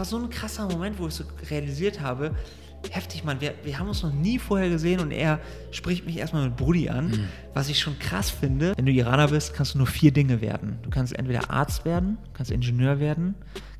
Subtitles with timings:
[0.00, 2.34] war so ein krasser Moment, wo ich so realisiert habe,
[2.90, 5.40] heftig, Mann, wir, wir haben uns noch nie vorher gesehen und er
[5.72, 7.28] spricht mich erstmal mit Brudi an, mhm.
[7.52, 8.72] was ich schon krass finde.
[8.78, 10.78] Wenn du Iraner bist, kannst du nur vier Dinge werden.
[10.80, 13.34] Du kannst entweder Arzt werden, kannst Ingenieur werden,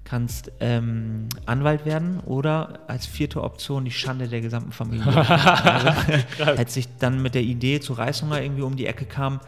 [0.05, 5.07] kannst ähm, Anwalt werden oder als vierte Option die Schande der gesamten Familie.
[5.17, 9.41] also, als ich dann mit der Idee zu Reishunger irgendwie um die Ecke kam,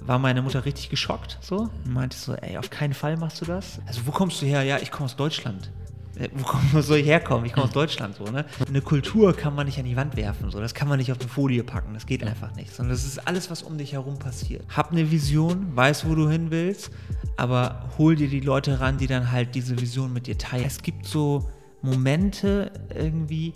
[0.00, 3.44] war meine Mutter richtig geschockt so und meinte so, ey, auf keinen Fall machst du
[3.44, 3.80] das.
[3.88, 4.62] Also wo kommst du her?
[4.62, 5.72] Ja, ich komme aus Deutschland.
[6.18, 6.28] Äh,
[6.72, 7.46] wo soll ich herkommen?
[7.46, 8.44] Ich komme aus Deutschland so, ne?
[8.66, 10.60] Eine Kultur kann man nicht an die Wand werfen, so.
[10.60, 11.94] Das kann man nicht auf eine Folie packen.
[11.94, 12.74] Das geht einfach nicht.
[12.74, 14.64] Sondern das ist alles, was um dich herum passiert.
[14.74, 16.90] Hab eine Vision, weiß, wo du hin willst,
[17.36, 20.64] aber hol dir die Leute ran, die dann halt diese Vision mit dir teilen.
[20.66, 21.48] Es gibt so
[21.80, 23.54] Momente irgendwie,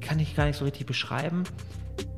[0.00, 1.44] kann ich gar nicht so richtig beschreiben.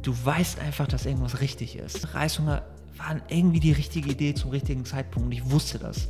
[0.02, 2.14] Du weißt einfach, dass irgendwas richtig ist.
[2.14, 2.62] Reißhunger
[2.96, 5.26] war irgendwie die richtige Idee zum richtigen Zeitpunkt.
[5.26, 6.08] Und ich wusste das.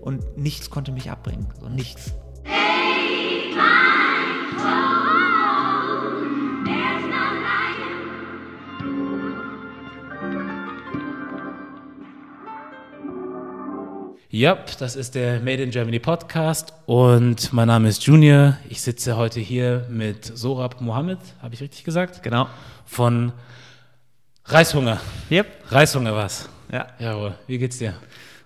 [0.00, 1.46] Und nichts konnte mich abbringen.
[1.60, 2.12] So nichts.
[14.36, 18.58] Ja, das ist der Made in Germany Podcast und mein Name ist Junior.
[18.68, 22.24] Ich sitze heute hier mit Sorab Mohammed, habe ich richtig gesagt?
[22.24, 22.48] Genau.
[22.84, 23.32] Von
[24.46, 25.00] Reishunger.
[25.30, 25.46] Yep.
[25.68, 26.48] Reishunger was?
[26.72, 26.88] Ja.
[26.98, 27.36] Jawohl.
[27.46, 27.94] Wie geht's dir?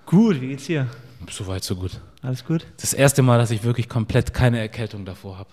[0.05, 0.89] Gut, wie geht's dir?
[1.31, 1.93] Soweit, so gut.
[2.21, 2.67] Alles gut?
[2.79, 5.51] Das erste Mal, dass ich wirklich komplett keine Erkältung davor habe.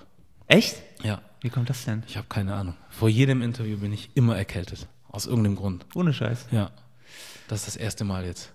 [0.48, 0.82] Echt?
[1.04, 1.22] Ja.
[1.42, 2.04] Wie kommt das denn?
[2.08, 2.76] Ich habe keine Ahnung.
[2.90, 4.88] Vor jedem Interview bin ich immer erkältet.
[5.10, 5.86] Aus irgendeinem Grund.
[5.96, 6.48] Ohne Scheiß.
[6.52, 6.72] Ja.
[7.48, 8.52] Das ist das erste Mal jetzt.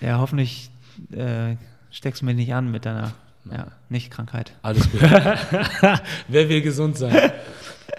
[0.00, 0.70] Ja, hoffentlich
[1.12, 1.56] äh,
[1.90, 3.12] steckst du mir nicht an mit deiner
[3.50, 4.52] ja, Nicht-Krankheit.
[4.62, 5.00] Alles gut.
[6.28, 7.32] Wer will gesund sein?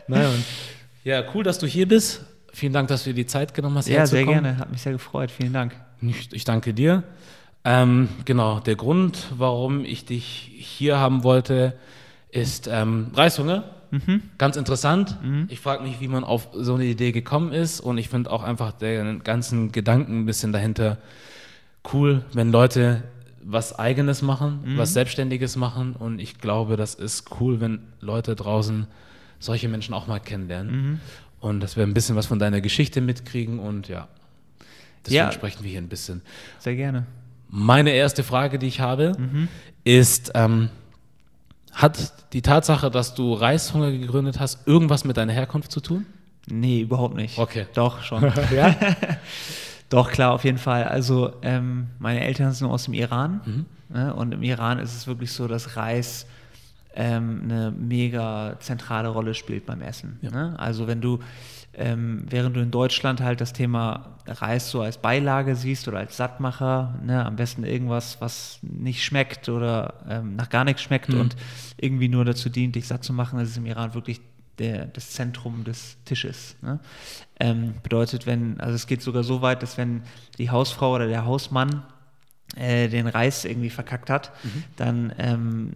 [0.07, 0.43] naja, und
[1.03, 2.25] ja, cool, dass du hier bist.
[2.51, 3.88] Vielen Dank, dass du dir die Zeit genommen hast.
[3.88, 4.57] Ja, sehr gerne.
[4.57, 5.29] Hat mich sehr gefreut.
[5.29, 5.75] Vielen Dank.
[6.01, 7.03] Ich, ich danke dir.
[7.63, 11.77] Ähm, genau, der Grund, warum ich dich hier haben wollte,
[12.36, 13.64] ist ähm, Reishunger.
[13.91, 14.22] Mhm.
[14.38, 15.17] Ganz interessant.
[15.23, 15.47] Mhm.
[15.50, 18.44] Ich frage mich, wie man auf so eine Idee gekommen ist und ich finde auch
[18.44, 20.97] einfach den ganzen Gedanken ein bisschen dahinter
[21.94, 23.03] cool, wenn Leute
[23.41, 24.78] was Eigenes machen, mhm.
[24.78, 28.88] was Selbstständiges machen und ich glaube, das ist cool, wenn Leute draußen
[29.40, 31.00] solche Menschen auch mal kennenlernen mhm.
[31.40, 34.07] und dass wir ein bisschen was von deiner Geschichte mitkriegen und ja,
[35.06, 35.31] deswegen ja.
[35.31, 36.22] sprechen wir hier ein bisschen.
[36.57, 37.06] Sehr gerne.
[37.50, 39.47] Meine erste Frage, die ich habe, mhm.
[39.84, 40.69] ist, ähm,
[41.75, 46.06] hat die Tatsache, dass du Reishunger gegründet hast, irgendwas mit deiner Herkunft zu tun?
[46.47, 47.38] Nee, überhaupt nicht.
[47.38, 47.68] Okay.
[47.74, 48.24] Doch, schon.
[48.56, 48.75] ja?
[49.90, 50.85] Doch, klar, auf jeden Fall.
[50.85, 53.41] Also, ähm, meine Eltern sind aus dem Iran.
[53.46, 53.66] Mhm.
[53.90, 54.14] Ne?
[54.14, 56.25] Und im Iran ist es wirklich so, dass Reis
[56.96, 60.18] ähm, eine mega zentrale Rolle spielt beim Essen.
[60.22, 60.31] Ja.
[60.31, 60.56] Ne?
[60.58, 61.19] Also, wenn du
[61.78, 66.18] ähm, während du in Deutschland halt das Thema Reis so als Beilage siehst oder als
[66.18, 71.22] Sattmacher, ne, am besten irgendwas, was nicht schmeckt oder ähm, nach gar nichts schmeckt mhm.
[71.22, 71.35] und
[71.78, 74.22] irgendwie nur dazu dient, dich satt zu machen, das ist im Iran wirklich
[74.58, 76.56] der, das Zentrum des Tisches.
[76.62, 76.80] Ne?
[77.40, 80.03] Ähm, bedeutet, wenn, also es geht sogar so weit, dass wenn
[80.38, 81.84] die Hausfrau oder der Hausmann
[82.55, 84.63] äh, den Reis irgendwie verkackt hat, mhm.
[84.75, 85.71] dann ähm,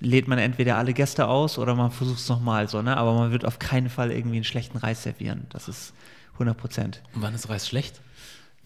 [0.00, 2.96] lädt man entweder alle Gäste aus oder man versucht es nochmal so, ne?
[2.96, 5.46] Aber man wird auf keinen Fall irgendwie einen schlechten Reis servieren.
[5.50, 5.92] Das ist
[6.34, 7.02] 100 Prozent.
[7.14, 8.00] Und wann ist Reis schlecht?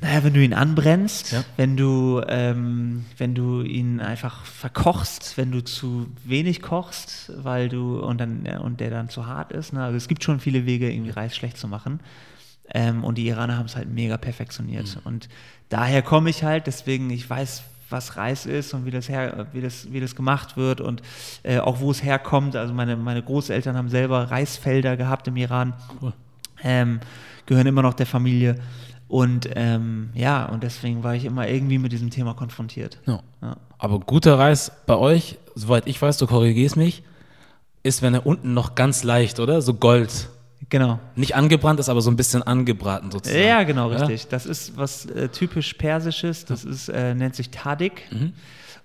[0.00, 1.44] Naja, wenn du ihn anbrennst, ja.
[1.56, 8.00] wenn du, ähm, wenn du ihn einfach verkochst, wenn du zu wenig kochst, weil du
[8.00, 9.72] und dann und der dann zu hart ist.
[9.72, 9.82] Ne?
[9.82, 12.00] Also es gibt schon viele Wege, irgendwie Reis schlecht zu machen.
[12.72, 14.96] Ähm, und die Iraner haben es halt mega perfektioniert.
[14.96, 15.00] Mhm.
[15.04, 15.28] Und
[15.68, 19.60] daher komme ich halt, deswegen, ich weiß, was Reis ist und wie das, her, wie
[19.60, 21.02] das, wie das gemacht wird und
[21.42, 22.56] äh, auch wo es herkommt.
[22.56, 26.12] Also meine, meine Großeltern haben selber Reisfelder gehabt im Iran, cool.
[26.62, 27.00] ähm,
[27.46, 28.56] gehören immer noch der Familie.
[29.06, 32.98] Und ähm, ja, und deswegen war ich immer irgendwie mit diesem Thema konfrontiert.
[33.06, 33.20] Ja.
[33.42, 33.56] Ja.
[33.78, 37.02] Aber guter Reis bei euch, soweit ich weiß, du korrigierst mich,
[37.82, 39.60] ist, wenn er unten noch ganz leicht, oder?
[39.60, 40.30] So Gold.
[40.68, 40.98] Genau.
[41.16, 43.44] Nicht angebrannt ist, aber so ein bisschen angebraten sozusagen.
[43.44, 44.24] Ja, genau, richtig.
[44.24, 44.28] Ja?
[44.30, 48.02] Das ist was äh, typisch Persisches, das ist, äh, nennt sich Tadik.
[48.10, 48.32] Mhm.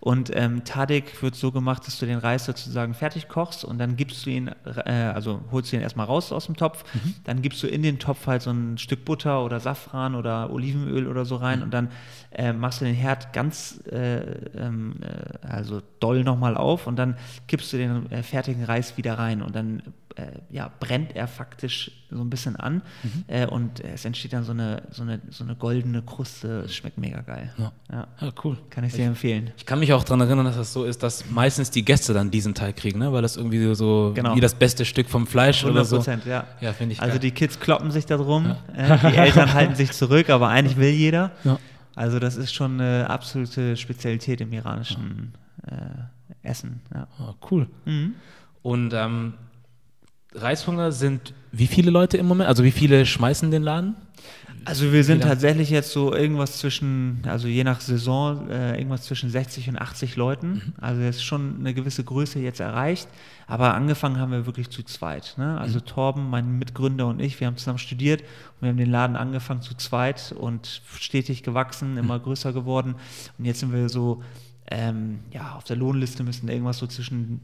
[0.02, 3.98] Und ähm, Tadik wird so gemacht, dass du den Reis sozusagen fertig kochst und dann
[3.98, 4.50] gibst du ihn,
[4.86, 7.16] äh, also holst du ihn erstmal raus aus dem Topf, mhm.
[7.26, 11.06] dann gibst du in den Topf halt so ein Stück Butter oder Safran oder Olivenöl
[11.06, 11.66] oder so rein mhm.
[11.66, 11.92] und dann
[12.32, 14.20] äh, machst du den Herd ganz, äh,
[14.58, 17.18] ähm, äh, also doll nochmal auf und dann
[17.50, 19.84] kippst du den äh, fertigen Reis wieder rein und dann
[20.16, 23.24] äh, ja, brennt er faktisch so ein bisschen an mhm.
[23.28, 26.62] äh, und es entsteht dann so eine, so eine, so eine goldene Kruste.
[26.66, 27.54] Es schmeckt mega geil.
[27.58, 28.08] Ja, ja.
[28.20, 28.58] ja cool.
[28.70, 29.52] Kann ich dir empfehlen.
[29.58, 32.32] Ich kann mich auch daran erinnern, dass das so ist, dass meistens die Gäste dann
[32.32, 33.14] diesen Teil kriegen, ne?
[33.14, 34.36] weil das irgendwie so genau.
[34.36, 36.04] wie das beste Stück vom Fleisch 100%, oder so.
[36.26, 36.46] ja.
[36.62, 37.20] Ja, finde ich Also geil.
[37.20, 40.90] die Kids kloppen sich da drum, äh, die Eltern halten sich zurück, aber eigentlich will
[40.90, 41.32] jeder.
[41.96, 45.34] Also das ist schon eine absolute Spezialität im iranischen,
[45.68, 45.76] äh,
[46.44, 46.82] essen.
[46.94, 47.08] Ja.
[47.20, 47.68] Ah, cool.
[48.62, 49.34] Und ähm,
[50.34, 52.48] Reishunger sind wie viele Leute im Moment?
[52.48, 53.96] Also wie viele schmeißen den Laden?
[54.66, 59.30] Also wir sind tatsächlich jetzt so irgendwas zwischen, also je nach Saison, äh, irgendwas zwischen
[59.30, 60.74] 60 und 80 Leuten.
[60.80, 63.08] Also jetzt schon eine gewisse Größe jetzt erreicht.
[63.48, 65.36] Aber angefangen haben wir wirklich zu zweit.
[65.38, 65.60] Ne?
[65.60, 69.16] Also Torben, mein Mitgründer und ich, wir haben zusammen studiert und wir haben den Laden
[69.16, 72.96] angefangen zu zweit und stetig gewachsen, immer größer geworden.
[73.38, 74.22] Und jetzt sind wir so,
[74.70, 77.40] ähm, ja, auf der Lohnliste müssen irgendwas so zwischen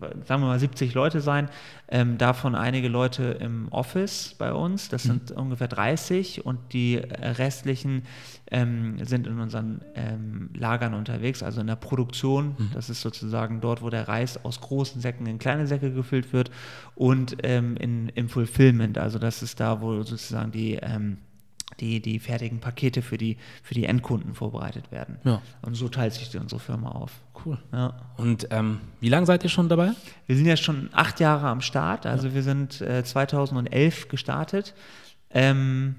[0.00, 1.48] sagen wir mal 70 Leute sein,
[1.88, 8.02] ähm, davon einige Leute im Office bei uns, das sind ungefähr 30 und die restlichen
[8.50, 13.82] ähm, sind in unseren ähm, Lagern unterwegs, also in der Produktion, das ist sozusagen dort,
[13.82, 16.50] wo der Reis aus großen Säcken in kleine Säcke gefüllt wird
[16.94, 21.18] und ähm, in, im Fulfillment, also das ist da, wo sozusagen die ähm,
[21.80, 25.18] die, die fertigen Pakete für die, für die Endkunden vorbereitet werden.
[25.24, 25.40] Ja.
[25.62, 27.12] Und so teilt sich unsere Firma auf.
[27.44, 27.58] Cool.
[27.72, 27.94] Ja.
[28.16, 29.92] Und ähm, wie lange seid ihr schon dabei?
[30.26, 34.74] Wir sind ja schon acht Jahre am Start, also wir sind äh, 2011 gestartet.
[35.30, 35.96] Ähm,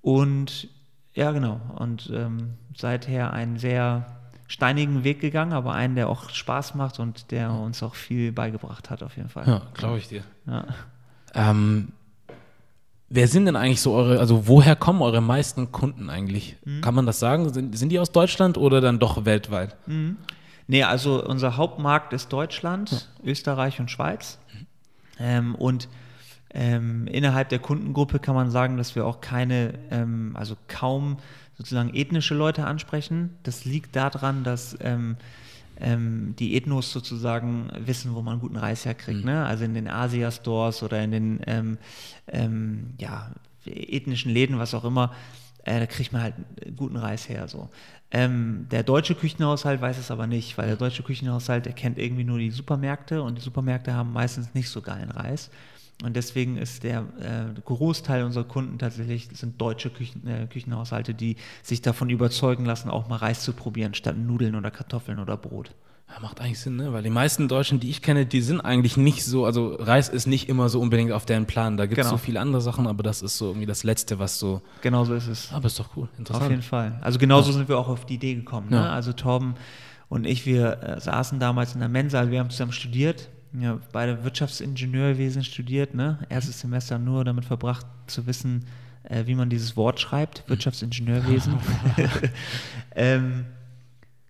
[0.00, 0.68] und
[1.14, 1.60] ja, genau.
[1.76, 4.06] Und ähm, seither einen sehr
[4.48, 8.90] steinigen Weg gegangen, aber einen, der auch Spaß macht und der uns auch viel beigebracht
[8.90, 9.46] hat, auf jeden Fall.
[9.46, 10.24] Ja, glaube ich dir.
[10.46, 10.66] Ja.
[11.34, 11.88] Ähm,
[13.12, 16.56] wer sind denn eigentlich so eure, also woher kommen eure meisten Kunden eigentlich?
[16.80, 17.52] Kann man das sagen?
[17.52, 19.76] Sind, sind die aus Deutschland oder dann doch weltweit?
[20.66, 24.38] Nee, also unser Hauptmarkt ist Deutschland, Österreich und Schweiz.
[25.18, 25.88] Ähm, und
[26.54, 31.18] ähm, innerhalb der Kundengruppe kann man sagen, dass wir auch keine, ähm, also kaum
[31.56, 33.36] sozusagen ethnische Leute ansprechen.
[33.42, 34.76] Das liegt daran, dass
[35.80, 39.24] ähm, die Ethnos sozusagen wissen, wo man guten Reis herkriegt.
[39.24, 39.44] Ne?
[39.44, 41.78] Also in den Asia-Stores oder in den ähm,
[42.28, 43.30] ähm, ja,
[43.64, 45.12] ethnischen Läden, was auch immer,
[45.64, 46.34] äh, da kriegt man halt
[46.76, 47.48] guten Reis her.
[47.48, 47.70] So.
[48.10, 52.24] Ähm, der deutsche Küchenhaushalt weiß es aber nicht, weil der deutsche Küchenhaushalt, der kennt irgendwie
[52.24, 55.50] nur die Supermärkte und die Supermärkte haben meistens nicht so geilen Reis.
[56.02, 61.36] Und deswegen ist der äh, Großteil unserer Kunden tatsächlich sind deutsche Küchen, äh, Küchenhaushalte, die
[61.62, 65.70] sich davon überzeugen lassen, auch mal Reis zu probieren, statt Nudeln oder Kartoffeln oder Brot.
[66.08, 66.92] Ja, macht eigentlich Sinn, ne?
[66.92, 70.26] Weil die meisten Deutschen, die ich kenne, die sind eigentlich nicht so, also Reis ist
[70.26, 71.76] nicht immer so unbedingt auf deren Plan.
[71.76, 72.18] Da gibt es Genau.
[72.18, 74.60] so viele andere Sachen, aber das ist so irgendwie das Letzte, was so.
[74.82, 75.52] Genau so ist es.
[75.52, 76.44] Aber ist doch cool, interessant.
[76.44, 76.98] Auf jeden Fall.
[77.00, 78.68] Also genauso sind wir auch auf die Idee gekommen.
[78.70, 78.76] Ne?
[78.76, 78.90] Ja.
[78.92, 79.54] Also Torben
[80.08, 83.30] und ich, wir äh, saßen damals in der Mensa, also wir haben zusammen studiert.
[83.58, 85.94] Ja, beide Wirtschaftsingenieurwesen studiert.
[85.94, 86.18] Ne?
[86.28, 88.64] Erstes Semester nur damit verbracht zu wissen,
[89.04, 91.58] äh, wie man dieses Wort schreibt, Wirtschaftsingenieurwesen.
[92.94, 93.44] ähm,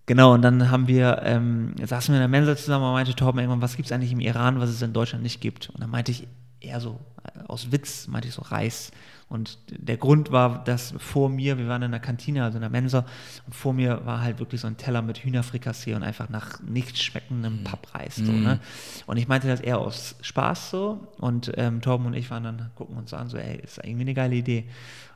[0.05, 3.39] genau, und dann haben wir, ähm, saßen wir in der Mensa zusammen und meinte Torben
[3.39, 5.69] irgendwann, was gibt es eigentlich im Iran, was es in Deutschland nicht gibt?
[5.69, 6.27] Und dann meinte ich
[6.59, 8.91] eher so, äh, aus Witz, meinte ich so Reis.
[9.33, 12.69] Und der Grund war, dass vor mir, wir waren in der Kantine, also in der
[12.69, 13.03] Mensa,
[13.47, 17.01] und vor mir war halt wirklich so ein Teller mit Hühnerfrikassee und einfach nach nichts
[17.01, 18.17] schmeckendem Pappreis.
[18.17, 18.59] So, ne?
[19.07, 21.07] Und ich meinte das eher aus Spaß so.
[21.17, 24.13] Und ähm, Torben und ich waren dann, gucken uns an, so, ey, ist irgendwie eine
[24.13, 24.65] geile Idee.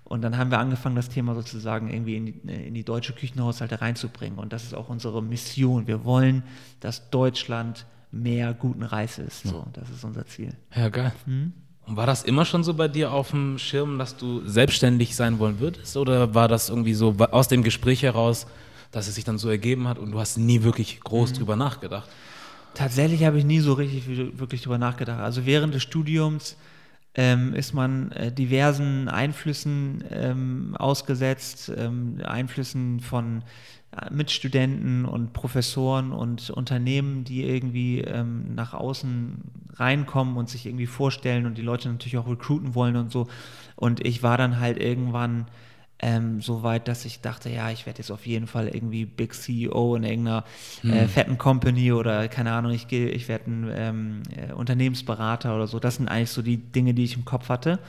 [0.04, 3.81] Und dann haben wir angefangen, das Thema sozusagen irgendwie in die, in die deutsche Küchenhaushalte
[3.81, 4.40] reinzubringen.
[4.40, 5.86] Und das ist auch unsere Mission.
[5.86, 6.42] Wir wollen,
[6.80, 9.44] dass Deutschland mehr guten Reis isst.
[9.44, 10.54] So, das ist unser Ziel.
[10.74, 11.14] Ja, geil.
[11.28, 11.54] Mhm.
[11.88, 15.39] Und war das immer schon so bei dir auf dem Schirm, dass du selbstständig sein
[15.39, 15.95] wollen würdest?
[15.95, 18.45] Oder war das irgendwie so aus dem Gespräch heraus,
[18.92, 22.10] dass es sich dann so ergeben hat und du hast nie wirklich groß drüber nachgedacht?
[22.74, 24.06] Tatsächlich habe ich nie so richtig
[24.38, 25.22] wirklich drüber nachgedacht.
[25.22, 26.57] Also während des Studiums
[27.18, 33.44] ähm, ist man äh, diversen Einflüssen ähm, ausgesetzt, ähm, Einflüssen von
[33.92, 39.42] äh, Mitstudenten und Professoren und Unternehmen, die irgendwie ähm, nach außen
[39.74, 43.28] reinkommen und sich irgendwie vorstellen und die Leute natürlich auch recruiten wollen und so.
[43.76, 45.47] Und ich war dann halt irgendwann
[45.99, 49.33] ähm, so weit, dass ich dachte, ja, ich werde jetzt auf jeden Fall irgendwie Big
[49.33, 50.44] CEO in irgendeiner
[50.83, 55.68] äh, fetten Company oder keine Ahnung, ich gehe, ich werde ein ähm, äh, Unternehmensberater oder
[55.68, 55.80] so.
[55.80, 57.80] Das sind eigentlich so die Dinge, die ich im Kopf hatte.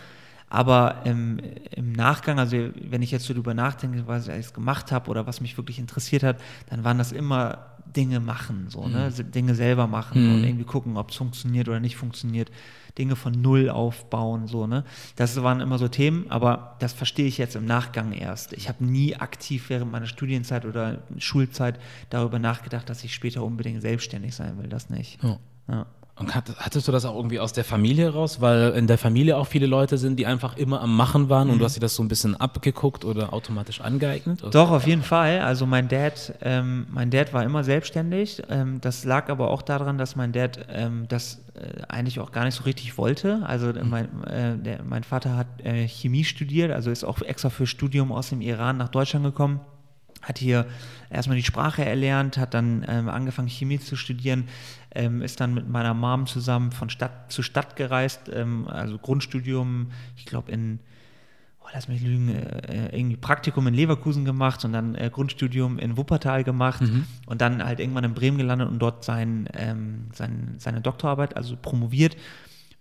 [0.50, 1.40] Aber ähm,
[1.72, 5.26] im Nachgang, also wenn ich jetzt so drüber nachdenke, was ich alles gemacht habe oder
[5.26, 6.38] was mich wirklich interessiert hat,
[6.70, 7.66] dann waren das immer
[7.96, 9.10] Dinge machen, so, ne?
[9.10, 12.50] Dinge selber machen und irgendwie gucken, ob es funktioniert oder nicht funktioniert.
[12.96, 14.84] Dinge von Null aufbauen, so, ne?
[15.16, 18.52] Das waren immer so Themen, aber das verstehe ich jetzt im Nachgang erst.
[18.52, 21.78] Ich habe nie aktiv während meiner Studienzeit oder Schulzeit
[22.10, 24.68] darüber nachgedacht, dass ich später unbedingt selbstständig sein will.
[24.68, 25.22] Das nicht.
[25.22, 25.38] Ja.
[25.68, 25.86] Ja.
[26.18, 28.40] Und hat, hattest du das auch irgendwie aus der Familie raus?
[28.40, 31.58] Weil in der Familie auch viele Leute sind, die einfach immer am Machen waren und
[31.58, 34.42] du hast dir das so ein bisschen abgeguckt oder automatisch angeeignet?
[34.42, 34.50] Oder?
[34.50, 35.40] Doch, auf jeden Fall.
[35.40, 38.42] Also mein Dad, ähm, mein Dad war immer selbstständig.
[38.48, 42.44] Ähm, das lag aber auch daran, dass mein Dad ähm, das äh, eigentlich auch gar
[42.44, 43.42] nicht so richtig wollte.
[43.44, 47.66] Also mein, äh, der, mein Vater hat äh, Chemie studiert, also ist auch extra für
[47.66, 49.60] Studium aus dem Iran nach Deutschland gekommen.
[50.22, 50.66] hat hier
[51.10, 54.48] erstmal die Sprache erlernt, hat dann ähm, angefangen Chemie zu studieren,
[54.98, 59.92] ähm, ist dann mit meiner Mom zusammen von Stadt zu Stadt gereist, ähm, also Grundstudium,
[60.16, 60.80] ich glaube in,
[61.60, 65.96] oh, lass mich lügen, äh, irgendwie Praktikum in Leverkusen gemacht und dann äh, Grundstudium in
[65.96, 67.04] Wuppertal gemacht Mhm.
[67.26, 71.56] und dann halt irgendwann in Bremen gelandet und dort sein, ähm, sein, seine Doktorarbeit, also
[71.56, 72.16] promoviert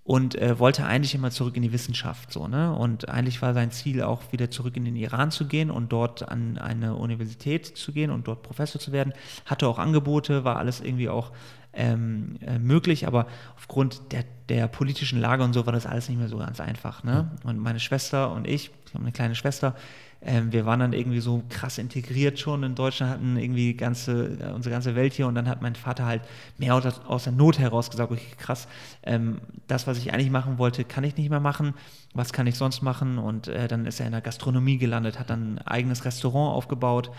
[0.04, 2.74] und äh, wollte eigentlich immer zurück in die Wissenschaft so, ne?
[2.74, 6.28] Und eigentlich war sein Ziel auch wieder zurück in den Iran zu gehen und dort
[6.30, 9.14] an eine Universität zu gehen und dort Professor zu werden.
[9.46, 11.32] Hatte auch Angebote, war alles irgendwie auch
[11.78, 16.18] ähm, äh, möglich, aber aufgrund der, der politischen Lage und so war das alles nicht
[16.18, 17.04] mehr so ganz einfach.
[17.04, 17.32] Ne?
[17.44, 19.76] Und meine Schwester und ich, ich habe eine kleine Schwester,
[20.20, 24.52] ähm, wir waren dann irgendwie so krass integriert schon in Deutschland, hatten irgendwie ganze, äh,
[24.52, 26.24] unsere ganze Welt hier und dann hat mein Vater halt
[26.58, 28.68] mehr aus, aus der Not heraus gesagt, okay, krass,
[29.04, 31.76] ähm, das, was ich eigentlich machen wollte, kann ich nicht mehr machen,
[32.16, 33.20] was kann ich sonst machen?
[33.20, 37.12] Und äh, dann ist er in der Gastronomie gelandet, hat dann ein eigenes Restaurant aufgebaut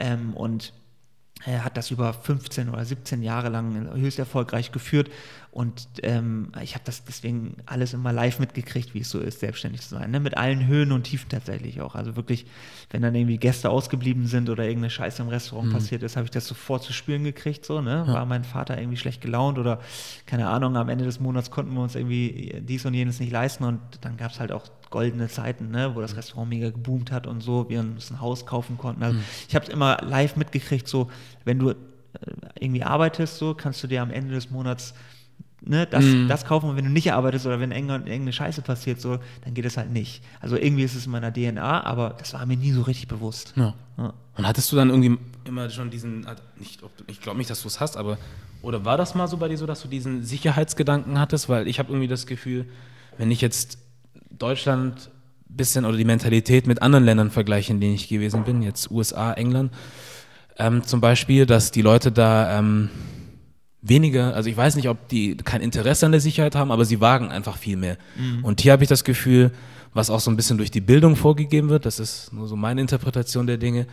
[0.00, 0.72] ähm, und
[1.46, 5.10] hat das über 15 oder 17 Jahre lang höchst erfolgreich geführt
[5.52, 9.80] und ähm, ich habe das deswegen alles immer live mitgekriegt, wie es so ist, selbstständig
[9.80, 10.12] zu sein.
[10.12, 10.20] Ne?
[10.20, 11.96] Mit allen Höhen und Tiefen tatsächlich auch.
[11.96, 12.46] Also wirklich,
[12.90, 16.30] wenn dann irgendwie Gäste ausgeblieben sind oder irgendeine Scheiße im Restaurant passiert ist, habe ich
[16.30, 17.66] das sofort zu spüren gekriegt.
[17.66, 18.04] So, ne?
[18.06, 19.80] War mein Vater irgendwie schlecht gelaunt oder
[20.24, 23.64] keine Ahnung, am Ende des Monats konnten wir uns irgendwie dies und jenes nicht leisten
[23.64, 27.26] und dann gab es halt auch goldene Zeiten, ne, wo das Restaurant mega geboomt hat
[27.26, 29.02] und so, wir uns ein Haus kaufen konnten.
[29.02, 31.10] Also ich habe es immer live mitgekriegt, so
[31.44, 31.74] wenn du äh,
[32.58, 34.94] irgendwie arbeitest, so kannst du dir am Ende des Monats
[35.62, 39.00] ne, das, das kaufen und wenn du nicht arbeitest oder wenn irgendeine, irgendeine Scheiße passiert,
[39.00, 40.22] so, dann geht es halt nicht.
[40.40, 43.52] Also irgendwie ist es in meiner DNA, aber das war mir nie so richtig bewusst.
[43.56, 43.74] Ja.
[43.98, 44.12] Ja.
[44.36, 46.26] Und hattest du dann irgendwie immer schon diesen,
[46.58, 48.16] nicht, ob du- ich glaube nicht, dass du es hast, aber,
[48.62, 51.48] oder war das mal so bei dir so, dass du diesen Sicherheitsgedanken hattest?
[51.48, 52.66] Weil ich habe irgendwie das Gefühl,
[53.18, 53.78] wenn ich jetzt
[54.30, 55.10] Deutschland
[55.50, 58.90] ein bisschen oder die Mentalität mit anderen Ländern vergleiche, in denen ich gewesen bin, jetzt
[58.90, 59.72] USA, England,
[60.58, 62.88] ähm, zum Beispiel, dass die Leute da ähm,
[63.82, 67.00] weniger, also ich weiß nicht, ob die kein Interesse an der Sicherheit haben, aber sie
[67.00, 67.96] wagen einfach viel mehr.
[68.42, 69.52] Und hier habe ich das Gefühl,
[69.94, 72.80] was auch so ein bisschen durch die Bildung vorgegeben wird, das ist nur so meine
[72.80, 73.86] Interpretation der Dinge,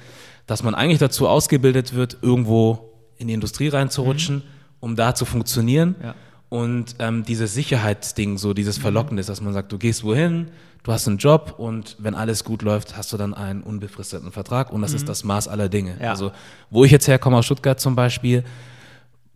[0.45, 4.43] dass man eigentlich dazu ausgebildet wird, irgendwo in die Industrie reinzurutschen,
[4.79, 5.95] um da zu funktionieren.
[6.03, 6.15] Ja.
[6.49, 10.47] Und ähm, dieses Sicherheitsding, so dieses Verlockende ist, dass man sagt, du gehst wohin,
[10.83, 14.71] du hast einen Job und wenn alles gut läuft, hast du dann einen unbefristeten Vertrag
[14.71, 15.97] und das ist das Maß aller Dinge.
[16.01, 16.11] Ja.
[16.11, 16.31] Also
[16.69, 18.45] wo ich jetzt herkomme aus Stuttgart zum Beispiel,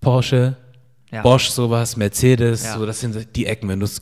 [0.01, 0.57] Porsche,
[1.11, 1.21] Ja.
[1.21, 2.77] Bosch sowas, Mercedes, Ja.
[2.77, 3.67] so das sind die Ecken.
[3.69, 3.99] Wenn du es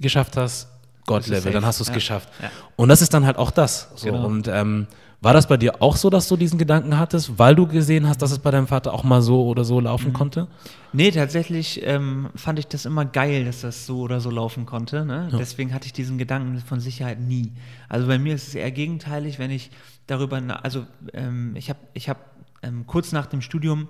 [0.00, 0.68] geschafft hast,
[1.06, 1.50] God-Level, safe.
[1.52, 1.94] dann hast du es Ja.
[1.94, 2.28] geschafft.
[2.76, 3.88] Und das ist dann halt auch das.
[3.96, 4.06] So.
[4.06, 4.26] Genau.
[4.26, 4.86] Und ähm,
[5.20, 8.22] war das bei dir auch so, dass du diesen Gedanken hattest, weil du gesehen hast,
[8.22, 10.12] dass es bei deinem Vater auch mal so oder so laufen Mhm.
[10.14, 10.48] konnte?
[10.92, 15.04] Nee, tatsächlich ähm, fand ich das immer geil, dass das so oder so laufen konnte.
[15.04, 15.28] Ne?
[15.38, 17.52] Deswegen hatte ich diesen Gedanken von Sicherheit nie.
[17.88, 19.70] Also bei mir ist es eher gegenteilig, wenn ich
[20.06, 22.18] darüber, also ähm, ich habe ich hab,
[22.62, 23.88] ähm, kurz nach dem Studium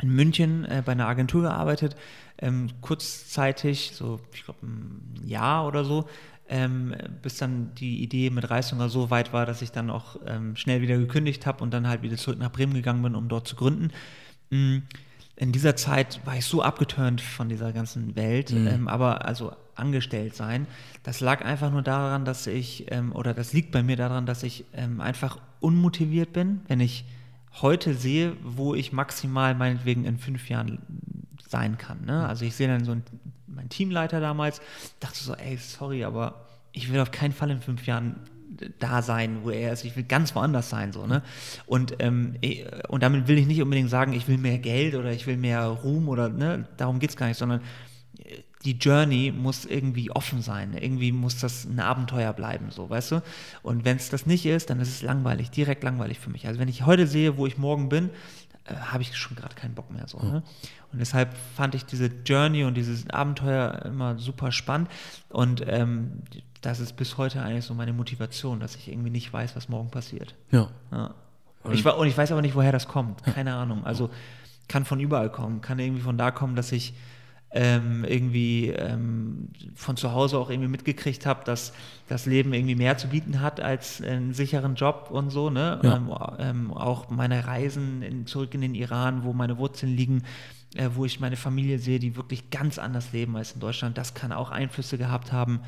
[0.00, 1.96] in München äh, bei einer Agentur gearbeitet,
[2.38, 6.08] ähm, kurzzeitig, so ich glaube ein Jahr oder so,
[6.48, 10.56] ähm, bis dann die Idee mit Reißhunger so weit war, dass ich dann auch ähm,
[10.56, 13.48] schnell wieder gekündigt habe und dann halt wieder zurück nach Bremen gegangen bin, um dort
[13.48, 13.90] zu gründen.
[14.50, 14.78] Mm,
[15.36, 20.36] In dieser Zeit war ich so abgeturnt von dieser ganzen Welt, ähm, aber also angestellt
[20.36, 20.66] sein,
[21.02, 24.42] das lag einfach nur daran, dass ich, ähm, oder das liegt bei mir daran, dass
[24.42, 27.04] ich ähm, einfach unmotiviert bin, wenn ich
[27.60, 30.78] heute sehe, wo ich maximal meinetwegen in fünf Jahren
[31.48, 32.04] sein kann.
[32.04, 32.26] Ne?
[32.26, 33.04] Also ich sehe dann so einen,
[33.46, 34.60] meinen Teamleiter damals,
[35.00, 38.16] dachte so, ey, sorry, aber ich will auf keinen Fall in fünf Jahren
[38.78, 39.84] da sein, wo er ist.
[39.84, 41.22] Ich will ganz woanders sein, so, ne?
[41.66, 45.12] Und, ähm, eh, und damit will ich nicht unbedingt sagen, ich will mehr Geld oder
[45.12, 46.68] ich will mehr Ruhm oder, ne?
[46.76, 47.60] Darum geht es gar nicht, sondern
[48.18, 50.74] äh, die Journey muss irgendwie offen sein.
[50.74, 53.22] Irgendwie muss das ein Abenteuer bleiben, so, weißt du?
[53.62, 56.46] Und wenn es das nicht ist, dann ist es langweilig, direkt langweilig für mich.
[56.46, 58.10] Also wenn ich heute sehe, wo ich morgen bin,
[58.64, 60.18] äh, habe ich schon gerade keinen Bock mehr so.
[60.18, 60.42] Ne?
[60.92, 64.88] Und deshalb fand ich diese Journey und dieses Abenteuer immer super spannend.
[65.28, 66.22] Und ähm,
[66.62, 69.90] das ist bis heute eigentlich so meine Motivation, dass ich irgendwie nicht weiß, was morgen
[69.90, 70.34] passiert.
[70.50, 70.70] Ja.
[70.90, 71.14] Ja.
[71.64, 73.22] Und, ich, und ich weiß aber nicht, woher das kommt.
[73.24, 73.84] Keine Ahnung.
[73.84, 74.10] Also
[74.68, 75.60] kann von überall kommen.
[75.60, 76.94] Kann irgendwie von da kommen, dass ich
[77.54, 81.72] ähm, irgendwie ähm, von zu Hause auch irgendwie mitgekriegt habe, dass
[82.08, 85.50] das Leben irgendwie mehr zu bieten hat als einen sicheren Job und so.
[85.50, 85.78] Ne?
[85.82, 85.96] Ja.
[85.96, 90.24] Ähm, ähm, auch meine Reisen in, zurück in den Iran, wo meine Wurzeln liegen,
[90.74, 93.96] äh, wo ich meine Familie sehe, die wirklich ganz anders leben als in Deutschland.
[93.96, 95.60] Das kann auch Einflüsse gehabt haben,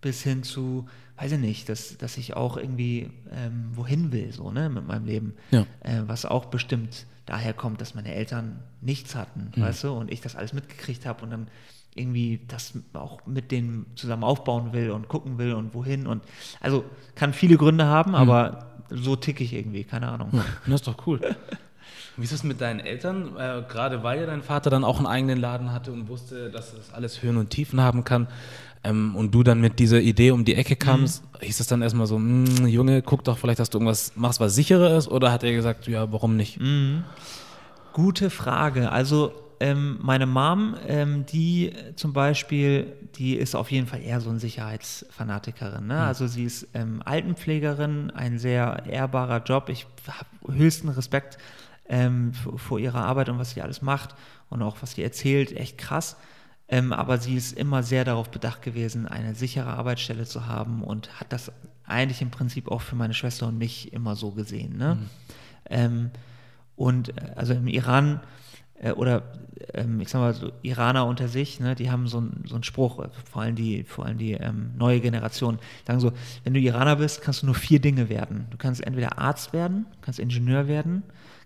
[0.00, 0.86] bis hin zu,
[1.16, 5.06] weiß ich nicht, dass, dass ich auch irgendwie ähm, wohin will, so, ne, mit meinem
[5.06, 5.34] Leben.
[5.50, 5.66] Ja.
[5.80, 10.22] Äh, was auch bestimmt daher kommt, dass meine Eltern nichts hatten, weißt du, und ich
[10.22, 11.48] das alles mitgekriegt habe und dann
[11.94, 16.06] irgendwie das auch mit denen zusammen aufbauen will und gucken will und wohin.
[16.06, 16.22] Und
[16.60, 16.84] also
[17.16, 20.30] kann viele Gründe haben, aber so ticke ich irgendwie, keine Ahnung.
[20.32, 21.20] Ja, das ist doch cool.
[22.16, 23.36] Wie ist es mit deinen Eltern?
[23.36, 26.74] Äh, gerade weil ja dein Vater dann auch einen eigenen Laden hatte und wusste, dass
[26.74, 28.26] das alles Höhen und Tiefen haben kann.
[28.84, 31.38] Ähm, und du dann mit dieser Idee um die Ecke kamst, mhm.
[31.40, 34.54] hieß es dann erstmal so, hm, Junge, guck doch vielleicht, dass du irgendwas machst, was
[34.54, 35.08] sicherer ist?
[35.08, 36.60] Oder hat er gesagt, ja, warum nicht?
[36.60, 37.04] Mhm.
[37.92, 38.92] Gute Frage.
[38.92, 44.30] Also ähm, meine Mom, ähm, die zum Beispiel, die ist auf jeden Fall eher so
[44.30, 45.86] eine Sicherheitsfanatikerin.
[45.86, 45.94] Ne?
[45.94, 46.00] Mhm.
[46.00, 49.68] Also sie ist ähm, Altenpflegerin, ein sehr ehrbarer Job.
[49.68, 51.38] Ich habe höchsten Respekt
[51.88, 54.14] ähm, vor ihrer Arbeit und was sie alles macht
[54.50, 56.16] und auch was sie erzählt, echt krass.
[56.68, 61.18] Ähm, aber sie ist immer sehr darauf bedacht gewesen, eine sichere Arbeitsstelle zu haben und
[61.18, 61.50] hat das
[61.84, 64.76] eigentlich im Prinzip auch für meine Schwester und mich immer so gesehen.
[64.76, 64.96] Ne?
[64.96, 65.06] Mhm.
[65.70, 66.10] Ähm,
[66.76, 68.20] und äh, also im Iran
[68.80, 69.22] äh, oder
[69.74, 72.64] ähm, ich sag mal so Iraner unter sich, ne, die haben so, ein, so einen
[72.64, 76.12] Spruch, äh, vor allem die, vor allem die ähm, neue Generation, sagen so,
[76.44, 78.46] wenn du Iraner bist, kannst du nur vier Dinge werden.
[78.50, 81.02] Du kannst entweder Arzt werden, kannst Ingenieur werden,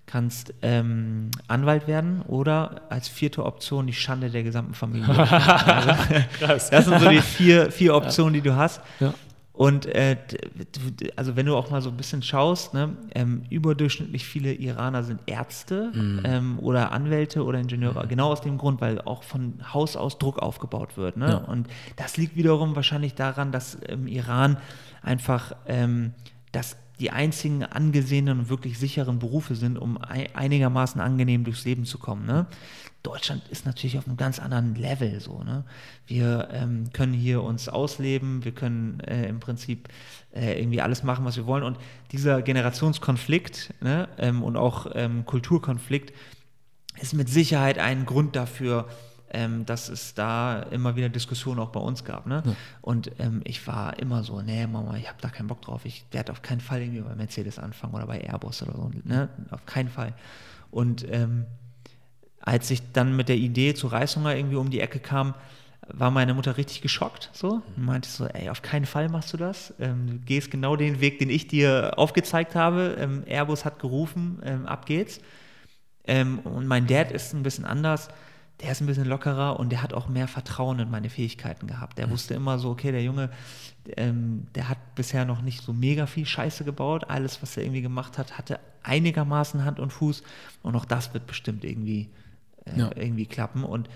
[0.07, 5.09] kannst ähm, Anwalt werden oder als vierte Option die Schande der gesamten Familie.
[5.19, 5.95] also,
[6.39, 6.71] Krass.
[6.71, 8.81] Das sind so die vier, vier Optionen, die du hast.
[9.01, 9.15] Ja.
[9.53, 10.17] Und äh,
[11.15, 15.21] also wenn du auch mal so ein bisschen schaust, ne, ähm, überdurchschnittlich viele Iraner sind
[15.27, 16.23] Ärzte mhm.
[16.25, 18.09] ähm, oder Anwälte oder Ingenieure, mhm.
[18.09, 21.19] genau aus dem Grund, weil auch von Haus aus Druck aufgebaut wird.
[21.19, 21.29] Ne?
[21.29, 21.37] Ja.
[21.37, 24.57] Und das liegt wiederum wahrscheinlich daran, dass im Iran
[25.03, 26.15] einfach ähm,
[26.53, 31.99] das die einzigen angesehenen und wirklich sicheren Berufe sind, um einigermaßen angenehm durchs Leben zu
[31.99, 32.27] kommen.
[32.27, 32.47] Ne?
[33.03, 35.43] Deutschland ist natürlich auf einem ganz anderen Level so.
[35.43, 35.65] Ne?
[36.07, 39.89] Wir ähm, können hier uns ausleben, wir können äh, im Prinzip
[40.33, 41.65] äh, irgendwie alles machen, was wir wollen.
[41.65, 41.77] Und
[42.13, 46.13] dieser Generationskonflikt ne, ähm, und auch ähm, Kulturkonflikt
[47.01, 48.89] ist mit Sicherheit ein Grund dafür,
[49.33, 52.27] ähm, dass es da immer wieder Diskussionen auch bei uns gab.
[52.27, 52.43] Ne?
[52.45, 52.53] Ja.
[52.83, 55.85] Und ähm, ich war immer so, nee, Mama, ich habe da keinen Bock drauf.
[55.85, 58.91] Ich werde auf keinen Fall irgendwie bei Mercedes anfangen oder bei Airbus oder so.
[59.05, 59.29] Ne?
[59.51, 60.12] Auf keinen Fall.
[60.71, 61.47] Und ähm,
[62.41, 65.35] als ich dann mit der Idee zu Reishunger irgendwie um die Ecke kam,
[65.89, 69.37] war meine Mutter richtig geschockt so und meinte so, ey, auf keinen Fall machst du
[69.37, 69.75] das.
[69.81, 72.97] Ähm, du gehst genau den Weg, den ich dir aufgezeigt habe.
[72.99, 75.21] Ähm, Airbus hat gerufen, ähm, ab geht's.
[76.05, 78.09] Ähm, und mein Dad ist ein bisschen anders
[78.62, 81.98] der ist ein bisschen lockerer und der hat auch mehr Vertrauen in meine Fähigkeiten gehabt.
[81.98, 82.12] Der mhm.
[82.12, 83.31] wusste immer so, okay, der Junge,
[83.96, 87.05] ähm, der hat bisher noch nicht so mega viel Scheiße gebaut.
[87.09, 90.22] Alles, was er irgendwie gemacht hat, hatte einigermaßen Hand und Fuß.
[90.62, 92.11] Und auch das wird bestimmt irgendwie,
[92.64, 92.90] äh, ja.
[92.94, 93.64] irgendwie klappen.
[93.64, 93.88] Und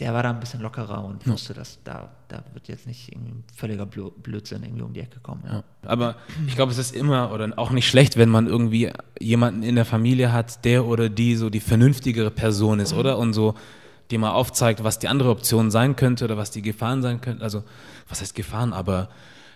[0.00, 1.32] der war da ein bisschen lockerer und ja.
[1.32, 5.20] wusste, dass da, da wird jetzt nicht irgendwie ein völliger Blödsinn irgendwie um die Ecke
[5.20, 5.42] kommen.
[5.46, 5.54] Ja.
[5.54, 5.64] Ja.
[5.84, 6.16] Aber
[6.48, 9.84] ich glaube, es ist immer oder auch nicht schlecht, wenn man irgendwie jemanden in der
[9.84, 12.98] Familie hat, der oder die so die vernünftigere Person ist, mhm.
[12.98, 13.18] oder?
[13.18, 13.54] Und so
[14.10, 17.42] die mal aufzeigt, was die andere Option sein könnte oder was die Gefahren sein könnten.
[17.42, 17.64] Also,
[18.08, 18.72] was heißt Gefahren?
[18.72, 19.08] Aber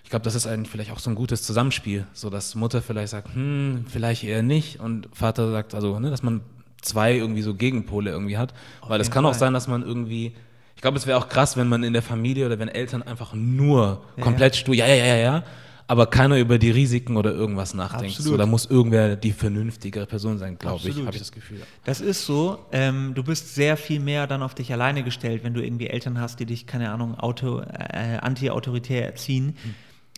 [0.04, 3.10] ich glaube, das ist eigentlich vielleicht auch so ein gutes Zusammenspiel, so dass Mutter vielleicht
[3.10, 6.42] sagt, hm, vielleicht eher nicht und Vater sagt, also, ne, dass man
[6.82, 8.52] zwei irgendwie so Gegenpole irgendwie hat.
[8.80, 9.32] Auf Weil es kann Fall.
[9.32, 10.34] auch sein, dass man irgendwie,
[10.74, 13.32] ich glaube, es wäre auch krass, wenn man in der Familie oder wenn Eltern einfach
[13.34, 14.60] nur ja, komplett ja.
[14.60, 15.44] stur, ja, ja, ja, ja,
[15.92, 18.16] aber keiner über die Risiken oder irgendwas nachdenkt.
[18.16, 18.32] Absolut.
[18.32, 21.60] So, da muss irgendwer die vernünftigere Person sein, glaube ich, habe ich das Gefühl.
[21.84, 22.64] Das ist so.
[22.72, 26.18] Ähm, du bist sehr viel mehr dann auf dich alleine gestellt, wenn du irgendwie Eltern
[26.18, 29.54] hast, die dich, keine Ahnung, Auto, äh, anti-autoritär erziehen.
[29.62, 29.74] Hm.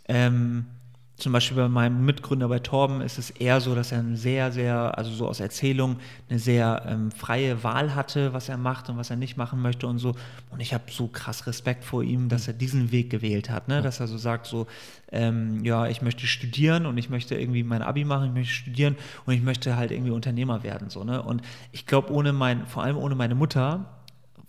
[0.07, 0.67] Ähm,
[1.17, 4.51] zum Beispiel bei meinem Mitgründer bei Torben ist es eher so, dass er ein sehr,
[4.51, 5.97] sehr, also so aus Erzählung,
[6.29, 9.87] eine sehr ähm, freie Wahl hatte, was er macht und was er nicht machen möchte
[9.87, 10.17] und so.
[10.51, 13.81] Und ich habe so krass Respekt vor ihm, dass er diesen Weg gewählt hat, ne?
[13.81, 14.67] dass er so sagt, so,
[15.13, 18.97] ähm, ja, ich möchte studieren und ich möchte irgendwie mein Abi machen, ich möchte studieren
[19.25, 20.91] und ich möchte halt irgendwie Unternehmer werden.
[20.91, 21.23] So, ne?
[21.23, 23.94] Und ich glaube, ohne mein, vor allem ohne meine Mutter,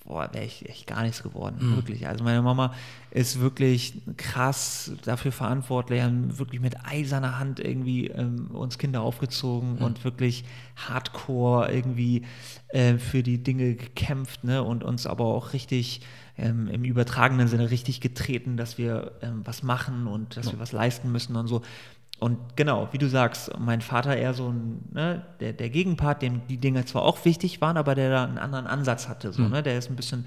[0.06, 1.76] boah, wäre ich echt gar nichts geworden, mhm.
[1.78, 2.08] wirklich.
[2.08, 2.74] Also meine Mama
[3.10, 9.78] ist wirklich krass dafür verantwortlich, haben wirklich mit eiserner Hand irgendwie ähm, uns Kinder aufgezogen
[9.78, 9.82] mhm.
[9.82, 12.24] und wirklich hardcore irgendwie
[12.70, 14.64] äh, für die Dinge gekämpft ne?
[14.64, 16.02] und uns aber auch richtig
[16.38, 20.52] ähm, im übertragenen Sinne richtig getreten, dass wir ähm, was machen und dass ja.
[20.54, 21.62] wir was leisten müssen und so.
[22.18, 26.48] Und genau, wie du sagst, mein Vater eher so ein, ne, der, der Gegenpart, dem
[26.48, 29.34] die Dinge zwar auch wichtig waren, aber der da einen anderen Ansatz hatte.
[29.34, 29.50] So, mhm.
[29.50, 29.64] ne?
[29.64, 30.26] Der ist ein bisschen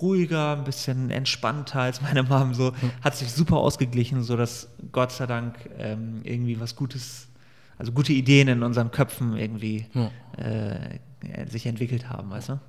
[0.00, 2.54] ruhiger, ein bisschen entspannter als meine Mom.
[2.54, 2.92] So, mhm.
[3.02, 7.28] hat sich super ausgeglichen, sodass Gott sei Dank ähm, irgendwie was Gutes,
[7.76, 10.08] also gute Ideen in unseren Köpfen irgendwie mhm.
[10.38, 12.60] äh, sich entwickelt haben, weißt du?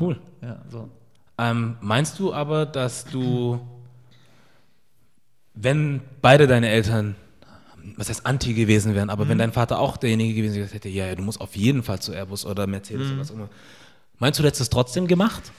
[0.00, 0.18] cool.
[0.42, 0.88] Ja, so.
[1.38, 3.60] Ähm, meinst du aber, dass du,
[5.54, 7.14] wenn beide deine Eltern
[7.96, 9.30] was heißt anti gewesen wären, aber mhm.
[9.30, 12.00] wenn dein Vater auch derjenige gewesen wäre, hätte, ja, ja, du musst auf jeden Fall
[12.00, 13.12] zu Airbus oder Mercedes mhm.
[13.12, 13.48] oder was immer.
[14.18, 15.52] Meinst du, du hättest es trotzdem gemacht?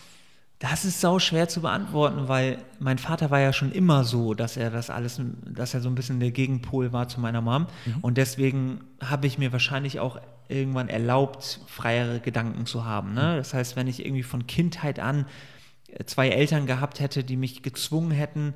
[0.60, 4.58] Das ist sau schwer zu beantworten, weil mein Vater war ja schon immer so, dass
[4.58, 7.68] er das alles, dass er so ein bisschen der Gegenpol war zu meiner Mom.
[7.86, 7.96] Mhm.
[8.02, 13.14] Und deswegen habe ich mir wahrscheinlich auch irgendwann erlaubt, freiere Gedanken zu haben.
[13.14, 13.38] Ne?
[13.38, 15.26] Das heißt, wenn ich irgendwie von Kindheit an
[16.06, 18.54] zwei Eltern gehabt hätte, die mich gezwungen hätten,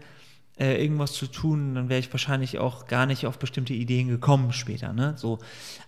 [0.59, 4.53] äh, irgendwas zu tun, dann wäre ich wahrscheinlich auch gar nicht auf bestimmte Ideen gekommen
[4.53, 4.93] später.
[4.93, 5.13] Ne?
[5.17, 5.39] So.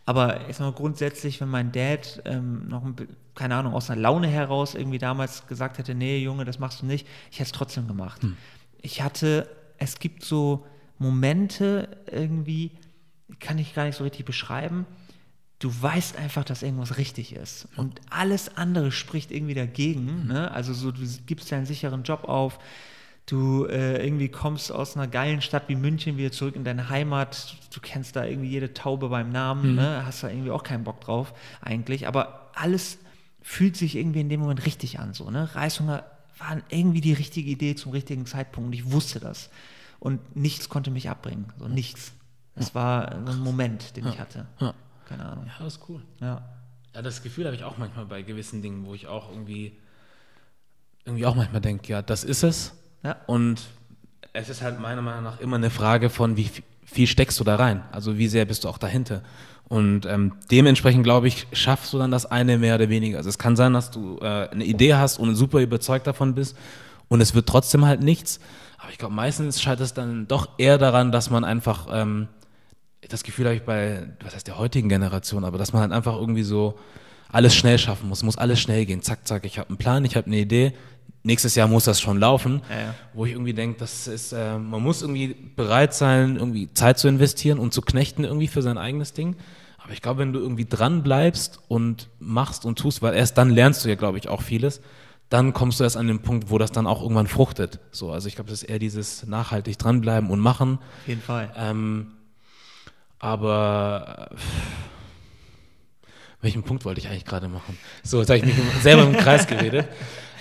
[0.05, 2.95] Aber ich sag mal, grundsätzlich, wenn mein Dad ähm, noch, ein,
[3.35, 6.87] keine Ahnung, aus einer Laune heraus irgendwie damals gesagt hätte, nee, Junge, das machst du
[6.87, 8.23] nicht, ich hätte es trotzdem gemacht.
[8.23, 8.37] Hm.
[8.81, 9.47] Ich hatte,
[9.77, 10.65] es gibt so
[10.97, 12.71] Momente irgendwie,
[13.39, 14.87] kann ich gar nicht so richtig beschreiben,
[15.59, 17.67] du weißt einfach, dass irgendwas richtig ist.
[17.75, 20.07] Und alles andere spricht irgendwie dagegen.
[20.07, 20.27] Hm.
[20.27, 20.51] Ne?
[20.51, 22.59] Also so, du gibst deinen sicheren Job auf,
[23.25, 27.55] du äh, irgendwie kommst aus einer geilen Stadt wie München wieder zurück in deine Heimat,
[27.73, 29.75] du kennst da irgendwie jede Taube beim Namen, mhm.
[29.75, 30.05] ne?
[30.05, 32.99] hast da irgendwie auch keinen Bock drauf eigentlich, aber alles
[33.41, 35.53] fühlt sich irgendwie in dem Moment richtig an, so, ne?
[35.55, 36.03] Reishunger
[36.37, 39.49] war irgendwie die richtige Idee zum richtigen Zeitpunkt und ich wusste das
[39.99, 42.13] und nichts konnte mich abbringen, so nichts.
[42.55, 42.75] Es ja.
[42.75, 44.11] war ein Moment, den ja.
[44.11, 44.47] ich hatte.
[44.59, 44.73] Ja.
[45.05, 45.45] Keine Ahnung.
[45.45, 46.01] Ja, das ist cool.
[46.19, 46.49] Ja.
[46.93, 49.77] Ja, das Gefühl habe ich auch manchmal bei gewissen Dingen, wo ich auch irgendwie
[51.03, 52.73] irgendwie auch manchmal denke, ja, das ist es
[53.05, 53.15] ja.
[53.27, 53.61] Und
[54.33, 56.49] es ist halt meiner Meinung nach immer eine Frage von, wie
[56.83, 57.83] viel steckst du da rein?
[57.91, 59.21] Also wie sehr bist du auch dahinter?
[59.67, 63.17] Und ähm, dementsprechend, glaube ich, schaffst du dann das eine mehr oder weniger.
[63.17, 66.55] Also es kann sein, dass du äh, eine Idee hast und super überzeugt davon bist
[67.07, 68.39] und es wird trotzdem halt nichts.
[68.77, 72.27] Aber ich glaube, meistens scheitert es dann doch eher daran, dass man einfach, ähm,
[73.09, 76.15] das Gefühl habe ich bei, was heißt der heutigen Generation, aber dass man halt einfach
[76.15, 76.77] irgendwie so
[77.31, 79.01] alles schnell schaffen muss, muss alles schnell gehen.
[79.01, 80.73] Zack, zack, ich habe einen Plan, ich habe eine Idee,
[81.25, 82.95] nächstes Jahr muss das schon laufen, ja, ja.
[83.13, 87.07] wo ich irgendwie denke, das ist, äh, man muss irgendwie bereit sein, irgendwie Zeit zu
[87.07, 89.35] investieren und zu knechten irgendwie für sein eigenes Ding.
[89.77, 93.49] Aber ich glaube, wenn du irgendwie dran bleibst und machst und tust, weil erst dann
[93.49, 94.81] lernst du ja, glaube ich, auch vieles,
[95.29, 97.79] dann kommst du erst an den Punkt, wo das dann auch irgendwann fruchtet.
[97.91, 100.79] So, also ich glaube, das ist eher dieses nachhaltig dranbleiben und machen.
[101.01, 101.51] Auf jeden Fall.
[101.57, 102.11] Ähm,
[103.17, 104.35] aber äh,
[106.41, 107.77] welchen Punkt wollte ich eigentlich gerade machen?
[108.03, 109.87] So, jetzt habe ich mich selber im Kreis geredet.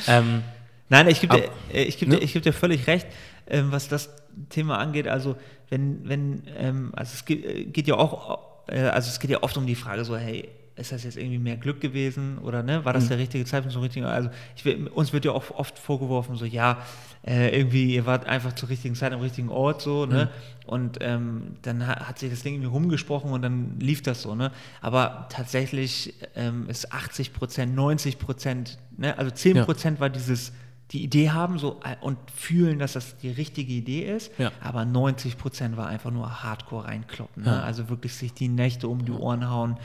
[0.09, 0.43] Ähm,
[0.89, 2.17] Nein, ich gebe dir, äh, ich geb ne?
[2.17, 3.07] dir, ich geb dir völlig recht,
[3.47, 4.11] ähm, was das
[4.51, 5.09] Thema angeht.
[5.09, 5.37] Also,
[5.71, 9.43] wenn, wenn, ähm, also es geht, äh, geht, ja auch, äh, also es geht ja
[9.43, 12.85] oft um die Frage so, hey, ist das jetzt irgendwie mehr Glück gewesen oder ne,
[12.85, 13.11] war das mhm.
[13.11, 14.07] der richtige Zeitpunkt zum richtigen?
[14.07, 16.79] Also ich, uns wird ja auch oft vorgeworfen, so ja,
[17.25, 20.25] äh, irgendwie ihr wart einfach zur richtigen Zeit am richtigen Ort so, ne?
[20.25, 20.69] Mhm.
[20.69, 24.35] Und ähm, dann hat, hat, sich das Ding irgendwie rumgesprochen und dann lief das so,
[24.35, 24.51] ne?
[24.81, 29.17] Aber tatsächlich ähm, ist 80 Prozent, 90 Prozent, ne?
[29.17, 30.01] Also 10 Prozent ja.
[30.01, 30.53] war dieses
[30.95, 34.53] die Idee haben so, äh, und fühlen, dass das die richtige Idee ist, ja.
[34.63, 37.43] aber 90 Prozent war einfach nur Hardcore reinkloppen.
[37.43, 37.51] Ne?
[37.51, 37.63] Ja.
[37.63, 39.77] Also wirklich sich die Nächte um die Ohren hauen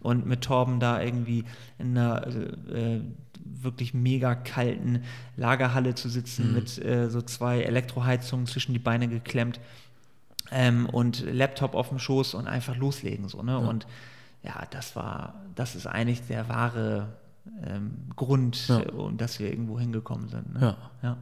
[0.00, 1.44] und mit Torben da irgendwie
[1.78, 3.00] in einer äh,
[3.44, 5.04] wirklich mega kalten
[5.36, 6.54] Lagerhalle zu sitzen mhm.
[6.54, 9.58] mit äh, so zwei Elektroheizungen zwischen die Beine geklemmt
[10.50, 13.58] ähm, und Laptop auf dem Schoß und einfach loslegen so ne ja.
[13.58, 13.86] und
[14.42, 17.08] ja das war das ist eigentlich der wahre
[17.64, 18.82] ähm, Grund, ja.
[19.16, 20.54] dass wir irgendwo hingekommen sind.
[20.54, 20.76] Ne?
[21.02, 21.16] Ja.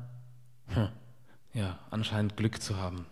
[0.75, 0.93] Ja.
[1.55, 3.07] Ja, anscheinend Glück zu haben.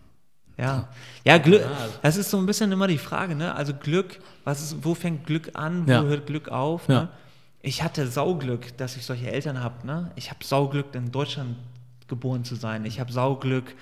[0.57, 0.89] Ja,
[1.25, 1.65] ja, Glück,
[2.03, 3.55] das ist so ein bisschen immer die Frage, ne?
[3.55, 6.03] Also Glück, was ist, wo fängt Glück an, wo ja.
[6.03, 6.87] hört Glück auf?
[6.87, 7.09] Ne?
[7.61, 10.13] Ich hatte Sauglück, dass ich solche Eltern habe, ne?
[10.15, 11.57] Ich habe Sauglück, in Deutschland
[12.07, 12.85] geboren zu sein.
[12.85, 13.75] Ich habe Sauglück,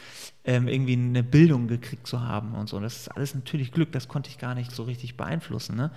[0.45, 2.81] ähm, irgendwie eine Bildung gekriegt zu haben und so.
[2.81, 5.91] Das ist alles natürlich Glück, das konnte ich gar nicht so richtig beeinflussen, ne?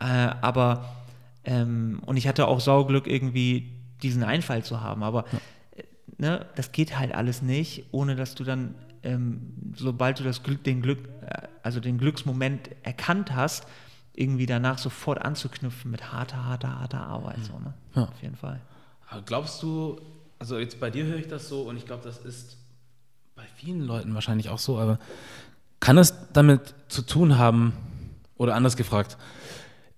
[0.00, 0.04] Äh,
[0.40, 0.96] aber
[1.44, 3.72] ähm, und ich hatte auch Sauglück, irgendwie
[4.02, 5.02] diesen Einfall zu haben.
[5.02, 5.38] Aber ja.
[5.76, 5.84] Äh,
[6.18, 10.64] ne, das geht halt alles nicht, ohne dass du dann, ähm, sobald du das Glück,
[10.64, 13.66] den Glück, äh, also den Glücksmoment erkannt hast,
[14.14, 17.38] irgendwie danach sofort anzuknüpfen mit harter, harter, harter Arbeit.
[17.38, 17.44] Mhm.
[17.44, 17.74] So, ne?
[17.94, 18.02] ja.
[18.04, 18.60] Auf jeden Fall.
[19.08, 20.00] Aber glaubst du,
[20.38, 22.58] also jetzt bei dir höre ich das so und ich glaube, das ist
[23.34, 24.98] bei vielen Leuten wahrscheinlich auch so, aber
[25.80, 27.72] kann es damit zu tun haben,
[28.36, 29.18] oder anders gefragt,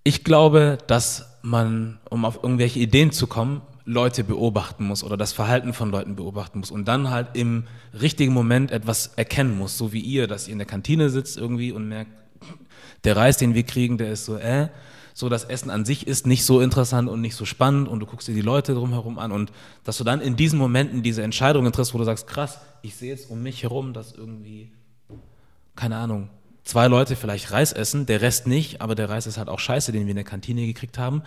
[0.05, 5.33] ich glaube, dass man, um auf irgendwelche Ideen zu kommen, Leute beobachten muss oder das
[5.33, 7.65] Verhalten von Leuten beobachten muss und dann halt im
[8.01, 11.73] richtigen Moment etwas erkennen muss, so wie ihr, dass ihr in der Kantine sitzt irgendwie
[11.73, 12.13] und merkt,
[13.05, 14.69] der Reis, den wir kriegen, der ist so, äh,
[15.15, 18.07] so das Essen an sich ist nicht so interessant und nicht so spannend und du
[18.07, 19.53] guckst dir die Leute drumherum an und
[19.85, 23.11] dass du dann in diesen Momenten diese Entscheidungen triffst, wo du sagst, krass, ich sehe
[23.11, 24.71] jetzt um mich herum, dass irgendwie,
[25.75, 26.31] keine Ahnung,
[26.65, 29.93] zwei Leute vielleicht Reis essen, der Rest nicht, aber der Reis ist halt auch scheiße,
[29.93, 31.23] den wir in der Kantine gekriegt haben.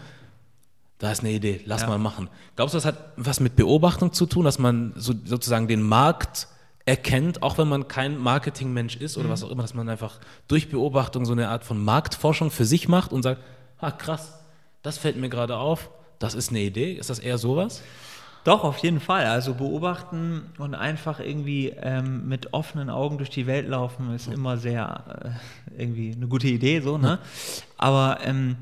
[0.97, 1.87] Da ist eine Idee, lass ja.
[1.87, 2.29] mal machen.
[2.55, 6.47] Glaubst du, das hat was mit Beobachtung zu tun, dass man so, sozusagen den Markt
[6.85, 9.31] erkennt, auch wenn man kein Marketingmensch ist oder mhm.
[9.31, 12.87] was auch immer, dass man einfach durch Beobachtung so eine Art von Marktforschung für sich
[12.87, 13.41] macht und sagt,
[13.79, 14.33] ah krass,
[14.83, 16.93] das fällt mir gerade auf, das ist eine Idee.
[16.93, 17.81] Ist das eher sowas?
[18.45, 19.25] Doch, auf jeden Fall.
[19.25, 24.57] Also beobachten und einfach irgendwie ähm, mit offenen Augen durch die Welt laufen ist immer
[24.57, 25.35] sehr
[25.75, 27.17] äh, irgendwie eine gute Idee, so, ne?
[27.75, 28.55] Aber ähm,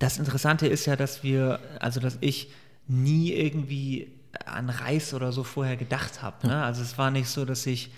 [0.00, 2.50] das Interessante ist ja, dass wir, also dass ich
[2.88, 4.10] nie irgendwie
[4.44, 6.48] an Reis oder so vorher gedacht habe.
[6.48, 6.64] Ne?
[6.64, 7.92] Also es war nicht so, dass ich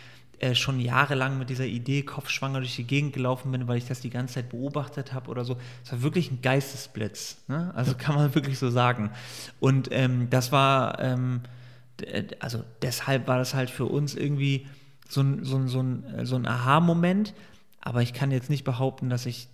[0.45, 4.01] äh, schon jahrelang mit dieser Idee kopfschwanger durch die Gegend gelaufen bin, weil ich das
[4.01, 5.57] die ganze Zeit beobachtet habe oder so.
[5.83, 7.39] Es war wirklich ein Geistesblitz.
[7.49, 7.73] Ne?
[7.75, 9.11] Also kann man wirklich so sagen.
[9.59, 11.41] Und ähm, das war, ähm,
[12.41, 14.67] also deshalb war das halt für uns irgendwie
[15.09, 17.33] so ein, so ein, so ein, so ein Aha-Moment.
[17.81, 19.49] Aber ich kann jetzt nicht behaupten, dass ich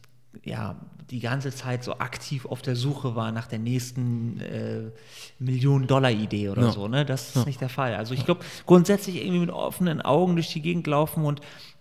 [0.45, 0.77] ja,
[1.11, 4.91] die ganze Zeit so aktiv auf der Suche war nach der nächsten äh,
[5.41, 6.71] Millionen-Dollar-Idee oder ja.
[6.71, 6.87] so.
[6.87, 7.05] Ne?
[7.05, 7.45] Das ist ja.
[7.45, 7.97] nicht der Fall.
[7.97, 11.41] Also ich glaube, grundsätzlich irgendwie mit offenen Augen durch die Gegend laufen und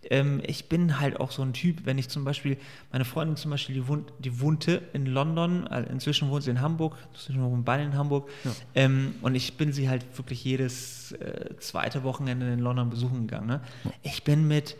[0.09, 2.57] ähm, ich bin halt auch so ein Typ, wenn ich zum Beispiel,
[2.91, 6.62] meine Freundin zum Beispiel, die, wohnt, die wohnte in London, also inzwischen wohnt sie in
[6.62, 8.51] Hamburg, inzwischen wohnen beide in Hamburg ja.
[8.73, 13.47] ähm, und ich bin sie halt wirklich jedes äh, zweite Wochenende in London besuchen gegangen.
[13.47, 13.62] Ne?
[14.01, 14.75] Ich bin mit,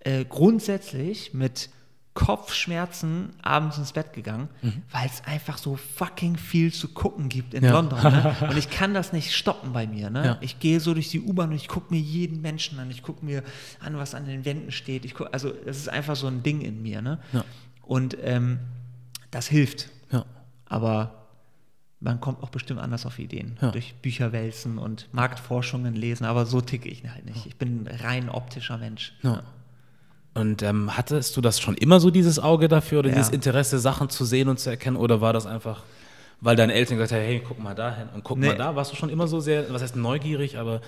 [0.00, 1.68] äh, grundsätzlich mit
[2.18, 4.82] Kopfschmerzen abends ins Bett gegangen, mhm.
[4.90, 7.70] weil es einfach so fucking viel zu gucken gibt in ja.
[7.70, 8.02] London.
[8.02, 8.34] Ne?
[8.50, 10.10] Und ich kann das nicht stoppen bei mir.
[10.10, 10.24] Ne?
[10.26, 10.38] Ja.
[10.40, 12.90] Ich gehe so durch die U-Bahn und ich gucke mir jeden Menschen an.
[12.90, 13.44] Ich gucke mir
[13.78, 15.04] an, was an den Wänden steht.
[15.04, 17.02] Ich guck, also es ist einfach so ein Ding in mir.
[17.02, 17.20] Ne?
[17.32, 17.44] Ja.
[17.82, 18.58] Und ähm,
[19.30, 19.88] das hilft.
[20.66, 21.28] Aber
[22.00, 23.56] man kommt auch bestimmt anders auf Ideen.
[23.72, 26.24] Durch Bücher wälzen und Marktforschungen lesen.
[26.24, 27.46] Aber so ticke ich halt nicht.
[27.46, 29.14] Ich bin ein rein optischer Mensch.
[30.34, 33.16] Und ähm, hattest du das schon immer so, dieses Auge dafür oder ja.
[33.16, 34.96] dieses Interesse, Sachen zu sehen und zu erkennen?
[34.96, 35.82] Oder war das einfach,
[36.40, 38.48] weil deine Eltern gesagt haben, hey, guck mal da hin und guck nee.
[38.48, 38.76] mal da?
[38.76, 40.80] Warst du schon immer so sehr, was heißt neugierig, aber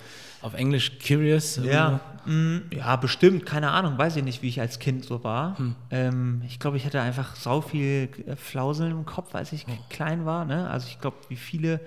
[0.42, 1.60] auf Englisch curious?
[1.64, 3.44] Ja, mm, ja bestimmt.
[3.44, 5.58] Keine Ahnung, weiß ich nicht, wie ich als Kind so war.
[5.58, 5.74] Hm.
[5.90, 9.78] Ähm, ich glaube, ich hatte einfach sau viel Flauseln im Kopf, als ich hm.
[9.88, 10.44] klein war.
[10.44, 10.70] Ne?
[10.70, 11.80] Also ich glaube, wie viele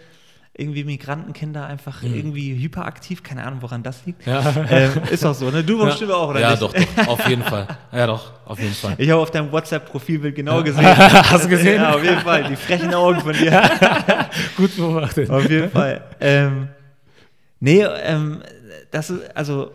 [0.56, 2.14] irgendwie Migrantenkinder einfach mhm.
[2.14, 3.24] irgendwie hyperaktiv.
[3.24, 4.26] Keine Ahnung, woran das liegt.
[4.28, 4.54] Ja.
[4.70, 5.64] Ähm, ist auch so, ne?
[5.64, 6.14] Du ja.
[6.14, 6.62] auch, oder ja, nicht?
[6.62, 7.68] Ja, doch, doch, auf jeden Fall.
[7.92, 8.94] Ja, doch, auf jeden Fall.
[9.00, 10.86] Ich habe auf deinem WhatsApp-Profilbild genau gesehen.
[10.98, 11.82] Hast du gesehen?
[11.82, 12.44] Ja, auf jeden Fall.
[12.50, 13.52] Die frechen Augen von dir.
[14.58, 15.30] Gut beobachtet.
[15.32, 16.04] Auf jeden Fall.
[16.20, 16.68] Ähm,
[17.60, 18.44] nee, ähm,
[18.92, 19.72] das ist, also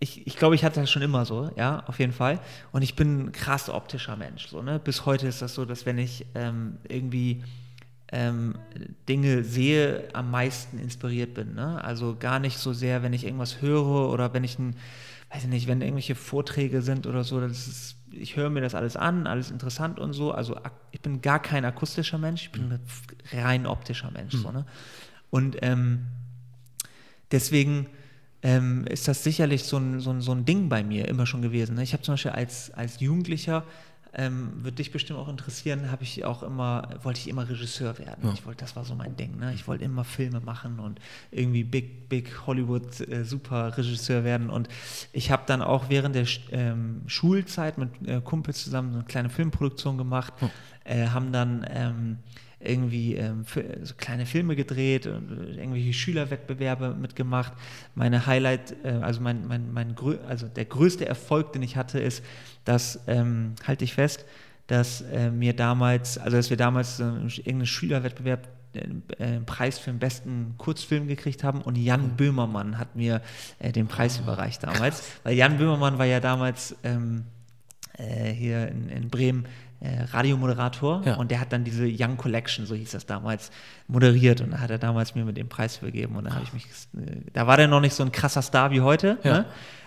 [0.00, 2.40] ich, ich glaube, ich hatte das schon immer so, ja, auf jeden Fall.
[2.72, 4.48] Und ich bin ein krass optischer Mensch.
[4.48, 4.78] So, ne?
[4.78, 7.42] Bis heute ist das so, dass wenn ich ähm, irgendwie
[8.14, 8.54] ähm,
[9.08, 11.54] Dinge sehe, am meisten inspiriert bin.
[11.54, 11.82] Ne?
[11.82, 14.76] Also gar nicht so sehr, wenn ich irgendwas höre oder wenn ich ein,
[15.32, 18.76] weiß ich nicht, wenn irgendwelche Vorträge sind oder so, das ist, ich höre mir das
[18.76, 20.30] alles an, alles interessant und so.
[20.30, 20.56] Also
[20.92, 22.80] ich bin gar kein akustischer Mensch, ich bin ein
[23.32, 24.34] rein optischer Mensch.
[24.34, 24.38] Mhm.
[24.38, 24.64] So, ne?
[25.30, 26.06] Und ähm,
[27.32, 27.88] deswegen
[28.42, 31.42] ähm, ist das sicherlich so ein, so, ein, so ein Ding bei mir immer schon
[31.42, 31.74] gewesen.
[31.74, 31.82] Ne?
[31.82, 33.64] Ich habe zum Beispiel als, als Jugendlicher
[34.16, 38.24] ähm, wird dich bestimmt auch interessieren, habe ich auch immer, wollte ich immer Regisseur werden.
[38.24, 38.32] Ja.
[38.32, 39.38] Ich wollte, das war so mein Ding.
[39.38, 39.52] Ne?
[39.54, 41.00] Ich wollte immer Filme machen und
[41.30, 44.50] irgendwie Big, Big Hollywood äh, Super Regisseur werden.
[44.50, 44.68] Und
[45.12, 49.98] ich habe dann auch während der ähm, Schulzeit mit äh, Kumpels zusammen eine kleine Filmproduktion
[49.98, 50.50] gemacht, ja.
[50.84, 52.18] äh, haben dann ähm,
[52.64, 53.44] irgendwie ähm,
[53.82, 57.52] so kleine Filme gedreht und äh, irgendwelche Schülerwettbewerbe mitgemacht.
[57.94, 59.96] Meine Highlight, äh, also mein, mein, mein
[60.28, 62.22] also der größte Erfolg, den ich hatte, ist,
[62.64, 64.24] dass, ähm, halte ich fest,
[64.66, 69.98] dass äh, mir damals, also dass wir damals äh, irgendeinen Schülerwettbewerb äh, Preis für den
[69.98, 73.20] besten Kurzfilm gekriegt haben und Jan Böhmermann hat mir
[73.58, 75.20] äh, den Preis oh, überreicht damals, krass.
[75.22, 77.24] weil Jan Böhmermann war ja damals ähm,
[77.98, 79.48] äh, hier in, in Bremen äh,
[80.12, 81.14] Radiomoderator ja.
[81.16, 83.50] und der hat dann diese Young Collection, so hieß das damals,
[83.88, 86.52] moderiert und da hat er damals mir mit dem Preis vergeben und da habe ich
[86.52, 89.32] mich, äh, da war der noch nicht so ein krasser Star wie heute, ja.
[89.32, 89.46] ne?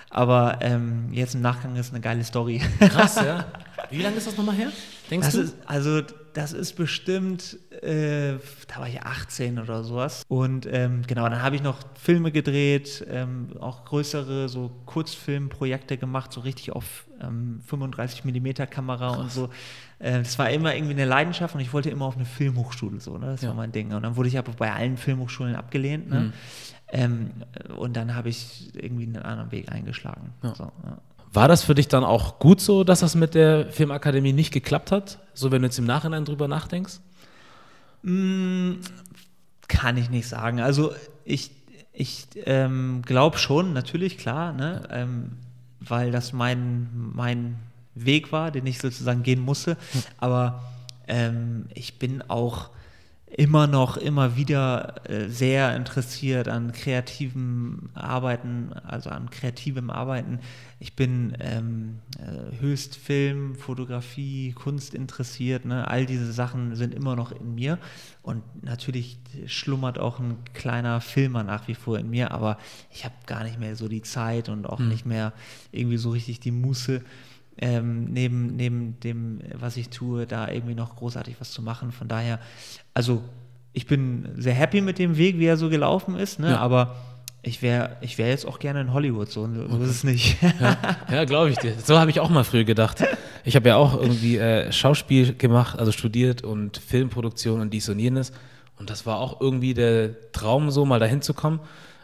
[0.10, 2.62] aber ähm, jetzt im Nachgang ist eine geile Story.
[2.79, 3.45] Krass, ja.
[3.89, 4.69] Wie lange ist das nochmal her?
[5.10, 5.41] Denkst das du?
[5.41, 6.01] Ist, also
[6.38, 8.34] das ist bestimmt, äh,
[8.67, 10.23] da war ich 18 oder sowas.
[10.28, 16.32] Und ähm, genau, dann habe ich noch Filme gedreht, ähm, auch größere so Kurzfilmprojekte gemacht,
[16.32, 19.17] so richtig auf ähm, 35 mm Kamera Krass.
[19.17, 19.50] und so.
[19.97, 23.17] Äh, das war immer irgendwie eine Leidenschaft und ich wollte immer auf eine Filmhochschule so,
[23.17, 23.26] ne?
[23.32, 23.50] Das ja.
[23.50, 23.91] war mein Ding.
[23.91, 26.08] Und dann wurde ich aber bei allen Filmhochschulen abgelehnt.
[26.08, 26.19] Ne?
[26.19, 26.34] Mhm.
[26.89, 27.32] Ähm,
[27.78, 30.34] und dann habe ich irgendwie einen anderen Weg eingeschlagen.
[30.43, 30.54] Ja.
[30.54, 31.00] So, ja.
[31.33, 34.91] War das für dich dann auch gut so, dass das mit der Filmakademie nicht geklappt
[34.91, 35.19] hat?
[35.33, 36.99] So, wenn du jetzt im Nachhinein drüber nachdenkst?
[38.03, 38.73] Mm,
[39.67, 40.61] kann ich nicht sagen.
[40.61, 40.93] Also,
[41.25, 41.51] ich,
[41.93, 44.83] ich ähm, glaube schon, natürlich, klar, ne?
[44.89, 44.95] Ja.
[44.95, 45.31] Ähm,
[45.79, 47.59] weil das mein, mein
[47.93, 49.77] Weg war, den ich sozusagen gehen musste.
[50.17, 50.63] Aber
[51.07, 52.69] ähm, ich bin auch
[53.29, 60.39] immer noch, immer wieder äh, sehr interessiert an kreativem Arbeiten, also an kreativem Arbeiten.
[60.79, 65.65] Ich bin ähm, äh, höchst Film, Fotografie, Kunst interessiert.
[65.65, 65.87] Ne?
[65.89, 67.79] All diese Sachen sind immer noch in mir.
[68.21, 72.57] Und natürlich schlummert auch ein kleiner Filmer nach wie vor in mir, aber
[72.91, 74.87] ich habe gar nicht mehr so die Zeit und auch mhm.
[74.87, 75.33] nicht mehr
[75.71, 77.01] irgendwie so richtig die Muße
[77.60, 81.91] ähm, neben, neben dem, was ich tue, da irgendwie noch großartig was zu machen.
[81.91, 82.39] Von daher,
[82.93, 83.24] also
[83.74, 86.52] ich bin sehr happy mit dem Weg, wie er so gelaufen ist, ne?
[86.52, 86.58] Ja.
[86.58, 86.96] aber
[87.43, 89.84] ich wäre ich wär jetzt auch gerne in Hollywood, so, so okay.
[89.84, 90.38] ist es nicht.
[90.41, 90.78] ja,
[91.12, 91.74] ja glaube ich dir.
[91.84, 93.04] So habe ich auch mal früher gedacht.
[93.46, 98.00] Ich habe ja auch irgendwie äh, Schauspiel gemacht, also studiert und Filmproduktion und dies und
[98.00, 98.34] jenes.
[98.78, 101.60] Und das war auch irgendwie der Traum, so mal dahin zu kommen.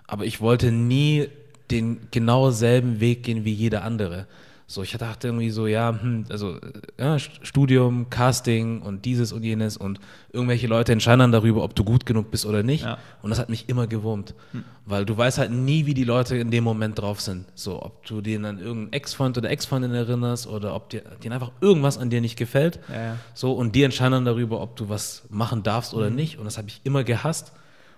[0.07, 1.27] Aber ich wollte nie
[1.71, 4.27] den genau selben Weg gehen wie jeder andere.
[4.65, 6.57] So, ich dachte irgendwie so, ja, hm, also
[6.97, 9.99] ja, Studium, Casting und dieses und jenes und
[10.31, 12.83] irgendwelche Leute entscheiden dann darüber, ob du gut genug bist oder nicht.
[12.83, 12.97] Ja.
[13.21, 14.63] Und das hat mich immer gewurmt, hm.
[14.85, 17.45] weil du weißt halt nie, wie die Leute in dem Moment drauf sind.
[17.55, 21.51] So, ob du denen an irgendeinen Ex-Freund oder Ex-Freundin erinnerst oder ob dir denen einfach
[21.61, 22.79] irgendwas an dir nicht gefällt.
[22.89, 23.17] Ja.
[23.33, 26.15] So, und die entscheiden dann darüber, ob du was machen darfst oder hm.
[26.15, 26.37] nicht.
[26.39, 27.51] Und das habe ich immer gehasst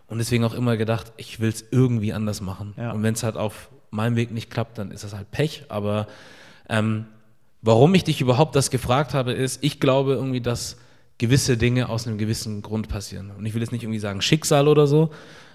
[0.08, 2.74] und deswegen auch immer gedacht, ich will es irgendwie anders machen.
[2.78, 6.08] Und wenn es halt auf meinem Weg nicht klappt, dann ist das halt Pech, aber
[6.70, 7.06] ähm,
[7.62, 10.78] warum ich dich überhaupt das gefragt habe, ist, ich glaube irgendwie, dass
[11.18, 13.32] gewisse Dinge aus einem gewissen Grund passieren.
[13.32, 15.10] Und ich will jetzt nicht irgendwie sagen Schicksal oder so,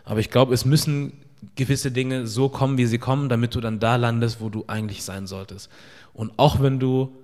[0.04, 1.12] aber ich glaube, es müssen
[1.54, 5.02] gewisse Dinge so kommen, wie sie kommen, damit du dann da landest, wo du eigentlich
[5.04, 5.70] sein solltest.
[6.12, 7.14] Und auch wenn du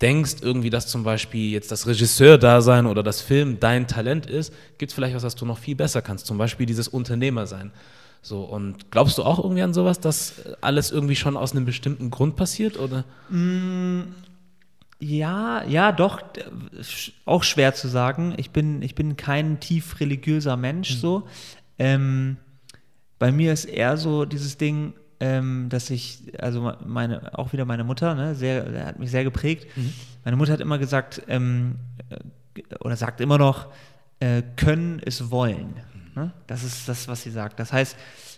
[0.00, 4.90] denkst irgendwie, dass zum Beispiel jetzt das Regisseur-Dasein oder das Film dein Talent ist, gibt
[4.90, 6.26] es vielleicht was, was du noch viel besser kannst.
[6.26, 7.72] Zum Beispiel dieses Unternehmer sein.
[8.24, 12.10] So, und glaubst du auch irgendwie an sowas, dass alles irgendwie schon aus einem bestimmten
[12.10, 13.04] Grund passiert, oder?
[13.28, 14.14] Mm,
[14.98, 16.22] ja, ja, doch,
[17.26, 18.32] auch schwer zu sagen.
[18.38, 20.98] Ich bin, ich bin kein tief religiöser Mensch, mhm.
[20.98, 21.28] so.
[21.78, 22.38] Ähm,
[23.18, 27.84] bei mir ist eher so dieses Ding, ähm, dass ich, also meine, auch wieder meine
[27.84, 29.66] Mutter, ne, sehr, hat mich sehr geprägt.
[29.76, 29.92] Mhm.
[30.24, 31.76] Meine Mutter hat immer gesagt, ähm,
[32.08, 33.66] äh, oder sagt immer noch,
[34.20, 35.74] äh, können ist wollen.
[36.14, 36.32] Ne?
[36.46, 37.58] Das ist das, was sie sagt.
[37.58, 37.96] Das heißt,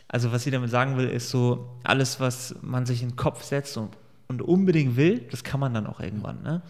[0.09, 3.43] also was sie damit sagen will, ist so, alles, was man sich in den Kopf
[3.43, 3.97] setzt und,
[4.29, 6.43] und unbedingt will, das kann man dann auch irgendwann.
[6.43, 6.63] Ne?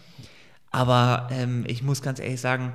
[0.70, 2.72] Aber ähm, ich muss ganz ehrlich sagen,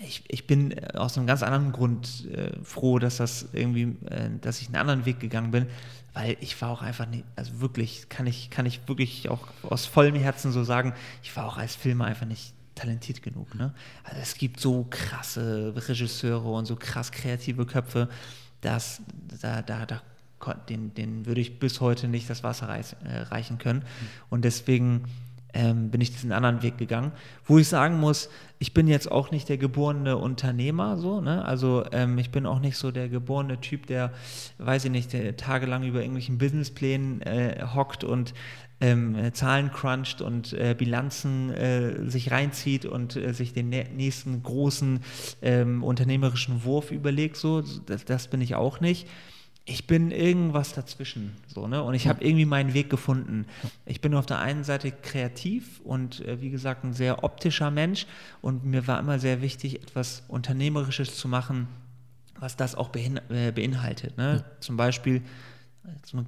[0.00, 4.30] ich, ich bin äh, aus einem ganz anderen Grund äh, froh, dass das irgendwie, äh,
[4.40, 5.66] dass ich einen anderen Weg gegangen bin,
[6.12, 9.86] weil ich war auch einfach nicht, also wirklich, kann ich, kann ich wirklich auch aus
[9.86, 13.54] vollem Herzen so sagen, ich war auch als Filmer einfach nicht talentiert genug.
[13.54, 13.74] Ne?
[14.02, 18.08] Also es gibt so krasse Regisseure und so krass kreative Köpfe,
[18.60, 19.02] dass
[19.40, 20.02] da, da, da
[20.68, 23.82] den, den würde ich bis heute nicht das Wasser reich, äh, reichen können.
[24.28, 25.04] Und deswegen
[25.54, 27.12] ähm, bin ich diesen anderen Weg gegangen,
[27.46, 31.44] wo ich sagen muss, ich bin jetzt auch nicht der geborene Unternehmer, so, ne?
[31.44, 34.12] Also ähm, ich bin auch nicht so der geborene Typ, der,
[34.58, 38.34] weiß ich nicht, der tagelang über irgendwelchen Businessplänen äh, hockt und
[38.84, 45.00] ähm, Zahlen cruncht und äh, Bilanzen äh, sich reinzieht und äh, sich den nächsten großen
[45.40, 47.36] ähm, unternehmerischen Wurf überlegt.
[47.36, 49.08] So, das, das, bin ich auch nicht.
[49.64, 51.82] Ich bin irgendwas dazwischen, so ne?
[51.82, 53.46] Und ich habe irgendwie meinen Weg gefunden.
[53.86, 58.06] Ich bin auf der einen Seite kreativ und äh, wie gesagt ein sehr optischer Mensch
[58.42, 61.68] und mir war immer sehr wichtig, etwas Unternehmerisches zu machen,
[62.38, 64.18] was das auch äh, beinhaltet.
[64.18, 64.44] Ne?
[64.44, 64.60] Ja.
[64.60, 65.22] Zum Beispiel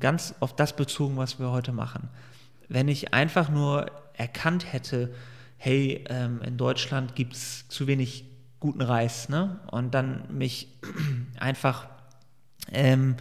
[0.01, 2.09] ganz auf das bezogen, was wir heute machen
[2.69, 5.13] wenn ich einfach nur erkannt hätte,
[5.57, 8.25] hey, ähm, in Deutschland gibt es zu wenig
[8.61, 9.61] guten Reis, ne?
[9.71, 10.69] Und dann mich
[11.39, 11.89] einfach
[12.73, 13.17] ähm,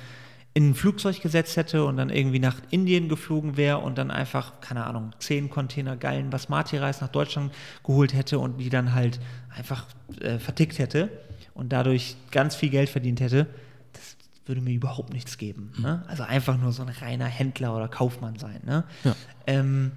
[0.54, 4.62] in ein Flugzeug gesetzt hätte und dann irgendwie nach Indien geflogen wäre und dann einfach,
[4.62, 7.54] keine Ahnung, zehn Container geilen Basmati-Reis nach Deutschland
[7.84, 9.86] geholt hätte und die dann halt einfach
[10.22, 11.10] äh, vertickt hätte
[11.54, 13.48] und dadurch ganz viel Geld verdient hätte,
[14.46, 15.74] würde mir überhaupt nichts geben.
[15.78, 15.84] Mhm.
[15.84, 16.04] Ne?
[16.08, 18.62] Also einfach nur so ein reiner Händler oder Kaufmann sein.
[18.66, 18.84] Ne?
[19.04, 19.16] Ja.
[19.48, 19.92] Ähm,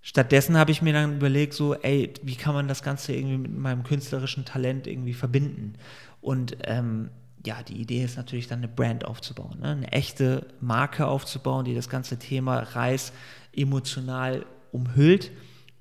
[0.00, 3.56] stattdessen habe ich mir dann überlegt, so, ey, wie kann man das Ganze irgendwie mit
[3.56, 5.74] meinem künstlerischen Talent irgendwie verbinden?
[6.20, 7.10] Und ähm,
[7.44, 9.70] ja, die Idee ist natürlich dann eine Brand aufzubauen, ne?
[9.70, 13.12] eine echte Marke aufzubauen, die das ganze Thema Reis
[13.54, 15.32] emotional umhüllt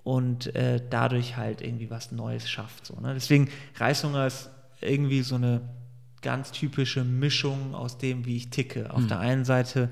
[0.04, 2.88] und äh, dadurch halt irgendwie was Neues schafft.
[2.88, 3.14] So, ne?
[3.14, 4.50] Deswegen Reishunger ist
[4.82, 5.62] irgendwie so eine
[6.22, 8.92] ganz typische Mischung aus dem, wie ich ticke.
[8.92, 9.08] Auf mhm.
[9.08, 9.90] der einen Seite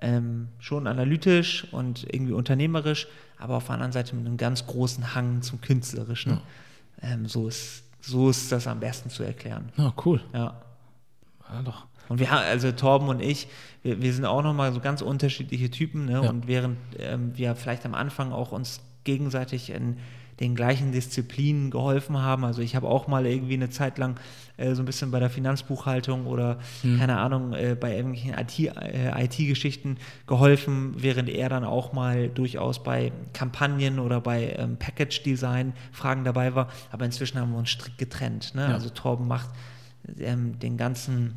[0.00, 3.06] ähm, schon analytisch und irgendwie unternehmerisch,
[3.38, 6.32] aber auf der anderen Seite mit einem ganz großen Hang zum Künstlerischen.
[6.32, 7.10] Ja.
[7.10, 9.70] Ähm, so, ist, so ist das am besten zu erklären.
[9.76, 10.20] Ja, cool.
[10.32, 10.60] Ja.
[11.52, 11.86] Ja, doch.
[12.08, 13.48] Und wir haben, also Torben und ich,
[13.82, 16.06] wir, wir sind auch nochmal so ganz unterschiedliche Typen.
[16.06, 16.12] Ne?
[16.12, 16.30] Ja.
[16.30, 19.98] Und während ähm, wir vielleicht am Anfang auch uns gegenseitig in
[20.42, 22.44] den gleichen Disziplinen geholfen haben.
[22.44, 24.18] Also ich habe auch mal irgendwie eine Zeit lang
[24.56, 26.98] äh, so ein bisschen bei der Finanzbuchhaltung oder hm.
[26.98, 33.12] keine Ahnung, äh, bei irgendwelchen IT-Geschichten äh, geholfen, während er dann auch mal durchaus bei
[33.32, 36.68] Kampagnen oder bei ähm, Package-Design Fragen dabei war.
[36.90, 38.54] Aber inzwischen haben wir uns strikt getrennt.
[38.56, 38.62] Ne?
[38.62, 38.74] Ja.
[38.74, 39.48] Also Torben macht
[40.18, 41.34] ähm, den ganzen,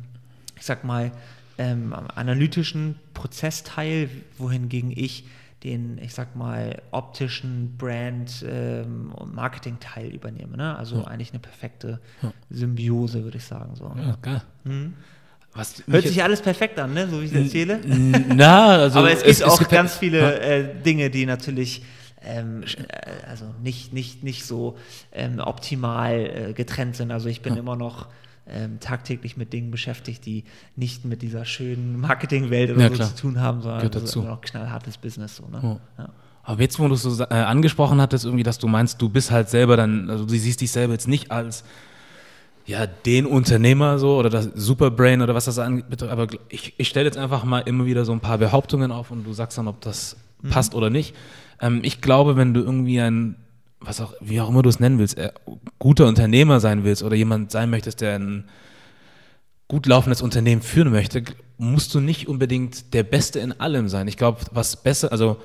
[0.56, 1.12] ich sag mal,
[1.58, 5.24] ähm, analytischen Prozessteil, wohingegen ich
[5.66, 10.56] den, ich sag mal, optischen Brand- ähm, und Marketing-Teil übernehme.
[10.56, 10.76] Ne?
[10.76, 11.04] Also ja.
[11.04, 12.32] eigentlich eine perfekte ja.
[12.50, 13.74] Symbiose, würde ich sagen.
[13.74, 13.92] So.
[13.96, 14.42] Ja, geil.
[14.64, 14.94] Hm?
[15.54, 17.08] Was Hört sich alles perfekt an, ne?
[17.08, 17.80] so wie ich es erzähle.
[18.34, 21.82] Na, also Aber es, es gibt auch ganz viele äh, Dinge, die natürlich
[22.22, 24.76] ähm, äh, also nicht, nicht, nicht so
[25.12, 27.10] ähm, optimal äh, getrennt sind.
[27.10, 28.08] Also ich bin immer noch
[28.48, 30.44] ähm, tagtäglich mit Dingen beschäftigt, die
[30.76, 34.40] nicht mit dieser schönen Marketingwelt oder ja, so zu tun haben, sondern das ist noch
[34.40, 35.36] knallhartes Business.
[35.36, 35.60] So, ne?
[35.62, 35.80] oh.
[35.98, 36.08] ja.
[36.44, 39.32] Aber jetzt, wo du es so äh, angesprochen hattest, irgendwie, dass du meinst, du bist
[39.32, 41.64] halt selber dann, also du siehst dich selber jetzt nicht als
[42.66, 47.06] ja, den Unternehmer so oder das Superbrain oder was das angeht, aber ich, ich stelle
[47.06, 49.80] jetzt einfach mal immer wieder so ein paar Behauptungen auf und du sagst dann, ob
[49.80, 50.50] das mhm.
[50.50, 51.14] passt oder nicht.
[51.60, 53.36] Ähm, ich glaube, wenn du irgendwie ein
[53.80, 55.32] was auch, wie auch immer du es nennen willst, äh,
[55.78, 58.48] guter Unternehmer sein willst oder jemand sein möchtest, der ein
[59.68, 61.24] gut laufendes Unternehmen führen möchte,
[61.58, 64.08] musst du nicht unbedingt der Beste in allem sein.
[64.08, 65.38] Ich glaube, was besser, also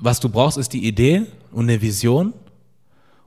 [0.00, 2.32] was du brauchst, ist die Idee und eine Vision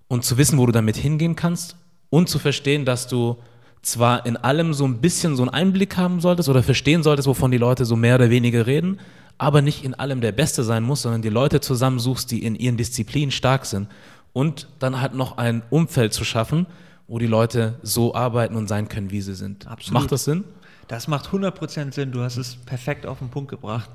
[0.07, 1.76] und zu wissen, wo du damit hingehen kannst
[2.09, 3.38] und zu verstehen, dass du
[3.82, 7.51] zwar in allem so ein bisschen so einen Einblick haben solltest oder verstehen solltest, wovon
[7.51, 8.99] die Leute so mehr oder weniger reden,
[9.41, 12.77] aber nicht in allem der Beste sein muss, sondern die Leute zusammensuchst, die in ihren
[12.77, 13.87] Disziplinen stark sind
[14.33, 16.67] und dann halt noch ein Umfeld zu schaffen,
[17.07, 19.65] wo die Leute so arbeiten und sein können, wie sie sind.
[19.65, 19.99] Absolut.
[19.99, 20.43] Macht das Sinn?
[20.87, 22.11] Das macht 100% Sinn.
[22.11, 23.89] Du hast es perfekt auf den Punkt gebracht.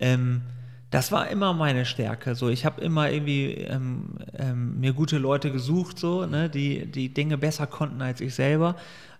[0.00, 0.42] Ähm,
[0.90, 2.34] das war immer meine Stärke.
[2.34, 7.14] So, ich habe immer irgendwie ähm, ähm, mir gute Leute gesucht, so, ne, die die
[7.14, 8.74] Dinge besser konnten als ich selber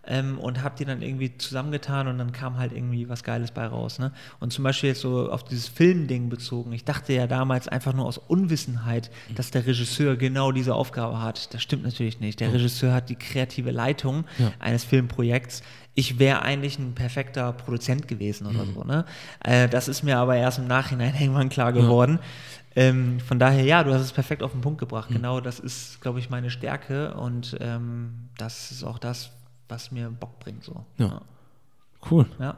[0.07, 3.66] ähm, und habe die dann irgendwie zusammengetan und dann kam halt irgendwie was Geiles bei
[3.66, 3.98] raus.
[3.98, 4.12] Ne?
[4.40, 6.72] Und zum Beispiel jetzt so auf dieses Filmding bezogen.
[6.72, 9.34] Ich dachte ja damals einfach nur aus Unwissenheit, mhm.
[9.36, 11.53] dass der Regisseur genau diese Aufgabe hat.
[11.55, 12.40] Das stimmt natürlich nicht.
[12.40, 14.53] Der Regisseur hat die kreative Leitung ja.
[14.59, 15.62] eines Filmprojekts
[15.94, 18.74] ich wäre eigentlich ein perfekter Produzent gewesen oder mhm.
[18.74, 18.84] so.
[18.84, 19.05] Ne?
[19.40, 22.18] Äh, das ist mir aber erst im Nachhinein irgendwann klar geworden.
[22.74, 22.82] Ja.
[22.84, 25.11] Ähm, von daher, ja, du hast es perfekt auf den Punkt gebracht.
[25.11, 25.16] Mhm.
[25.16, 29.30] Genau das ist, glaube ich, meine Stärke und ähm, das ist auch das,
[29.68, 30.64] was mir Bock bringt.
[30.64, 30.84] So.
[30.98, 31.20] Ja.
[32.10, 32.26] Cool.
[32.38, 32.56] Ja.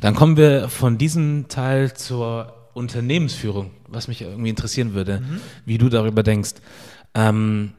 [0.00, 5.40] Dann kommen wir von diesem Teil zur Unternehmensführung, was mich irgendwie interessieren würde, mhm.
[5.64, 6.54] wie du darüber denkst.
[7.14, 7.72] Ähm,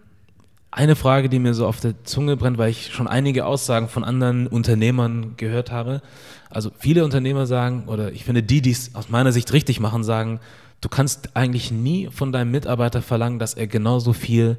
[0.71, 4.03] eine Frage, die mir so auf der Zunge brennt, weil ich schon einige Aussagen von
[4.03, 6.01] anderen Unternehmern gehört habe.
[6.49, 10.03] Also viele Unternehmer sagen, oder ich finde die, die es aus meiner Sicht richtig machen,
[10.03, 10.39] sagen,
[10.81, 14.57] du kannst eigentlich nie von deinem Mitarbeiter verlangen, dass er genauso viel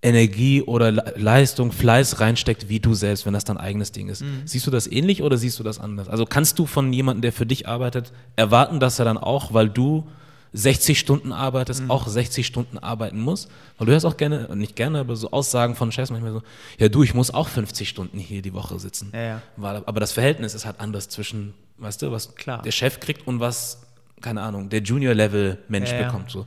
[0.00, 4.22] Energie oder Leistung, Fleiß reinsteckt, wie du selbst, wenn das dein eigenes Ding ist.
[4.22, 4.42] Mhm.
[4.44, 6.08] Siehst du das ähnlich oder siehst du das anders?
[6.08, 9.68] Also kannst du von jemandem, der für dich arbeitet, erwarten, dass er dann auch, weil
[9.68, 10.06] du
[10.52, 11.90] 60 Stunden arbeitest, mhm.
[11.90, 13.48] auch 60 Stunden arbeiten muss?
[13.76, 16.42] Weil du hörst auch gerne, nicht gerne, aber so Aussagen von Chefs manchmal so,
[16.78, 19.10] ja du, ich muss auch 50 Stunden hier die Woche sitzen.
[19.12, 19.42] Ja, ja.
[19.56, 22.62] Weil, aber das Verhältnis ist halt anders zwischen, weißt du, was Klar.
[22.62, 23.82] der Chef kriegt und was,
[24.20, 26.30] keine Ahnung, der Junior-Level-Mensch ja, bekommt.
[26.30, 26.46] So.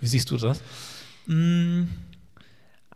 [0.00, 0.60] Wie siehst du das?
[1.26, 1.88] Mhm.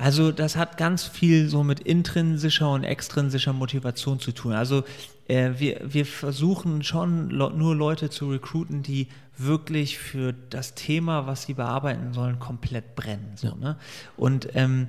[0.02, 4.52] Also das hat ganz viel so mit intrinsischer und extrinsischer Motivation zu tun.
[4.52, 4.82] Also
[5.28, 9.06] äh, wir, wir versuchen schon nur Leute zu recruiten, die
[9.38, 13.34] wirklich für das Thema, was sie bearbeiten sollen, komplett brennen.
[13.36, 13.54] So, ja.
[13.54, 13.76] ne?
[14.16, 14.88] Und ähm,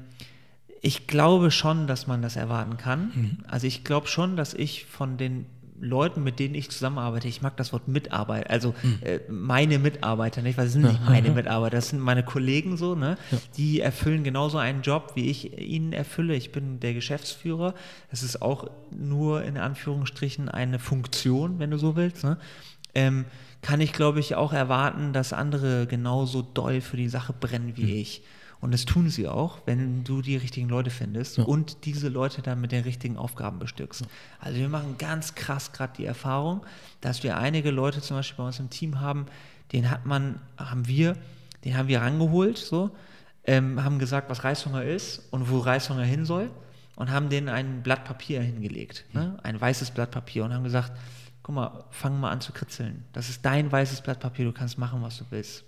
[0.82, 3.12] ich glaube schon, dass man das erwarten kann.
[3.14, 3.38] Mhm.
[3.48, 5.46] Also ich glaube schon, dass ich von den
[5.84, 9.00] Leuten, mit denen ich zusammenarbeite, ich mag das Wort Mitarbeit, also mhm.
[9.02, 12.96] äh, meine Mitarbeiter, nicht, weil es sind nicht meine Mitarbeiter, das sind meine Kollegen so,
[12.96, 13.18] ne?
[13.32, 13.38] Ja.
[13.58, 16.36] Die erfüllen genauso einen Job, wie ich ihn erfülle.
[16.36, 17.74] Ich bin der Geschäftsführer.
[18.10, 22.24] Es ist auch nur in Anführungsstrichen eine Funktion, wenn du so willst.
[22.24, 22.38] Ne?
[22.96, 23.26] Ähm,
[23.62, 27.84] kann ich, glaube ich, auch erwarten, dass andere genauso doll für die Sache brennen wie
[27.84, 27.98] mhm.
[27.98, 28.24] ich.
[28.64, 31.44] Und das tun sie auch, wenn du die richtigen Leute findest ja.
[31.44, 34.02] und diese Leute dann mit den richtigen Aufgaben bestückst.
[34.02, 34.08] Ja.
[34.40, 36.66] Also wir machen ganz krass gerade die Erfahrung,
[37.02, 39.26] dass wir einige Leute zum Beispiel bei uns im Team haben,
[39.74, 41.18] den hat man, haben wir,
[41.66, 42.92] den haben wir rangeholt, so,
[43.44, 46.50] ähm, haben gesagt, was Reishunger ist und wo Reishunger hin soll
[46.96, 49.38] und haben denen ein Blatt Papier hingelegt, ne?
[49.44, 50.94] Ein weißes Blatt Papier und haben gesagt,
[51.42, 53.04] guck mal, fang mal an zu kritzeln.
[53.12, 55.66] Das ist dein weißes Blatt Papier, du kannst machen, was du willst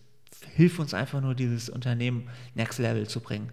[0.55, 3.51] hilf uns einfach nur, dieses Unternehmen Next Level zu bringen.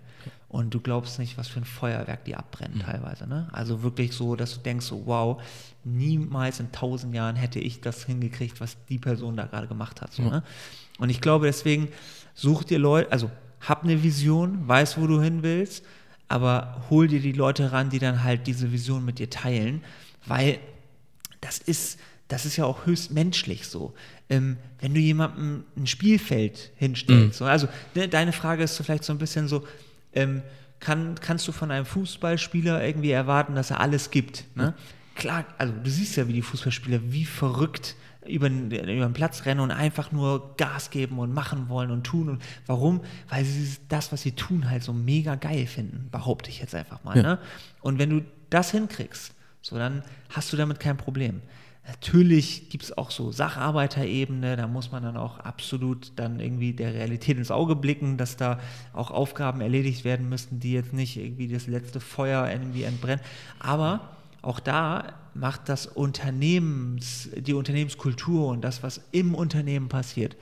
[0.48, 2.82] Und du glaubst nicht, was für ein Feuerwerk die abbrennen mhm.
[2.82, 3.26] teilweise.
[3.26, 3.48] Ne?
[3.52, 5.42] Also wirklich so, dass du denkst, so, wow,
[5.82, 10.12] niemals in tausend Jahren hätte ich das hingekriegt, was die Person da gerade gemacht hat.
[10.12, 10.30] So, ja.
[10.30, 10.42] ne?
[10.98, 11.88] Und ich glaube, deswegen
[12.34, 13.30] such dir Leute, also
[13.60, 15.84] hab eine Vision, weiß, wo du hin willst,
[16.28, 19.82] aber hol dir die Leute ran, die dann halt diese Vision mit dir teilen,
[20.26, 20.58] weil
[21.40, 23.94] das ist, das ist ja auch höchst menschlich so.
[24.32, 27.32] Ähm, wenn du jemandem ein Spielfeld hinstellst, mhm.
[27.32, 29.64] so, also ne, deine Frage ist so vielleicht so ein bisschen so,
[30.14, 30.42] ähm,
[30.80, 34.44] kann, kannst du von einem Fußballspieler irgendwie erwarten, dass er alles gibt?
[34.54, 34.68] Ne?
[34.68, 34.74] Mhm.
[35.14, 37.94] Klar, also du siehst ja, wie die Fußballspieler wie verrückt
[38.26, 42.04] über den, über den Platz rennen und einfach nur Gas geben und machen wollen und
[42.04, 42.28] tun.
[42.28, 43.02] Und warum?
[43.28, 47.04] Weil sie das, was sie tun, halt so mega geil finden, behaupte ich jetzt einfach
[47.04, 47.16] mal.
[47.16, 47.22] Ja.
[47.22, 47.38] Ne?
[47.80, 51.42] Und wenn du das hinkriegst, so dann hast du damit kein Problem.
[51.86, 56.94] Natürlich gibt es auch so Sacharbeiterebene, da muss man dann auch absolut dann irgendwie der
[56.94, 58.60] Realität ins Auge blicken, dass da
[58.92, 63.24] auch Aufgaben erledigt werden müssten, die jetzt nicht irgendwie das letzte Feuer irgendwie entbrennen.
[63.58, 64.10] Aber
[64.42, 70.36] auch da macht das Unternehmens, die Unternehmenskultur und das, was im Unternehmen passiert,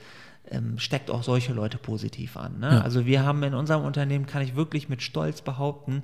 [0.49, 2.59] ähm, steckt auch solche Leute positiv an.
[2.59, 2.69] Ne?
[2.71, 2.81] Ja.
[2.81, 6.03] Also wir haben in unserem Unternehmen, kann ich wirklich mit Stolz behaupten,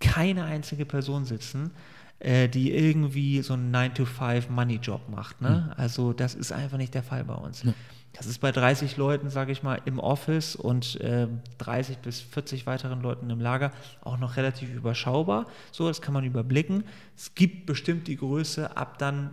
[0.00, 1.72] keine einzige Person sitzen,
[2.20, 5.40] äh, die irgendwie so einen 9-to-5-Money-Job macht.
[5.40, 5.66] Ne?
[5.66, 5.72] Mhm.
[5.76, 7.62] Also das ist einfach nicht der Fall bei uns.
[7.62, 7.74] Ja.
[8.12, 12.66] Das ist bei 30 Leuten, sage ich mal, im Office und äh, 30 bis 40
[12.66, 15.46] weiteren Leuten im Lager auch noch relativ überschaubar.
[15.70, 16.84] So, das kann man überblicken.
[17.16, 19.30] Es gibt bestimmt die Größe, ab dann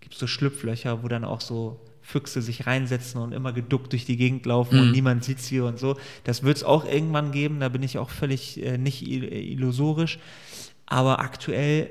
[0.00, 4.04] gibt es so Schlupflöcher, wo dann auch so Füchse sich reinsetzen und immer geduckt durch
[4.04, 4.82] die Gegend laufen mhm.
[4.82, 5.96] und niemand sieht sie und so.
[6.24, 10.18] Das wird es auch irgendwann geben, da bin ich auch völlig äh, nicht illusorisch.
[10.86, 11.90] Aber aktuell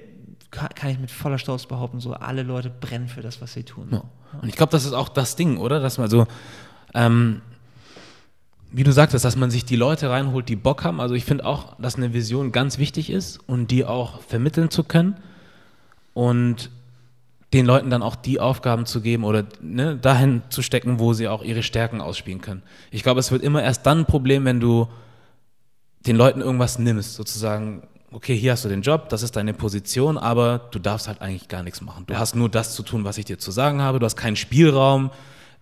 [0.56, 3.90] kann ich mit voller Stolz behaupten, so alle Leute brennen für das, was sie tun.
[3.92, 4.04] Ja.
[4.42, 5.80] Und ich glaube, das ist auch das Ding, oder?
[5.80, 6.28] Dass man so,
[6.94, 7.42] ähm,
[8.72, 11.00] wie du sagtest, dass man sich die Leute reinholt, die Bock haben.
[11.00, 14.84] Also ich finde auch, dass eine Vision ganz wichtig ist und die auch vermitteln zu
[14.84, 15.16] können
[16.14, 16.70] und
[17.54, 21.28] den Leuten dann auch die Aufgaben zu geben oder ne, dahin zu stecken, wo sie
[21.28, 22.64] auch ihre Stärken ausspielen können.
[22.92, 24.88] Ich glaube, es wird immer erst dann ein Problem, wenn du
[26.06, 30.18] den Leuten irgendwas nimmst, sozusagen okay, hier hast du den Job, das ist deine Position,
[30.18, 32.06] aber du darfst halt eigentlich gar nichts machen.
[32.08, 32.20] Du ja.
[32.20, 34.00] hast nur das zu tun, was ich dir zu sagen habe.
[34.00, 35.12] Du hast keinen Spielraum,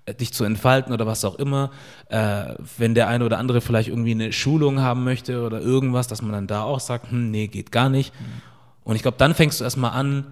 [0.05, 1.71] äh, dich zu entfalten oder was auch immer.
[2.09, 6.21] Äh, wenn der eine oder andere vielleicht irgendwie eine Schulung haben möchte oder irgendwas, dass
[6.21, 8.13] man dann da auch sagt, hm, nee, geht gar nicht.
[8.13, 8.41] Mhm.
[8.83, 10.27] Und ich glaube, dann fängst du erstmal an,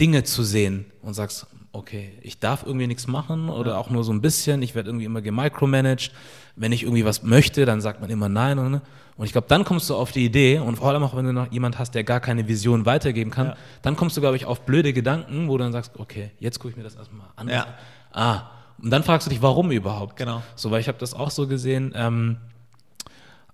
[0.00, 3.78] Dinge zu sehen und sagst, okay, ich darf irgendwie nichts machen oder ja.
[3.78, 6.10] auch nur so ein bisschen, ich werde irgendwie immer gemicromanaged.
[6.54, 8.58] Wenn ich irgendwie was möchte, dann sagt man immer nein.
[8.58, 8.80] Und,
[9.16, 11.32] und ich glaube, dann kommst du auf die Idee, und vor allem auch, wenn du
[11.32, 13.56] noch jemand hast, der gar keine Vision weitergeben kann, ja.
[13.82, 16.72] dann kommst du, glaube ich, auf blöde Gedanken, wo du dann sagst, okay, jetzt gucke
[16.72, 17.48] ich mir das erstmal an.
[17.48, 17.66] Ja.
[18.12, 18.42] Ah,
[18.82, 20.16] und dann fragst du dich, warum überhaupt?
[20.16, 20.42] Genau.
[20.54, 22.36] So, weil ich habe das auch so gesehen, ähm,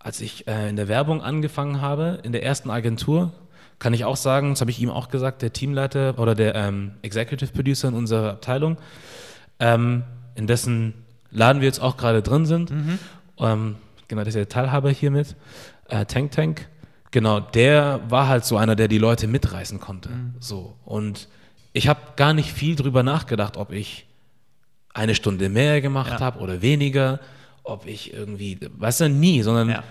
[0.00, 3.32] als ich äh, in der Werbung angefangen habe, in der ersten Agentur,
[3.78, 6.92] kann ich auch sagen, das habe ich ihm auch gesagt, der Teamleiter oder der ähm,
[7.02, 8.78] Executive Producer in unserer Abteilung,
[9.60, 10.02] ähm,
[10.34, 10.94] in dessen
[11.30, 12.70] Laden wir jetzt auch gerade drin sind.
[12.70, 12.98] Mhm.
[13.38, 13.76] Ähm,
[14.08, 15.36] genau, das ist der Teilhaber hiermit,
[15.88, 16.68] äh, Tank Tank,
[17.10, 20.08] genau, der war halt so einer, der die Leute mitreißen konnte.
[20.08, 20.34] Mhm.
[20.40, 20.76] So.
[20.84, 21.28] Und
[21.72, 24.06] ich habe gar nicht viel drüber nachgedacht, ob ich
[24.94, 26.20] eine Stunde mehr gemacht ja.
[26.20, 27.20] habe oder weniger,
[27.62, 29.84] ob ich irgendwie, weißt du, nie, sondern ja.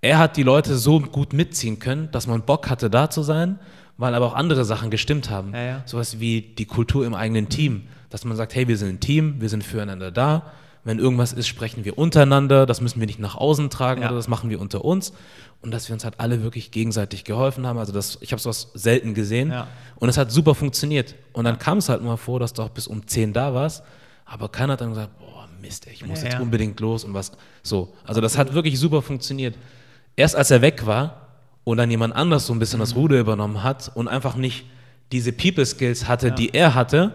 [0.00, 3.58] er hat die Leute so gut mitziehen können, dass man Bock hatte, da zu sein,
[3.96, 5.54] weil aber auch andere Sachen gestimmt haben.
[5.54, 5.82] Ja.
[5.84, 9.40] Sowas wie die Kultur im eigenen Team, dass man sagt, hey, wir sind ein Team,
[9.40, 10.52] wir sind füreinander da,
[10.84, 14.08] wenn irgendwas ist, sprechen wir untereinander, das müssen wir nicht nach außen tragen ja.
[14.08, 15.12] oder das machen wir unter uns.
[15.60, 17.78] Und dass wir uns halt alle wirklich gegenseitig geholfen haben.
[17.78, 19.50] Also das, ich habe sowas selten gesehen.
[19.50, 19.66] Ja.
[19.96, 21.16] Und es hat super funktioniert.
[21.32, 23.82] Und dann kam es halt mal vor, dass du auch bis um 10 da warst.
[24.24, 27.32] Aber keiner hat dann gesagt, boah, Mist, ich muss ja, jetzt unbedingt los und was.
[27.62, 27.92] So.
[28.04, 29.56] Also das hat wirklich super funktioniert.
[30.14, 31.28] Erst als er weg war
[31.64, 32.82] und dann jemand anders so ein bisschen mhm.
[32.82, 34.64] das Ruder übernommen hat und einfach nicht
[35.12, 37.12] diese People Skills hatte, die er hatte,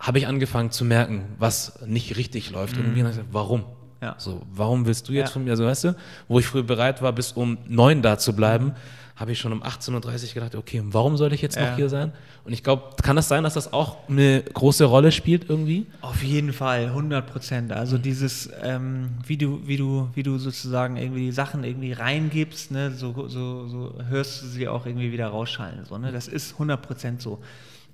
[0.00, 2.74] habe ich angefangen zu merken, was nicht richtig läuft.
[2.74, 2.80] Mhm.
[2.80, 3.64] Und irgendwie gesagt, warum?
[4.02, 4.14] Ja.
[4.18, 5.32] So, warum willst du jetzt ja.
[5.34, 5.96] von mir, also weißt du,
[6.26, 8.72] wo ich früher bereit war, bis um neun da zu bleiben,
[9.14, 11.68] habe ich schon um 18.30 Uhr gedacht, okay, warum soll ich jetzt ja.
[11.68, 12.12] noch hier sein?
[12.44, 15.84] Und ich glaube, kann das sein, dass das auch eine große Rolle spielt irgendwie?
[16.00, 17.72] Auf jeden Fall, 100 Prozent.
[17.72, 18.02] Also mhm.
[18.02, 22.92] dieses, ähm, wie, du, wie, du, wie du sozusagen irgendwie die Sachen irgendwie reingibst, ne,
[22.92, 25.84] so, so, so hörst du sie auch irgendwie wieder rausschallen.
[25.84, 26.10] So, ne?
[26.10, 27.40] Das ist 100 Prozent so.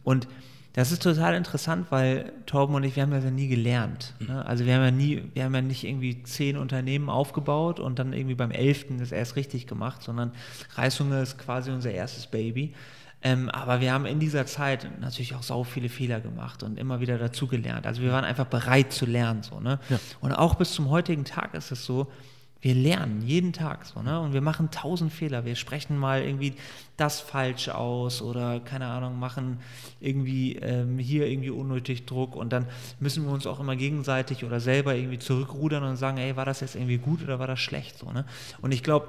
[0.05, 0.29] Und
[0.77, 4.13] das ist total interessant, weil Torben und ich, wir haben das ja nie gelernt.
[4.21, 4.45] Ne?
[4.45, 8.13] Also wir haben ja nie, wir haben ja nicht irgendwie zehn Unternehmen aufgebaut und dann
[8.13, 10.33] irgendwie beim elften das erst richtig gemacht, sondern
[10.75, 12.75] Reishunger ist quasi unser erstes Baby.
[13.23, 17.01] Ähm, aber wir haben in dieser Zeit natürlich auch sau viele Fehler gemacht und immer
[17.01, 17.87] wieder dazugelernt.
[17.87, 19.43] Also wir waren einfach bereit zu lernen.
[19.43, 19.81] So, ne?
[19.89, 19.99] Ja.
[20.21, 22.13] Und auch bis zum heutigen Tag ist es so,
[22.61, 24.19] wir lernen jeden Tag so, ne?
[24.21, 25.45] Und wir machen tausend Fehler.
[25.45, 26.55] Wir sprechen mal irgendwie
[26.97, 29.61] das falsch aus oder keine Ahnung, machen
[30.01, 32.67] irgendwie ähm, hier irgendwie unnötig Druck und dann
[32.99, 36.61] müssen wir uns auch immer gegenseitig oder selber irgendwie zurückrudern und sagen, ey, war das
[36.61, 38.25] jetzt irgendwie gut oder war das schlecht so, ne?
[38.63, 39.09] Und ich glaube,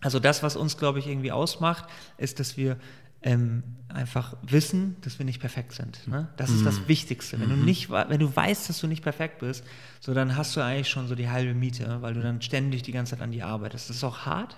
[0.00, 1.84] also das, was uns, glaube ich, irgendwie ausmacht,
[2.16, 2.76] ist, dass wir
[3.22, 6.06] ähm, einfach wissen, dass wir nicht perfekt sind.
[6.06, 6.28] Ne?
[6.36, 6.88] Das ist das mhm.
[6.88, 7.40] Wichtigste.
[7.40, 7.64] Wenn du mhm.
[7.64, 9.64] nicht, wenn du weißt, dass du nicht perfekt bist,
[10.00, 12.92] so dann hast du eigentlich schon so die halbe Miete, weil du dann ständig die
[12.92, 13.88] ganze Zeit an die arbeitest.
[13.88, 14.56] Das ist auch hart.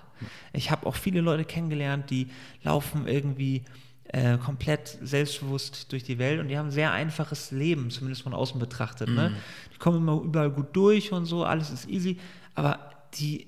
[0.53, 2.27] Ich habe auch viele Leute kennengelernt, die
[2.63, 3.63] laufen irgendwie
[4.09, 8.33] äh, komplett selbstbewusst durch die Welt und die haben ein sehr einfaches Leben, zumindest von
[8.33, 9.07] außen betrachtet.
[9.07, 9.29] Ne?
[9.29, 9.35] Mhm.
[9.35, 9.41] Ne?
[9.73, 12.19] Die kommen immer überall gut durch und so, alles ist easy,
[12.53, 13.47] aber die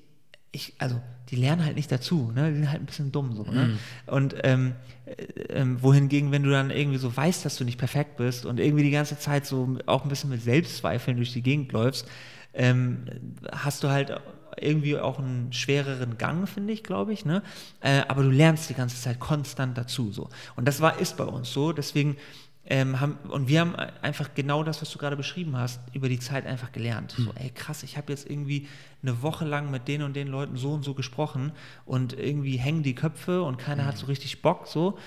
[0.54, 1.00] ich, also
[1.30, 2.50] die lernen halt nicht dazu, ne?
[2.50, 3.42] die sind halt ein bisschen dumm so.
[3.44, 3.66] Ne?
[3.66, 3.78] Mhm.
[4.06, 4.74] Und ähm,
[5.06, 5.12] äh,
[5.50, 8.84] ähm, wohingegen, wenn du dann irgendwie so weißt, dass du nicht perfekt bist und irgendwie
[8.84, 12.06] die ganze Zeit so auch ein bisschen mit Selbstzweifeln durch die Gegend läufst,
[12.52, 13.06] ähm,
[13.52, 14.14] hast du halt
[14.60, 17.24] irgendwie auch einen schwereren Gang, finde ich, glaube ich.
[17.24, 17.42] Ne?
[17.80, 20.12] Äh, aber du lernst die ganze Zeit konstant dazu.
[20.12, 20.28] So.
[20.56, 21.72] Und das war, ist bei uns so.
[21.72, 22.16] Deswegen
[22.66, 26.18] ähm, haben, und wir haben einfach genau das, was du gerade beschrieben hast, über die
[26.18, 27.18] Zeit einfach gelernt.
[27.18, 27.24] Mhm.
[27.24, 28.68] So, ey, krass, ich habe jetzt irgendwie
[29.02, 31.52] eine Woche lang mit den und den Leuten so und so gesprochen
[31.84, 33.86] und irgendwie hängen die Köpfe und keiner mhm.
[33.88, 34.98] hat so richtig Bock, so.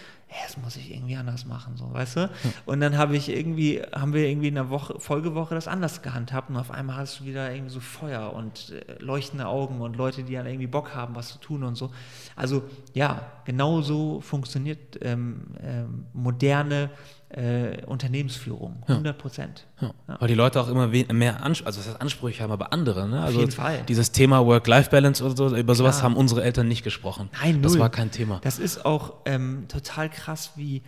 [0.43, 2.19] Das muss ich irgendwie anders machen, so, weißt du?
[2.25, 2.53] Mhm.
[2.65, 6.49] Und dann habe ich irgendwie, haben wir irgendwie in der Woche, Folgewoche das anders gehandhabt
[6.49, 10.23] und auf einmal hast du wieder irgendwie so Feuer und äh, leuchtende Augen und Leute,
[10.23, 11.91] die dann irgendwie Bock haben, was zu tun und so.
[12.35, 16.89] Also, ja, genau so funktioniert ähm, ähm, moderne
[17.29, 19.65] äh, Unternehmensführung, 100 Prozent.
[19.81, 19.91] Ja.
[20.07, 20.17] Ja.
[20.19, 23.07] Weil die Leute auch immer mehr Ans also was heißt Ansprüche haben, aber andere.
[23.07, 23.21] Ne?
[23.21, 23.83] Also Auf jeden Fall.
[23.87, 26.11] Dieses Thema Work-Life-Balance oder so, über sowas Klar.
[26.11, 27.29] haben unsere Eltern nicht gesprochen.
[27.41, 27.61] Nein, null.
[27.63, 28.39] Das war kein Thema.
[28.43, 30.83] Das ist auch ähm, total krass, wie,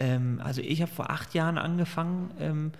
[0.00, 2.72] ähm, also ich habe vor acht Jahren angefangen, ähm,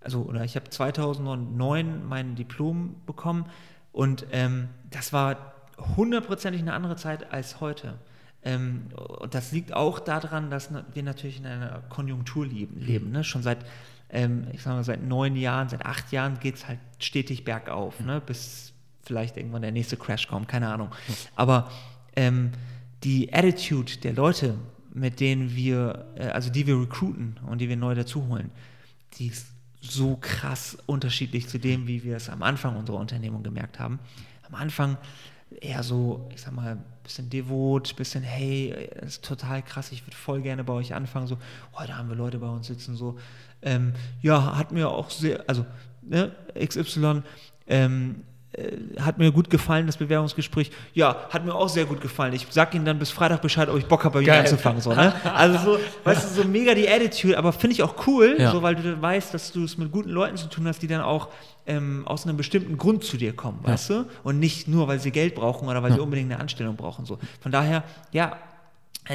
[0.00, 3.46] also oder ich habe 2009 mein Diplom bekommen
[3.92, 5.54] und ähm, das war
[5.96, 7.94] hundertprozentig eine andere Zeit als heute.
[8.44, 8.86] Ähm,
[9.20, 12.80] und das liegt auch daran, dass wir natürlich in einer Konjunktur leben.
[12.80, 13.24] leben ne?
[13.24, 13.64] Schon seit,
[14.10, 18.00] ähm, ich sag mal, seit neun Jahren, seit acht Jahren geht es halt stetig bergauf,
[18.00, 18.20] ne?
[18.24, 18.72] bis
[19.04, 20.90] vielleicht irgendwann der nächste Crash kommt, keine Ahnung.
[21.36, 21.70] Aber
[22.16, 22.52] ähm,
[23.04, 24.56] die Attitude der Leute,
[24.92, 28.50] mit denen wir, äh, also die wir recruiten und die wir neu dazuholen,
[29.14, 29.46] die ist
[29.80, 33.98] so krass unterschiedlich zu dem, wie wir es am Anfang unserer Unternehmung gemerkt haben.
[34.48, 34.96] Am Anfang
[35.60, 40.16] eher so, ich sag mal, bisschen devot, bisschen, hey, das ist total krass, ich würde
[40.16, 41.26] voll gerne bei euch anfangen.
[41.26, 41.38] So,
[41.74, 43.18] heute haben wir Leute bei uns sitzen, so,
[43.62, 45.66] ähm, ja, hat mir auch sehr, also,
[46.02, 47.22] ne, XY,
[47.66, 48.31] ähm, äh,
[49.00, 50.70] hat mir gut gefallen, das Bewerbungsgespräch.
[50.92, 52.34] Ja, hat mir auch sehr gut gefallen.
[52.34, 54.82] Ich sag Ihnen dann bis Freitag Bescheid, ob ich Bock habe, bei Ihnen anzufangen.
[54.82, 55.14] So, ne?
[55.34, 58.52] Also so, weißt du, so mega die Attitude, aber finde ich auch cool, ja.
[58.52, 61.00] so, weil du weißt, dass du es mit guten Leuten zu tun hast, die dann
[61.00, 61.28] auch
[61.66, 63.72] ähm, aus einem bestimmten Grund zu dir kommen, ja.
[63.72, 64.04] weißt du?
[64.22, 65.96] Und nicht nur, weil sie Geld brauchen oder weil ja.
[65.96, 67.06] sie unbedingt eine Anstellung brauchen.
[67.06, 67.18] So.
[67.40, 68.36] Von daher, ja,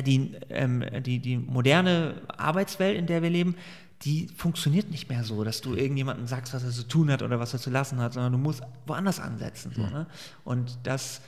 [0.06, 3.56] die, ähm, die, die moderne Arbeitswelt, in der wir leben,
[4.04, 7.40] die funktioniert nicht mehr so, dass du irgendjemandem sagst, was er zu tun hat oder
[7.40, 9.72] was er zu lassen hat, sondern du musst woanders ansetzen.
[9.76, 10.06] So, ne?
[10.44, 11.22] Und das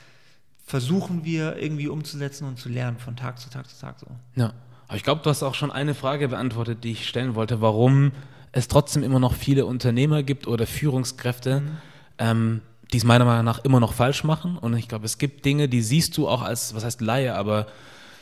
[0.66, 4.08] versuchen wir irgendwie umzusetzen und zu lernen von Tag zu Tag zu Tag so.
[4.36, 4.54] Ja,
[4.88, 8.12] aber ich glaube, du hast auch schon eine Frage beantwortet, die ich stellen wollte, warum
[8.52, 11.78] es trotzdem immer noch viele Unternehmer gibt oder Führungskräfte, mhm.
[12.20, 12.62] ähm,
[12.92, 14.58] die es meiner Meinung nach immer noch falsch machen.
[14.58, 17.68] Und ich glaube, es gibt Dinge, die siehst du auch als, was heißt Laie, aber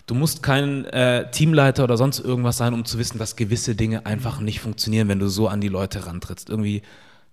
[0.08, 4.06] Du musst kein äh, Teamleiter oder sonst irgendwas sein, um zu wissen, dass gewisse Dinge
[4.06, 6.50] einfach nicht funktionieren, wenn du so an die Leute rantrittst.
[6.50, 6.82] Irgendwie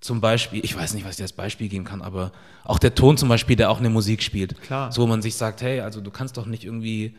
[0.01, 2.33] zum Beispiel, ich weiß nicht, was ich als Beispiel geben kann, aber
[2.65, 4.61] auch der Ton zum Beispiel, der auch eine Musik spielt.
[4.61, 4.91] Klar.
[4.91, 7.15] So, wo man sich sagt, hey, also du kannst doch nicht irgendwie,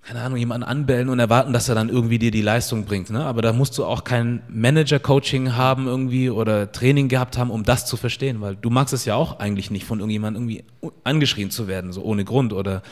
[0.00, 3.10] keine Ahnung, jemanden anbellen und erwarten, dass er dann irgendwie dir die Leistung bringt.
[3.10, 3.26] Ne?
[3.26, 7.84] Aber da musst du auch kein Manager-Coaching haben irgendwie oder Training gehabt haben, um das
[7.84, 10.64] zu verstehen, weil du magst es ja auch eigentlich nicht, von irgendjemandem irgendwie
[11.04, 12.82] angeschrien zu werden, so ohne Grund oder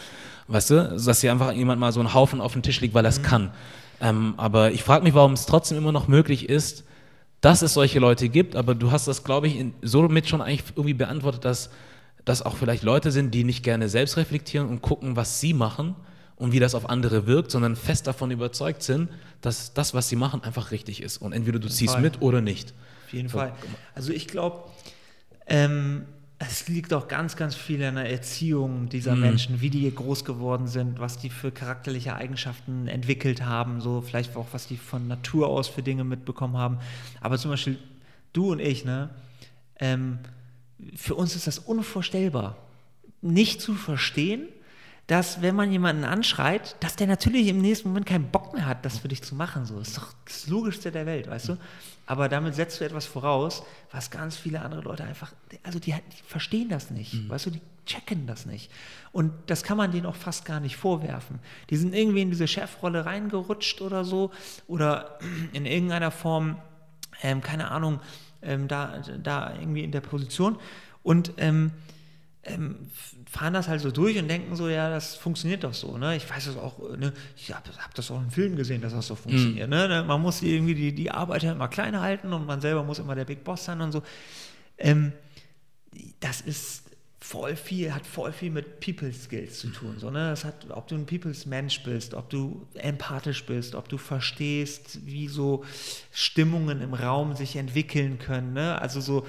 [0.47, 3.05] Weißt du, dass hier einfach jemand mal so einen Haufen auf dem Tisch liegt, weil
[3.05, 3.24] er es mhm.
[3.24, 3.51] kann.
[4.01, 6.84] Ähm, aber ich frage mich, warum es trotzdem immer noch möglich ist,
[7.40, 8.57] dass es solche Leute gibt.
[8.57, 11.70] Aber du hast das, glaube ich, in, somit schon eigentlich irgendwie beantwortet, dass
[12.24, 15.95] das auch vielleicht Leute sind, die nicht gerne selbst reflektieren und gucken, was sie machen
[16.36, 19.09] und wie das auf andere wirkt, sondern fest davon überzeugt sind,
[19.40, 21.18] dass das, was sie machen, einfach richtig ist.
[21.18, 22.03] Und entweder du ziehst Fall.
[22.03, 22.74] mit oder nicht.
[23.07, 23.28] Auf jeden.
[23.28, 23.53] Fall.
[23.95, 24.64] Also ich glaube,
[25.47, 26.07] ähm,
[26.49, 29.20] es liegt auch ganz, ganz viel an der Erziehung dieser mhm.
[29.20, 34.36] Menschen, wie die groß geworden sind, was die für charakterliche Eigenschaften entwickelt haben, so vielleicht
[34.36, 36.78] auch, was die von Natur aus für Dinge mitbekommen haben.
[37.20, 37.78] Aber zum Beispiel
[38.32, 39.11] du und ich, ne,
[39.78, 40.18] ähm,
[40.95, 42.57] für uns ist das unvorstellbar,
[43.22, 44.49] nicht zu verstehen,
[45.07, 48.84] dass wenn man jemanden anschreit, dass der natürlich im nächsten Moment keinen Bock mehr hat,
[48.84, 49.66] das für dich zu machen.
[49.66, 51.59] So, das ist doch das Logischste der Welt, weißt du?
[52.07, 55.32] Aber damit setzt du etwas voraus, was ganz viele andere Leute einfach,
[55.62, 57.28] also die, die verstehen das nicht, mhm.
[57.28, 58.70] weißt du, die checken das nicht.
[59.12, 61.38] Und das kann man denen auch fast gar nicht vorwerfen.
[61.70, 64.30] Die sind irgendwie in diese Chefrolle reingerutscht oder so
[64.66, 65.18] oder
[65.52, 66.57] in irgendeiner Form,
[67.22, 68.00] ähm, keine Ahnung,
[68.42, 70.59] ähm, da, da irgendwie in der Position
[71.02, 71.72] und ähm,
[72.42, 72.90] ähm,
[73.35, 75.99] fahren das halt so durch und denken so, ja, das funktioniert doch so.
[75.99, 76.14] Ne?
[76.16, 77.12] Ich weiß es auch, ne?
[77.37, 79.68] ich habe hab das auch im Film gesehen, dass das so funktioniert.
[79.68, 79.74] Mhm.
[79.74, 80.05] Ne?
[80.07, 83.24] Man muss irgendwie die, die Arbeiter immer klein halten und man selber muss immer der
[83.24, 84.05] Big Boss sein und so.
[84.78, 85.12] Ähm,
[86.20, 86.85] das ist
[87.18, 89.97] voll viel, hat voll viel mit People Skills zu tun.
[89.99, 90.30] So, ne?
[90.30, 95.01] Das hat, ob du ein People's Mensch bist, ob du empathisch bist, ob du verstehst,
[95.07, 95.64] wie so
[96.12, 98.53] Stimmungen im Raum sich entwickeln können.
[98.53, 98.80] Ne?
[98.80, 99.26] Also so,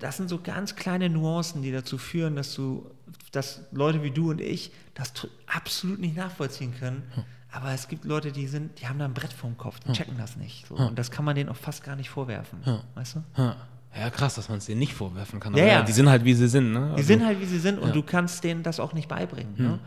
[0.00, 2.90] das sind so ganz kleine Nuancen, die dazu führen, dass du,
[3.32, 5.12] dass Leute wie du und ich das
[5.46, 7.02] absolut nicht nachvollziehen können.
[7.14, 7.24] Hm.
[7.52, 9.94] Aber es gibt Leute, die sind, die haben da ein Brett vorm Kopf, die hm.
[9.94, 10.66] checken das nicht.
[10.68, 10.78] So.
[10.78, 10.88] Hm.
[10.88, 12.60] Und das kann man denen auch fast gar nicht vorwerfen.
[12.94, 13.54] Weißt du?
[13.96, 15.54] Ja, krass, dass man es denen nicht vorwerfen kann.
[15.54, 15.82] Ja, ja.
[15.82, 16.72] Die sind halt, wie sie sind.
[16.72, 16.80] Ne?
[16.80, 17.94] Also, die sind halt, wie sie sind und ja.
[17.94, 19.54] du kannst denen das auch nicht beibringen.
[19.56, 19.78] Ne?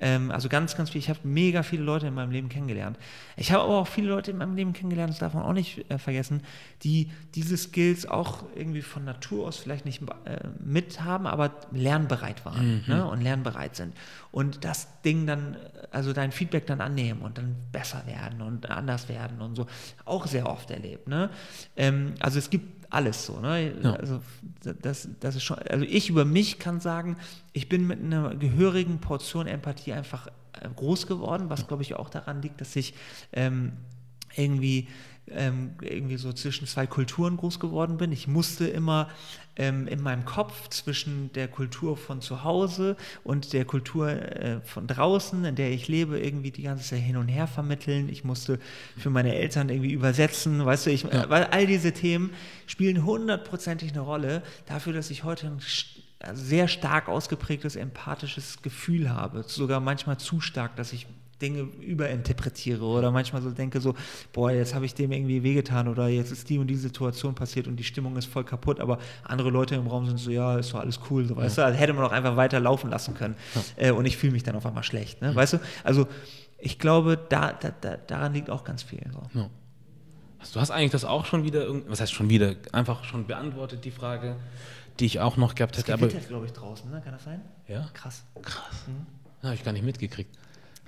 [0.00, 1.00] Ähm, also ganz, ganz viel.
[1.00, 2.98] Ich habe mega viele Leute in meinem Leben kennengelernt.
[3.36, 5.90] Ich habe aber auch viele Leute in meinem Leben kennengelernt, das darf man auch nicht
[5.90, 6.42] äh, vergessen,
[6.82, 12.44] die diese Skills auch irgendwie von Natur aus vielleicht nicht äh, mit haben, aber lernbereit
[12.44, 12.82] waren mhm.
[12.86, 13.06] ne?
[13.06, 13.94] und lernbereit sind.
[14.30, 15.56] Und das Ding dann,
[15.90, 19.66] also dein Feedback dann annehmen und dann besser werden und anders werden und so.
[20.04, 21.08] Auch sehr oft erlebt.
[21.08, 21.30] Ne?
[21.76, 23.40] Ähm, also es gibt alles so.
[23.40, 23.74] Ne?
[23.82, 23.92] Ja.
[23.94, 24.20] Also,
[24.82, 27.16] das, das ist schon, also ich über mich kann sagen,
[27.52, 32.10] ich bin mit einer gehörigen Portion Empathie einfach äh, groß geworden, was glaube ich auch
[32.10, 32.94] daran liegt, dass ich
[33.32, 33.72] ähm,
[34.36, 34.88] irgendwie
[35.30, 38.12] ähm, irgendwie so zwischen zwei Kulturen groß geworden bin.
[38.12, 39.08] Ich musste immer
[39.58, 44.86] ähm, in meinem Kopf zwischen der Kultur von zu Hause und der Kultur äh, von
[44.86, 48.08] draußen, in der ich lebe, irgendwie die ganze Zeit hin und her vermitteln.
[48.08, 48.58] Ich musste
[48.96, 51.28] für meine Eltern irgendwie übersetzen, weißt du, ich, ja.
[51.28, 52.30] weil all diese Themen
[52.66, 59.44] spielen hundertprozentig eine Rolle dafür, dass ich heute ein sehr stark ausgeprägtes empathisches Gefühl habe,
[59.46, 61.06] sogar manchmal zu stark, dass ich
[61.40, 63.94] Dinge überinterpretiere oder manchmal so denke so,
[64.32, 67.66] boah, jetzt habe ich dem irgendwie wehgetan oder jetzt ist die und die Situation passiert
[67.66, 70.72] und die Stimmung ist voll kaputt, aber andere Leute im Raum sind so, ja, ist
[70.72, 71.64] doch alles cool, so, weißt ja.
[71.64, 73.88] du, also hätte man auch einfach weiter laufen lassen können ja.
[73.88, 75.30] äh, und ich fühle mich dann auf einmal schlecht, ne?
[75.30, 75.36] Mhm.
[75.36, 76.08] weißt du, also
[76.58, 79.00] ich glaube, da, da, da, daran liegt auch ganz viel.
[79.12, 79.38] So.
[79.38, 79.48] Ja.
[80.40, 83.84] Also, du hast eigentlich das auch schon wieder, was heißt schon wieder, einfach schon beantwortet,
[83.84, 84.36] die Frage,
[84.98, 85.92] die ich auch noch gehabt hätte.
[85.92, 87.00] Es glaube ich, draußen, ne?
[87.00, 87.40] kann das sein?
[87.68, 87.88] Ja.
[87.94, 88.24] Krass.
[88.42, 88.84] Krass.
[88.86, 89.06] Mhm.
[89.44, 90.36] Habe ich gar nicht mitgekriegt.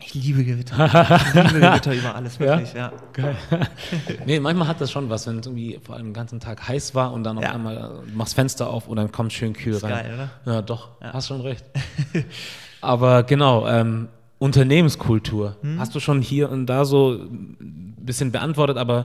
[0.03, 0.87] Ich liebe Gewitter.
[0.87, 2.91] Ich liebe Gewitter über alles, wirklich, ja.
[2.91, 2.93] ja.
[3.13, 3.37] Geil.
[4.27, 6.95] nee, manchmal hat das schon was, wenn es irgendwie vor allem den ganzen Tag heiß
[6.95, 7.53] war und dann auf ja.
[7.53, 9.91] einmal machst Fenster auf und dann kommt schön kühl ist rein.
[9.91, 10.53] Geil, oder?
[10.53, 11.13] Ja, doch, ja.
[11.13, 11.65] hast schon recht.
[12.81, 15.57] Aber genau, ähm, Unternehmenskultur.
[15.61, 15.79] Hm?
[15.79, 19.05] Hast du schon hier und da so ein bisschen beantwortet, aber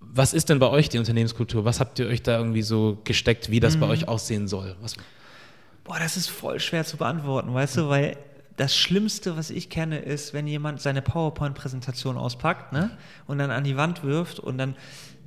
[0.00, 1.66] was ist denn bei euch die Unternehmenskultur?
[1.66, 3.80] Was habt ihr euch da irgendwie so gesteckt, wie das hm.
[3.80, 4.76] bei euch aussehen soll?
[4.80, 4.94] Was?
[5.84, 8.16] Boah, das ist voll schwer zu beantworten, weißt du, weil
[8.60, 12.90] das Schlimmste, was ich kenne, ist, wenn jemand seine PowerPoint-Präsentation auspackt ne,
[13.26, 14.76] und dann an die Wand wirft und dann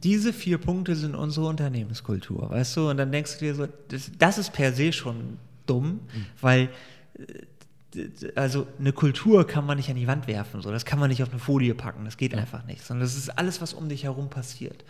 [0.04, 2.90] diese vier Punkte sind unsere Unternehmenskultur, weißt du?
[2.92, 6.26] Und dann denkst du dir so, das, das ist per se schon dumm, mhm.
[6.42, 6.70] weil
[8.36, 11.24] also eine Kultur kann man nicht an die Wand werfen, so das kann man nicht
[11.24, 12.40] auf eine Folie packen, das geht ja.
[12.40, 14.86] einfach nicht, sondern das ist alles, was um dich herum passiert.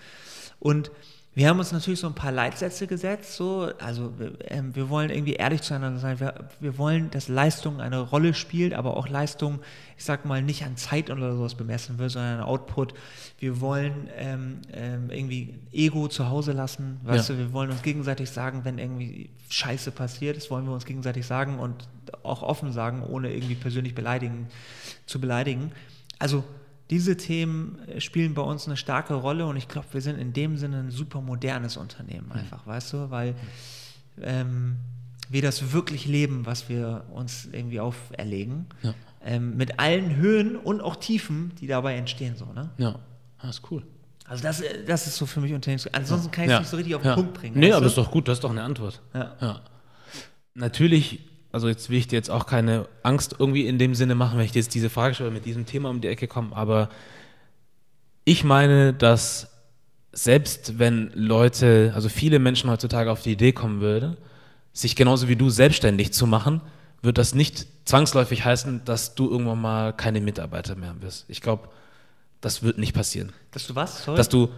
[0.59, 0.91] Und
[1.35, 5.33] wir haben uns natürlich so ein paar Leitsätze gesetzt, so, also äh, wir wollen irgendwie
[5.33, 6.19] ehrlich zueinander sein.
[6.19, 9.59] Wir, wir, wollen, dass Leistung eine Rolle spielt, aber auch Leistung,
[9.97, 12.93] ich sag mal, nicht an Zeit oder sowas bemessen wird, sondern an Output.
[13.39, 17.35] Wir wollen ähm, ähm, irgendwie Ego zu Hause lassen, weißt ja.
[17.35, 21.25] du, wir wollen uns gegenseitig sagen, wenn irgendwie Scheiße passiert, das wollen wir uns gegenseitig
[21.25, 21.87] sagen und
[22.21, 24.49] auch offen sagen, ohne irgendwie persönlich beleidigen,
[25.07, 25.71] zu beleidigen.
[26.19, 26.43] Also
[26.89, 30.33] diese Themen äh, spielen bei uns eine starke Rolle und ich glaube, wir sind in
[30.33, 32.39] dem Sinne ein super modernes Unternehmen mhm.
[32.39, 32.69] einfach, mhm.
[32.69, 33.35] weißt du, weil
[34.21, 34.77] ähm,
[35.29, 38.67] wir das wirklich leben, was wir uns irgendwie auferlegen.
[38.81, 38.93] Ja.
[39.25, 42.35] Ähm, mit allen Höhen und auch Tiefen, die dabei entstehen.
[42.35, 42.69] So, ne?
[42.77, 42.99] Ja,
[43.41, 43.83] das ist cool.
[44.25, 45.87] Also das, äh, das ist so für mich Unternehmens.
[45.93, 46.59] Ansonsten kann ich es ja.
[46.59, 47.15] nicht so richtig auf den ja.
[47.15, 47.57] Punkt bringen.
[47.57, 49.01] Nee, aber das ist doch gut, das ist doch eine Antwort.
[49.13, 49.61] Ja.
[50.55, 51.21] Natürlich
[51.53, 54.45] also jetzt will ich dir jetzt auch keine Angst irgendwie in dem Sinne machen, wenn
[54.45, 56.89] ich jetzt diese Frage stelle, mit diesem Thema um die Ecke komme, aber
[58.25, 59.49] ich meine, dass
[60.11, 64.17] selbst wenn Leute, also viele Menschen heutzutage auf die Idee kommen würde,
[64.73, 66.61] sich genauso wie du selbstständig zu machen,
[67.03, 71.25] wird das nicht zwangsläufig heißen, dass du irgendwann mal keine Mitarbeiter mehr bist.
[71.27, 71.69] Ich glaube,
[72.41, 73.31] das wird nicht passieren.
[73.51, 74.05] Dass du was?
[74.05, 74.17] Sorry?
[74.17, 74.49] Dass du,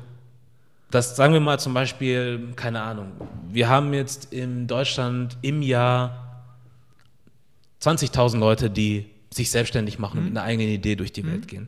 [0.91, 3.11] das sagen wir mal zum Beispiel, keine Ahnung,
[3.49, 6.24] wir haben jetzt in Deutschland im Jahr
[7.85, 11.67] 20.000 Leute, die sich selbstständig machen und mit einer eigenen Idee durch die Welt gehen.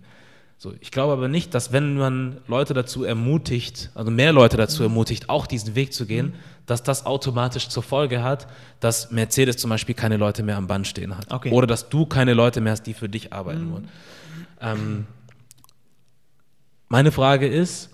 [0.60, 4.82] So, ich glaube aber nicht, dass wenn man Leute dazu ermutigt, also mehr Leute dazu
[4.82, 6.34] ermutigt, auch diesen Weg zu gehen,
[6.66, 8.48] dass das automatisch zur Folge hat,
[8.80, 11.32] dass Mercedes zum Beispiel keine Leute mehr am Band stehen hat.
[11.32, 11.52] Okay.
[11.52, 13.88] Oder dass du keine Leute mehr hast, die für dich arbeiten wollen.
[14.60, 15.06] Ähm,
[16.90, 17.92] meine Frage ist,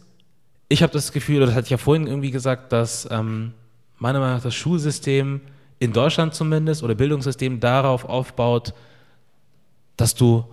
[0.69, 3.53] ich habe das Gefühl, oder das hatte ich ja vorhin irgendwie gesagt, dass ähm,
[3.99, 5.41] meiner Meinung nach das Schulsystem
[5.83, 8.73] in Deutschland zumindest oder Bildungssystem darauf aufbaut,
[9.97, 10.45] dass du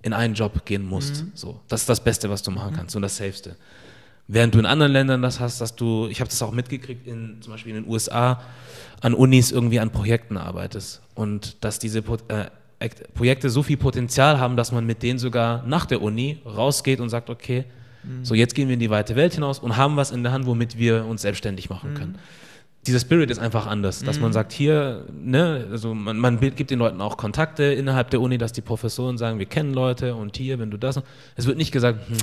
[0.00, 1.24] in einen Job gehen musst.
[1.34, 3.56] So, das ist das Beste, was du machen kannst und das Safeste.
[4.28, 7.36] Während du in anderen Ländern das hast, dass du, ich habe das auch mitgekriegt, in,
[7.42, 8.42] zum Beispiel in den USA,
[9.02, 12.46] an Unis irgendwie an Projekten arbeitest und dass diese Pro äh,
[13.14, 17.08] Projekte so viel Potenzial haben, dass man mit denen sogar nach der Uni rausgeht und
[17.08, 17.64] sagt, okay,
[18.22, 20.46] so jetzt gehen wir in die weite Welt hinaus und haben was in der Hand,
[20.46, 22.18] womit wir uns selbstständig machen können.
[22.86, 26.78] Dieser Spirit ist einfach anders, dass man sagt, hier, ne, also man, man gibt den
[26.78, 30.58] Leuten auch Kontakte innerhalb der Uni, dass die Professoren sagen, wir kennen Leute und hier,
[30.58, 31.00] wenn du das.
[31.34, 32.16] Es wird nicht gesagt, hm,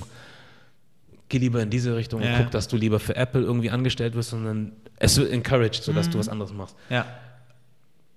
[1.30, 2.30] geh lieber in diese Richtung Ja.
[2.38, 6.10] und guck, dass du lieber für Apple irgendwie angestellt wirst, sondern es wird encouraged, sodass
[6.10, 6.76] du was anderes machst.
[6.90, 7.06] Ja.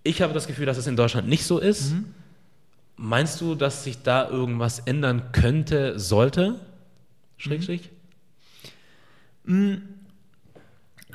[0.04, 1.92] Ich habe das Gefühl, dass es in Deutschland nicht so ist.
[1.92, 2.04] Mhm.
[2.96, 6.60] Meinst du, dass sich da irgendwas ändern könnte, sollte?
[7.38, 7.90] Schrägstrich?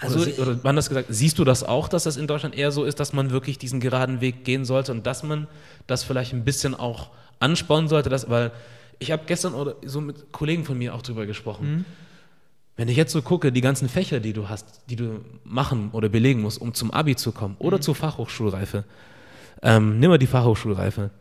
[0.01, 2.71] Also, oder, sie- oder anders gesagt, siehst du das auch, dass das in Deutschland eher
[2.71, 5.47] so ist, dass man wirklich diesen geraden Weg gehen sollte und dass man
[5.87, 8.51] das vielleicht ein bisschen auch anspornen sollte, dass, weil
[8.99, 11.85] ich habe gestern oder so mit Kollegen von mir auch drüber gesprochen.
[12.77, 16.09] Wenn ich jetzt so gucke, die ganzen Fächer, die du hast, die du machen oder
[16.09, 18.83] belegen musst, um zum Abi zu kommen oder zur Fachhochschulreife,
[19.61, 21.11] ähm, nimm mal die Fachhochschulreife.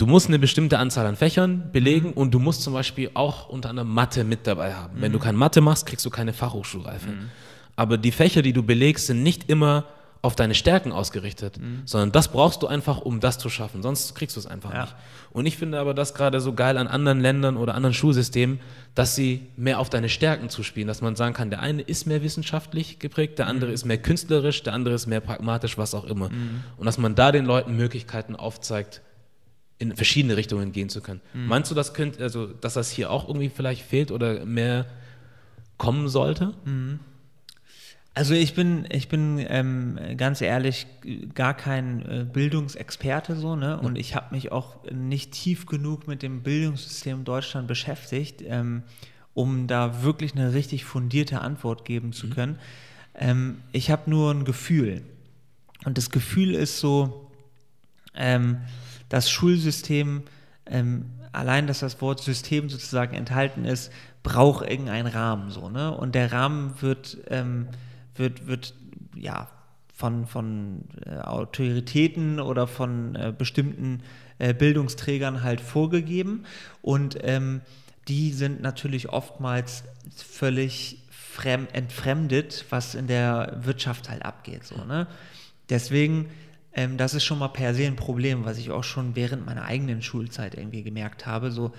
[0.00, 3.68] Du musst eine bestimmte Anzahl an Fächern belegen und du musst zum Beispiel auch unter
[3.68, 5.02] anderem Mathe mit dabei haben.
[5.02, 7.08] Wenn du kein Mathe machst, kriegst du keine Fachhochschulreife.
[7.76, 9.84] Aber die Fächer, die du belegst, sind nicht immer
[10.22, 13.82] auf deine Stärken ausgerichtet, sondern das brauchst du einfach, um das zu schaffen.
[13.82, 14.80] Sonst kriegst du es einfach Ja.
[14.84, 14.94] nicht.
[15.32, 18.58] Und ich finde aber das gerade so geil an anderen Ländern oder anderen Schulsystemen,
[18.94, 22.22] dass sie mehr auf deine Stärken zuspielen, dass man sagen kann, der eine ist mehr
[22.22, 26.30] wissenschaftlich geprägt, der andere ist mehr künstlerisch, der andere ist mehr pragmatisch, was auch immer.
[26.78, 29.02] Und dass man da den Leuten Möglichkeiten aufzeigt,
[29.80, 31.20] in verschiedene Richtungen gehen zu können.
[31.32, 34.86] Meinst du, das könnte, also, dass das hier auch irgendwie vielleicht fehlt oder mehr
[35.78, 36.54] kommen sollte?
[38.12, 40.86] Also ich bin, ich bin ähm, ganz ehrlich
[41.34, 43.80] gar kein äh, Bildungsexperte so, ne?
[43.80, 48.82] Und ich habe mich auch nicht tief genug mit dem Bildungssystem in Deutschland beschäftigt, ähm,
[49.32, 52.58] um da wirklich eine richtig fundierte Antwort geben zu können.
[53.14, 55.00] Ähm, ich habe nur ein Gefühl.
[55.86, 57.30] Und das Gefühl ist so,
[58.14, 58.58] ähm,
[59.10, 60.22] das Schulsystem,
[60.64, 63.92] ähm, allein, dass das Wort System sozusagen enthalten ist,
[64.22, 65.94] braucht irgendeinen Rahmen so, ne?
[65.94, 67.68] Und der Rahmen wird, ähm,
[68.14, 68.74] wird, wird
[69.14, 69.48] ja
[69.92, 74.02] von, von äh, Autoritäten oder von äh, bestimmten
[74.38, 76.44] äh, Bildungsträgern halt vorgegeben.
[76.80, 77.60] Und ähm,
[78.08, 79.84] die sind natürlich oftmals
[80.16, 84.64] völlig fremd, entfremdet, was in der Wirtschaft halt abgeht.
[84.64, 85.06] So, ne?
[85.68, 86.30] Deswegen,
[86.72, 89.64] ähm, das ist schon mal per se ein Problem, was ich auch schon während meiner
[89.64, 91.50] eigenen Schulzeit irgendwie gemerkt habe.
[91.50, 91.72] So,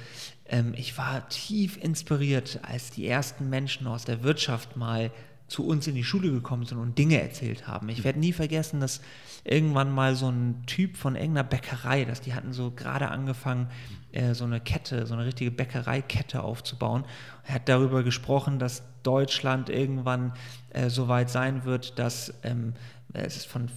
[0.48, 5.12] ähm, ich war tief inspiriert, als die ersten Menschen aus der Wirtschaft mal
[5.48, 7.90] zu uns in die Schule gekommen sind und Dinge erzählt haben.
[7.90, 9.02] Ich werde nie vergessen, dass
[9.44, 13.68] irgendwann mal so ein Typ von irgendeiner Bäckerei, dass die hatten so gerade angefangen,
[14.14, 17.04] äh, so eine Kette, so eine richtige Bäckereikette aufzubauen.
[17.46, 20.34] Er hat darüber gesprochen, dass Deutschland irgendwann
[20.70, 22.74] äh, so weit sein wird, dass ähm,
[23.14, 23.70] es ist von,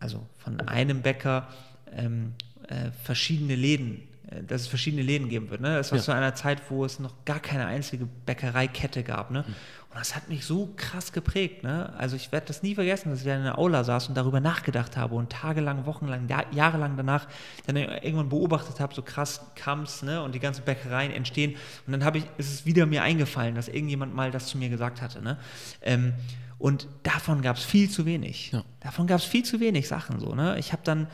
[0.00, 1.48] also von einem Bäcker
[1.92, 2.34] ähm,
[2.68, 5.60] äh, verschiedene Läden, äh, dass es verschiedene Läden geben wird.
[5.60, 5.76] Ne?
[5.76, 6.04] Das war Ja.
[6.04, 9.30] zu einer Zeit, wo es noch gar keine einzige Bäckereikette gab.
[9.30, 9.44] Ne?
[9.90, 11.62] Und das hat mich so krass geprägt.
[11.62, 11.92] Ne?
[11.96, 14.38] Also ich werde das nie vergessen, dass ich da in der Aula saß und darüber
[14.38, 17.26] nachgedacht habe und tagelang, wochenlang, Jahr, jahrelang danach
[17.66, 20.22] dann irgendwann beobachtet habe, so krass kam es ne?
[20.22, 21.56] und die ganzen Bäckereien entstehen.
[21.86, 24.68] Und dann habe ich, ist es wieder mir eingefallen, dass irgendjemand mal das zu mir
[24.68, 25.22] gesagt hatte.
[25.22, 25.38] Ne?
[25.80, 26.12] Ähm,
[26.58, 28.52] und davon gab es viel zu wenig.
[28.52, 28.64] Ja.
[28.80, 30.34] Davon gab es viel zu wenig Sachen so.
[30.34, 30.58] Ne?
[30.58, 31.06] Ich habe dann,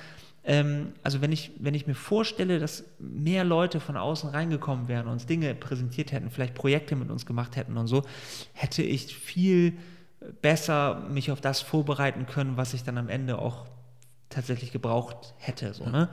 [0.44, 5.06] ähm, also wenn ich, wenn ich mir vorstelle, dass mehr Leute von außen reingekommen wären
[5.06, 8.02] und uns Dinge präsentiert hätten, vielleicht Projekte mit uns gemacht hätten und so,
[8.54, 9.74] hätte ich viel
[10.40, 13.66] besser mich auf das vorbereiten können, was ich dann am Ende auch
[14.30, 15.74] tatsächlich gebraucht hätte.
[15.74, 16.08] So, ne?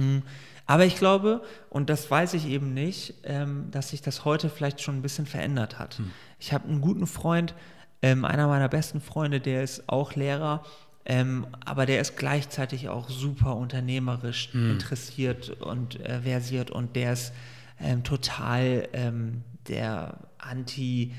[0.00, 0.18] Mm,
[0.66, 4.80] Aber ich glaube, und das weiß ich eben nicht, ähm, dass sich das heute vielleicht
[4.80, 6.00] schon ein bisschen verändert hat.
[6.38, 7.54] Ich habe einen guten Freund,
[8.02, 10.64] ähm, einer meiner besten Freunde, der ist auch Lehrer,
[11.04, 17.32] ähm, aber der ist gleichzeitig auch super unternehmerisch interessiert und äh, versiert und der ist
[17.80, 21.12] ähm, total ähm, der Anti-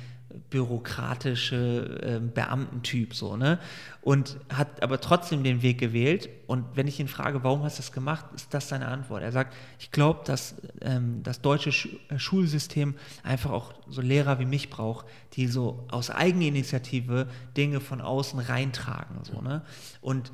[0.49, 3.59] bürokratische äh, Beamtentyp so, ne?
[4.01, 6.29] Und hat aber trotzdem den Weg gewählt.
[6.47, 9.21] Und wenn ich ihn frage, warum hast du das gemacht, ist das seine Antwort.
[9.21, 14.39] Er sagt, ich glaube, dass ähm, das deutsche Sch äh, Schulsystem einfach auch so Lehrer
[14.39, 19.63] wie mich braucht, die so aus Eigeninitiative Dinge von außen reintragen, so, ne?
[20.01, 20.31] Und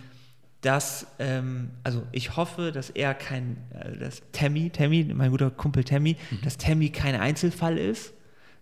[0.64, 5.84] dass, ähm, also ich hoffe, dass er kein, äh, dass Tammy, Tammy, mein guter Kumpel
[5.84, 6.42] Tammy, mhm.
[6.42, 8.14] dass Tammy kein Einzelfall ist,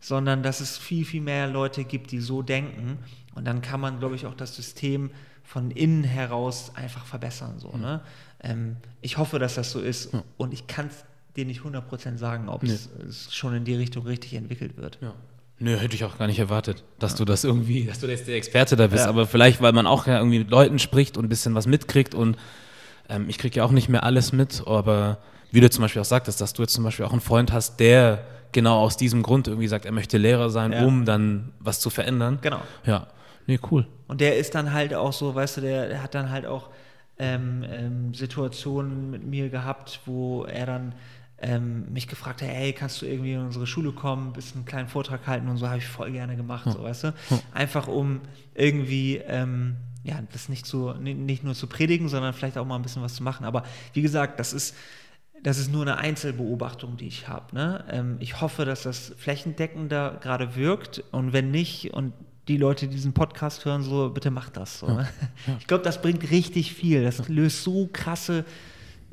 [0.02, 2.98] sondern dass es viel, viel mehr Leute gibt, die so denken.
[3.36, 5.12] Und dann kann man, glaube ich, auch das System
[5.44, 7.60] von innen heraus einfach verbessern.
[7.60, 7.82] So, mhm.
[7.82, 8.02] ne?
[8.44, 10.12] Ähm, ich hoffe, dass das so ist.
[10.12, 10.24] Ja.
[10.38, 12.72] Und ich kann es dir nicht 100% sagen, ob nee.
[13.08, 14.98] es schon in die Richtung richtig entwickelt wird.
[15.02, 15.14] Ja.
[15.60, 17.18] Nö, hätte ich auch gar nicht erwartet, dass ja.
[17.20, 19.04] du das irgendwie, dass du jetzt der Experte da bist.
[19.04, 19.10] Ja.
[19.10, 22.16] Aber vielleicht, weil man auch ja irgendwie mit Leuten spricht und ein bisschen was mitkriegt.
[22.16, 22.38] Und
[23.08, 24.64] ähm, ich kriege ja auch nicht mehr alles mit.
[24.66, 25.20] Aber
[25.52, 27.80] wie du zum Beispiel auch sagtest, dass du jetzt zum Beispiel auch einen Freund hast,
[27.80, 30.86] der genau aus diesem Grund irgendwie sagt, er möchte Lehrer sein, ja.
[30.86, 32.40] um dann was zu verändern.
[32.42, 32.62] Genau.
[32.86, 33.08] Ja,
[33.48, 33.88] nee, cool.
[34.08, 36.70] Und der ist dann halt auch so, weißt du, der, der hat dann halt auch
[37.18, 40.96] ähm, ähm, Situationen mit mir gehabt, wo er dann
[41.42, 44.66] ähm, mich gefragt hat, hey, kannst du irgendwie in unsere Schule kommen, ein bisschen einen
[44.66, 46.72] kleinen Vortrag halten und so, habe ich voll gerne gemacht, hm.
[46.74, 47.14] so, weißt du?
[47.54, 48.22] Einfach um
[48.54, 52.82] irgendwie, ähm, ja, das nicht, zu, nicht nur zu predigen, sondern vielleicht auch mal ein
[52.82, 53.46] bisschen was zu machen.
[53.46, 54.76] Aber wie gesagt, das ist,
[55.44, 57.56] das ist nur eine Einzelbeobachtung, die ich habe.
[57.56, 57.84] Ne?
[57.90, 62.14] Ähm, ich hoffe, dass das flächendeckender gerade wirkt und wenn nicht und
[62.48, 64.80] die Leute, die diesen Podcast hören, so bitte macht das.
[64.80, 65.08] So, ne?
[65.48, 65.58] ja.
[65.60, 67.04] Ich glaube, das bringt richtig viel.
[67.04, 68.46] Das löst so krasse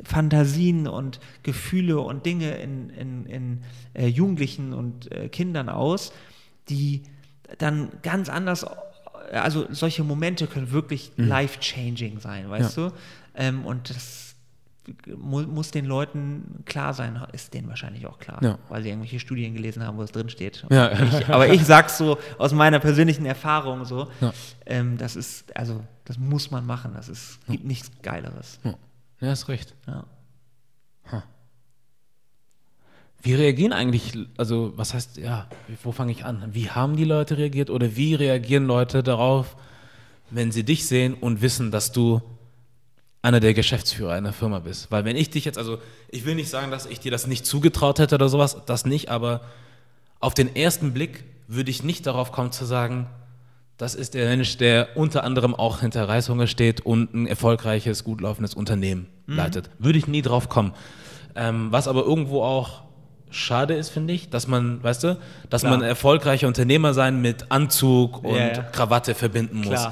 [0.05, 3.63] Fantasien und Gefühle und Dinge in, in, in
[3.95, 6.13] äh, Jugendlichen und äh, Kindern aus,
[6.69, 7.03] die
[7.59, 8.67] dann ganz anders,
[9.33, 11.29] also solche Momente können wirklich mhm.
[11.29, 12.89] life-changing sein, weißt ja.
[12.89, 12.95] du?
[13.35, 14.28] Ähm, und das
[15.17, 18.59] muss den Leuten klar sein, ist denen wahrscheinlich auch klar, ja.
[18.69, 20.65] weil sie irgendwelche Studien gelesen haben, wo es drin steht.
[20.71, 20.93] Ja.
[20.93, 24.33] Ich, aber ich sag's so aus meiner persönlichen Erfahrung so, ja.
[24.67, 28.61] ähm, das ist, also das muss man machen, das ist, gibt nichts Geileres.
[28.65, 28.75] Ja,
[29.21, 29.75] ja ist recht.
[29.87, 30.03] Huh.
[33.21, 35.49] Wie reagieren eigentlich, also was heißt, ja,
[35.83, 36.49] wo fange ich an?
[36.53, 39.57] Wie haben die Leute reagiert oder wie reagieren Leute darauf,
[40.31, 42.23] wenn sie dich sehen und wissen, dass du
[43.23, 44.91] einer der Geschäftsführer einer Firma bist.
[44.91, 45.79] Weil wenn ich dich jetzt, also
[46.11, 49.11] ich will nicht sagen, dass ich dir das nicht zugetraut hätte oder sowas, das nicht,
[49.11, 49.41] aber
[50.21, 53.09] auf den ersten Blick würde ich nicht darauf kommen zu sagen,
[53.77, 58.21] das ist der Mensch, der unter anderem auch hinter Reishunger steht und ein erfolgreiches, gut
[58.21, 59.37] laufendes Unternehmen mhm.
[59.37, 59.71] leitet.
[59.79, 60.75] Würde ich nie drauf kommen.
[61.37, 62.83] Ähm, was aber irgendwo auch
[63.31, 65.77] schade ist, finde ich, dass man, weißt du, dass Klar.
[65.77, 68.63] man erfolgreicher Unternehmer sein mit Anzug und ja.
[68.63, 69.89] Krawatte verbinden muss.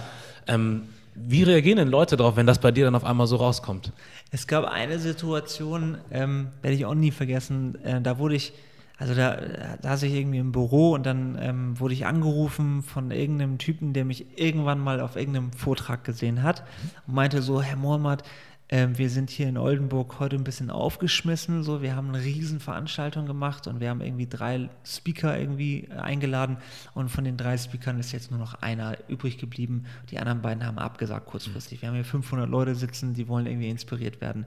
[0.48, 3.92] Ähm, wie reagieren denn Leute darauf, wenn das bei dir dann auf einmal so rauskommt?
[4.30, 8.52] Es gab eine Situation, ähm, werde ich auch nie vergessen, äh, da wurde ich,
[8.98, 13.10] also da, da saß ich irgendwie im Büro und dann ähm, wurde ich angerufen von
[13.10, 16.64] irgendeinem Typen, der mich irgendwann mal auf irgendeinem Vortrag gesehen hat
[17.06, 18.22] und meinte so, Herr Mohammed,
[18.68, 21.62] ähm, wir sind hier in Oldenburg heute ein bisschen aufgeschmissen.
[21.62, 26.56] So, wir haben eine Riesenveranstaltung gemacht und wir haben irgendwie drei Speaker irgendwie eingeladen
[26.92, 29.84] und von den drei Speakern ist jetzt nur noch einer übrig geblieben.
[30.10, 31.80] Die anderen beiden haben abgesagt kurzfristig.
[31.80, 34.46] Wir haben hier 500 Leute sitzen, die wollen irgendwie inspiriert werden.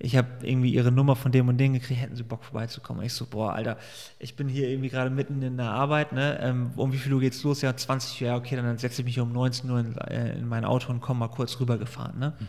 [0.00, 3.04] Ich habe irgendwie ihre Nummer von dem und dem gekriegt, hätten sie Bock vorbeizukommen.
[3.04, 3.78] Ich so, boah, Alter,
[4.18, 6.40] ich bin hier irgendwie gerade mitten in der Arbeit, ne?
[6.40, 7.62] Ähm, um wie viel Uhr geht's los?
[7.62, 10.48] Ja, 20 Uhr, ja, okay, dann setze ich mich um 19 Uhr in, äh, in
[10.48, 12.32] mein Auto und komme mal kurz rübergefahren, ne?
[12.36, 12.46] Mhm.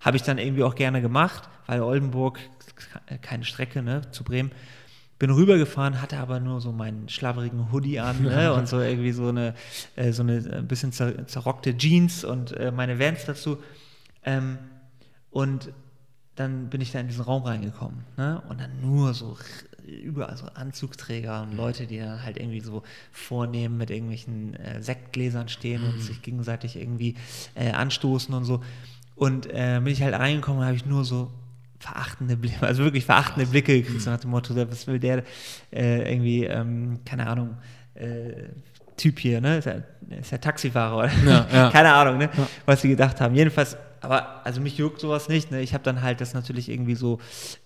[0.00, 2.40] Habe ich dann irgendwie auch gerne gemacht, weil Oldenburg,
[3.22, 4.50] keine Strecke ne, zu Bremen.
[5.18, 9.28] Bin rübergefahren, hatte aber nur so meinen schlabberigen Hoodie an ne, und so irgendwie so
[9.28, 9.54] eine,
[9.96, 13.58] äh, so eine ein bisschen zer zerrockte Jeans und äh, meine Vans dazu.
[14.24, 14.58] Ähm,
[15.30, 15.70] und
[16.36, 18.04] dann bin ich da in diesen Raum reingekommen.
[18.16, 18.42] Ne?
[18.48, 19.36] Und dann nur so
[19.86, 22.82] überall so Anzugträger und Leute, die dann halt irgendwie so
[23.12, 26.00] vornehmen mit irgendwelchen äh, Sektgläsern stehen und mhm.
[26.00, 27.16] sich gegenseitig irgendwie
[27.54, 28.62] äh, anstoßen und so.
[29.20, 31.30] Und äh, bin ich halt reingekommen und habe ich nur so
[31.78, 35.24] verachtende Blicke, also wirklich verachtende Blicke gekriegt, so nach dem Motto, was will der
[35.70, 37.58] äh, irgendwie, ähm, keine Ahnung,
[37.96, 38.48] äh,
[38.96, 39.58] Typ hier, ne?
[39.58, 39.74] Ist ja,
[40.18, 41.70] ist ja Taxifahrer oder ja, ja.
[41.70, 42.30] keine Ahnung, ne?
[42.64, 43.34] Was sie gedacht haben.
[43.34, 45.50] Jedenfalls, aber also mich juckt sowas nicht.
[45.50, 45.60] Ne?
[45.60, 47.18] Ich habe dann halt das natürlich irgendwie so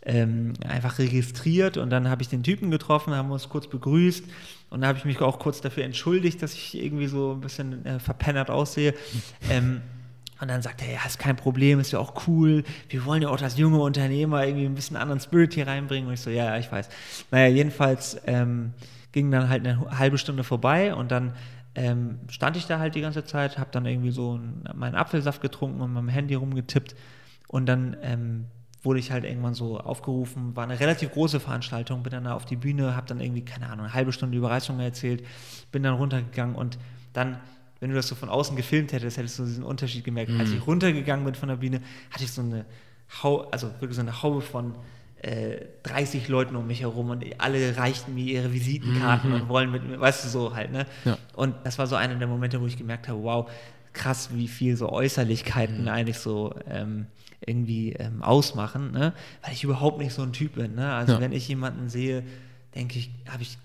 [0.05, 4.25] ähm, einfach registriert und dann habe ich den Typen getroffen, haben uns kurz begrüßt
[4.71, 7.87] und dann habe ich mich auch kurz dafür entschuldigt, dass ich irgendwie so ein bisschen
[7.87, 8.95] äh, verpennert aussehe.
[9.51, 9.83] ähm,
[10.45, 12.65] und dann sagt er, ja, ist kein Problem, ist ja auch cool.
[12.91, 16.07] Wir wollen ja auch als junge Unternehmer irgendwie ein bisschen anderen Spirit hier reinbringen.
[16.07, 16.91] Und ich so, ja, ja ich weiß.
[17.31, 18.75] Naja, jedenfalls ähm,
[19.13, 21.33] ging dann halt eine halbe Stunde vorbei und dann
[21.75, 24.39] ähm, stand ich da halt die ganze Zeit, habe dann irgendwie so
[24.75, 26.95] meinen Apfelsaft getrunken und meinem Handy rumgetippt.
[27.49, 28.45] Und dann ähm,
[28.83, 32.45] wurde ich halt irgendwann so aufgerufen, war eine relativ große Veranstaltung, bin dann da auf
[32.45, 35.25] die Bühne, habe dann irgendwie, keine Ahnung, eine halbe Stunde Überraschungen erzählt,
[35.73, 36.79] bin dann runtergegangen und
[37.15, 37.39] dann,
[37.85, 40.31] wenn du das so von außen gefilmt hättest, hättest du diesen Unterschied gemerkt.
[40.31, 40.41] Mhm.
[40.41, 42.65] Als ich runtergegangen bin von der Bühne, hatte ich so eine
[43.23, 44.75] Hau also wirklich so eine Haube von
[45.21, 49.37] äh, 30 Leuten um mich herum und alle reichten mir ihre Visitenkarten mhm.
[49.37, 50.87] und wollen mit mir, weißt du, so halt, ne?
[51.05, 51.19] Ja.
[51.35, 53.51] Und das war so einer der Momente, wo ich gemerkt habe, wow,
[53.93, 55.89] krass, wie viel so Äußerlichkeiten mhm.
[55.89, 57.05] eigentlich so ähm,
[57.45, 59.13] irgendwie ähm, ausmachen, ne?
[59.43, 60.75] weil ich überhaupt nicht so ein Typ bin.
[60.75, 60.91] Ne?
[60.91, 61.21] Also ja.
[61.21, 62.23] wenn ich jemanden sehe,
[62.75, 63.59] denke ich, habe ich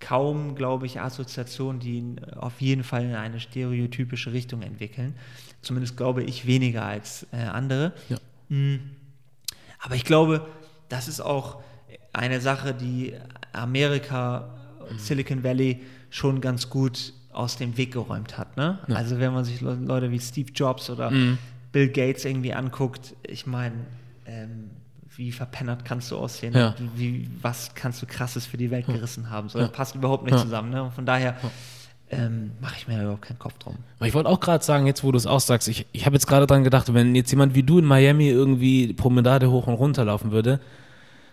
[0.00, 5.14] kaum, glaube ich, Assoziationen, die ihn auf jeden Fall in eine stereotypische Richtung entwickeln.
[5.62, 7.92] Zumindest glaube ich weniger als äh, andere.
[8.08, 8.18] Ja.
[8.48, 8.80] Mhm.
[9.78, 10.46] Aber ich glaube,
[10.88, 11.62] das ist auch
[12.12, 13.14] eine Sache, die
[13.52, 14.54] Amerika,
[14.90, 14.98] mhm.
[14.98, 15.80] Silicon Valley
[16.10, 18.56] schon ganz gut aus dem Weg geräumt hat.
[18.56, 18.78] Ne?
[18.88, 18.96] Ja.
[18.96, 21.38] Also wenn man sich Leute wie Steve Jobs oder mhm.
[21.72, 23.86] Bill Gates irgendwie anguckt, ich meine,
[24.26, 24.70] ähm,
[25.16, 26.54] wie verpennert kannst du aussehen?
[26.54, 26.74] Ja.
[26.94, 29.48] Wie, was kannst du krasses für die Welt gerissen haben?
[29.48, 30.70] So, das passt überhaupt nicht zusammen.
[30.70, 30.82] Ne?
[30.84, 31.36] Und von daher
[32.10, 33.76] ähm, mache ich mir überhaupt keinen Kopf drum.
[34.00, 36.46] Ich wollte auch gerade sagen, jetzt wo du es aussagst, ich, ich habe jetzt gerade
[36.46, 40.30] dran gedacht, wenn jetzt jemand wie du in Miami irgendwie Promenade hoch und runter laufen
[40.30, 40.60] würde,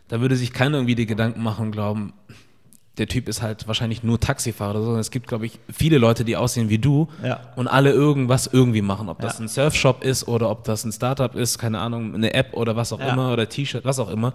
[0.07, 2.13] da würde sich keiner irgendwie die Gedanken machen und glauben,
[2.97, 4.97] der Typ ist halt wahrscheinlich nur Taxifahrer oder so.
[4.97, 7.39] Es gibt, glaube ich, viele Leute, die aussehen wie du ja.
[7.55, 9.09] und alle irgendwas irgendwie machen.
[9.09, 9.45] Ob das ja.
[9.45, 12.91] ein Surfshop ist oder ob das ein Startup ist, keine Ahnung, eine App oder was
[12.93, 13.13] auch ja.
[13.13, 14.33] immer oder T-Shirt, was auch immer.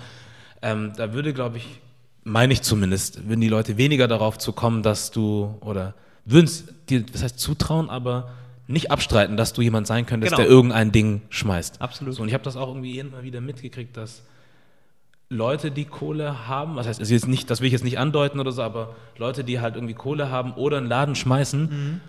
[0.63, 1.81] Ähm, da würde, glaube ich,
[2.25, 5.95] meine ich zumindest, würden die Leute weniger darauf zu kommen, dass du oder
[6.25, 8.31] würden es dir, das heißt zutrauen, aber
[8.69, 10.43] nicht abstreiten, dass du jemand sein könntest, genau.
[10.43, 11.81] der irgendein Ding schmeißt.
[11.81, 12.15] Absolut.
[12.15, 14.23] So, und ich habe das auch irgendwie immer wieder mitgekriegt, dass
[15.33, 18.39] Leute, die Kohle haben, was heißt, es ist nicht, das will ich jetzt nicht andeuten
[18.39, 22.01] oder so, aber Leute, die halt irgendwie Kohle haben oder einen Laden schmeißen, mhm.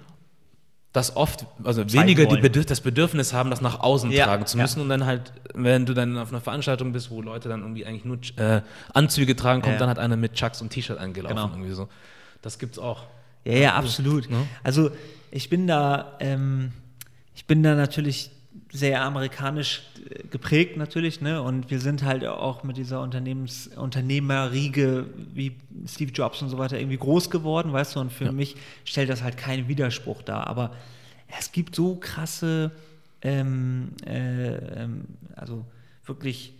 [0.91, 4.45] das oft, also Zeigen weniger die Bedürf das Bedürfnis haben, das nach außen ja, tragen
[4.45, 4.84] zu müssen ja.
[4.84, 8.05] und dann halt, wenn du dann auf einer Veranstaltung bist, wo Leute dann irgendwie eigentlich
[8.05, 8.61] nur äh,
[8.93, 11.49] Anzüge tragen, kommt ja, dann halt einer mit Chucks und T-Shirt angelaufen genau.
[11.49, 11.88] irgendwie so.
[12.41, 13.03] Das gibt's auch.
[13.45, 14.30] Ja, ja, absolut.
[14.30, 14.45] Ne?
[14.63, 14.91] Also
[15.32, 16.74] ich bin da, ähm,
[17.36, 18.32] ich bin da natürlich
[18.74, 21.41] sehr amerikanisch äh, geprägt natürlich, ne?
[21.41, 25.55] Und wir sind halt auch mit dieser Unternehmens Unternehmerriege wie
[25.88, 27.99] Steve Jobs und so weiter irgendwie groß geworden, weißt du?
[27.99, 28.32] Und für ja.
[28.32, 30.47] mich stellt das halt keinen Widerspruch dar.
[30.47, 30.71] Aber
[31.39, 32.71] es gibt so krasse,
[33.21, 35.05] ähm, äh, ähm,
[35.36, 35.65] also
[36.05, 36.53] wirklich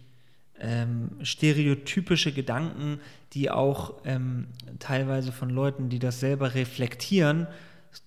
[0.60, 3.00] ähm, stereotypische Gedanken,
[3.34, 4.48] die auch ähm,
[4.78, 7.48] teilweise von Leuten, die das selber reflektieren,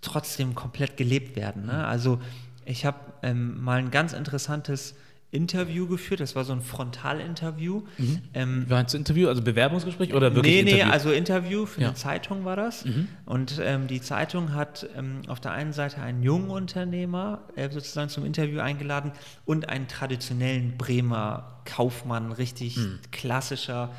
[0.01, 1.67] trotzdem komplett gelebt werden.
[1.67, 1.73] Ne?
[1.73, 1.79] Mhm.
[1.81, 2.21] Also
[2.65, 4.95] ich habe ähm, mal ein ganz interessantes
[5.33, 6.21] Interview geführt.
[6.21, 7.83] Das war so ein Frontalinterview.
[7.99, 8.23] Mhm.
[8.33, 10.85] Ähm, war ein Interview, also Bewerbungsgespräch oder wirklich nee, Interview?
[10.85, 11.89] Nee, also Interview für ja.
[11.89, 12.85] eine Zeitung war das.
[12.85, 13.09] Mhm.
[13.27, 18.09] Und ähm, die Zeitung hat ähm, auf der einen Seite einen jungen Unternehmer äh, sozusagen
[18.09, 19.13] zum Interview eingeladen
[19.45, 23.01] und einen traditionellen Bremer Kaufmann, richtig mhm.
[23.11, 23.91] klassischer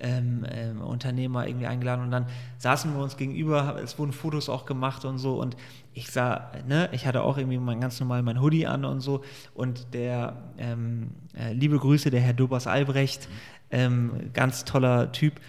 [0.00, 2.26] ähm, ähm, Unternehmer irgendwie eingeladen und dann
[2.58, 5.56] saßen wir uns gegenüber, es wurden Fotos auch gemacht und so und
[5.92, 9.22] ich sah, ne, ich hatte auch irgendwie mein ganz normal mein Hoodie an und so
[9.54, 13.28] und der, ähm, äh, liebe Grüße, der Herr Dobas Albrecht,
[13.70, 15.40] ähm, ganz toller Typ,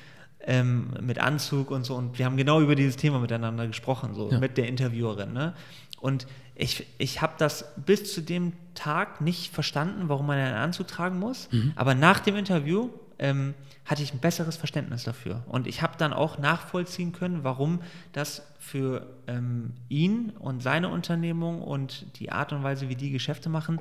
[0.48, 4.32] ähm, mit Anzug und so und wir haben genau über dieses Thema miteinander gesprochen, so
[4.32, 4.40] ja.
[4.40, 5.54] mit der Interviewerin, ne?
[6.00, 10.88] Und ich, ich habe das bis zu dem Tag nicht verstanden, warum man einen Anzug
[10.88, 11.74] tragen muss, mhm.
[11.76, 12.90] aber nach dem Interview
[13.20, 13.54] ähm,
[13.86, 15.44] hatte ich ein besseres Verständnis dafür.
[15.48, 17.82] Und ich habe dann auch nachvollziehen können, warum
[18.14, 23.50] das für ähm, ihn und seine Unternehmung und die Art und Weise, wie die Geschäfte
[23.50, 23.80] machen,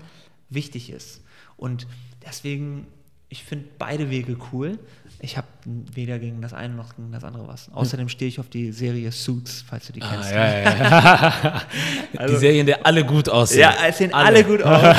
[0.50, 1.24] wichtig ist.
[1.56, 1.86] Und
[2.24, 2.86] deswegen
[3.34, 4.78] ich finde beide Wege cool.
[5.18, 7.68] Ich habe weder gegen das eine noch gegen das andere was.
[7.72, 10.30] Außerdem stehe ich auf die Serie Suits, falls du die ah, kennst.
[10.30, 11.62] Ja, ja, ja.
[12.16, 13.62] also, die Serien, die alle gut aussehen.
[13.62, 14.96] Ja, es sehen alle, alle gut aus.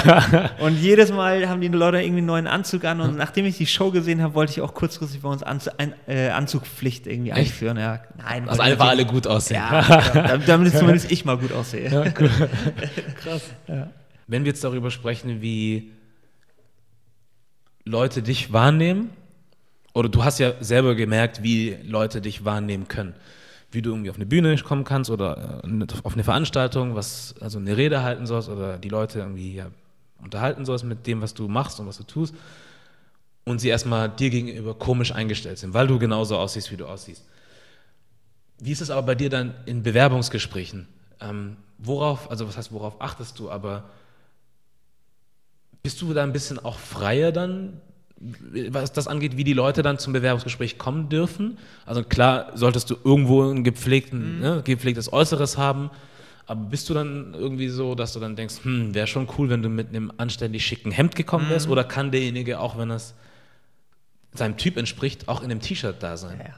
[0.59, 2.99] und jedes Mal haben die Leute irgendwie einen neuen Anzug an.
[2.99, 5.93] Und nachdem ich die Show gesehen habe, wollte ich auch kurzfristig bei uns Anzug, ein,
[6.05, 7.39] äh, Anzugpflicht irgendwie Echt?
[7.39, 7.77] einführen.
[7.77, 9.61] Ja, nein, also einfach alle gut aussehen.
[9.61, 11.89] Ja, damit zumindest ich mal gut aussehe.
[11.89, 12.29] Ja, cool.
[13.23, 13.43] Krass.
[14.27, 15.94] Wenn wir jetzt darüber sprechen, wie
[17.85, 19.11] Leute dich wahrnehmen,
[19.95, 23.15] oder du hast ja selber gemerkt, wie Leute dich wahrnehmen können.
[23.71, 27.59] Wie du irgendwie auf eine Bühne kommen kannst oder äh, auf eine Veranstaltung, was, also
[27.59, 29.67] eine Rede halten sollst oder die Leute irgendwie ja,
[30.21, 32.35] unterhalten sollst mit dem, was du machst und was du tust.
[33.45, 37.23] Und sie erstmal dir gegenüber komisch eingestellt sind, weil du genauso aussiehst, wie du aussiehst.
[38.59, 40.87] Wie ist es aber bei dir dann in Bewerbungsgesprächen?
[41.21, 43.85] Ähm, worauf, also was heißt, worauf achtest du, aber
[45.85, 47.73] bist du da ein bisschen auch freier dann,
[48.69, 51.59] was das angeht, wie die Leute dann zum Bewerbungsgespräch kommen dürfen?
[51.85, 54.41] Also klar, solltest du irgendwo ein gepflegten, mhm.
[54.41, 55.91] ne, gepflegtes Äußeres haben,
[56.47, 59.61] aber bist du dann irgendwie so, dass du dann denkst, hm, wäre schon cool, wenn
[59.61, 61.67] du mit einem anständig schicken Hemd gekommen wärst?
[61.67, 61.73] Mhm.
[61.73, 63.13] Oder kann derjenige, auch wenn das
[64.33, 66.41] seinem Typ entspricht, auch in dem T-Shirt da sein.
[66.43, 66.55] Ja,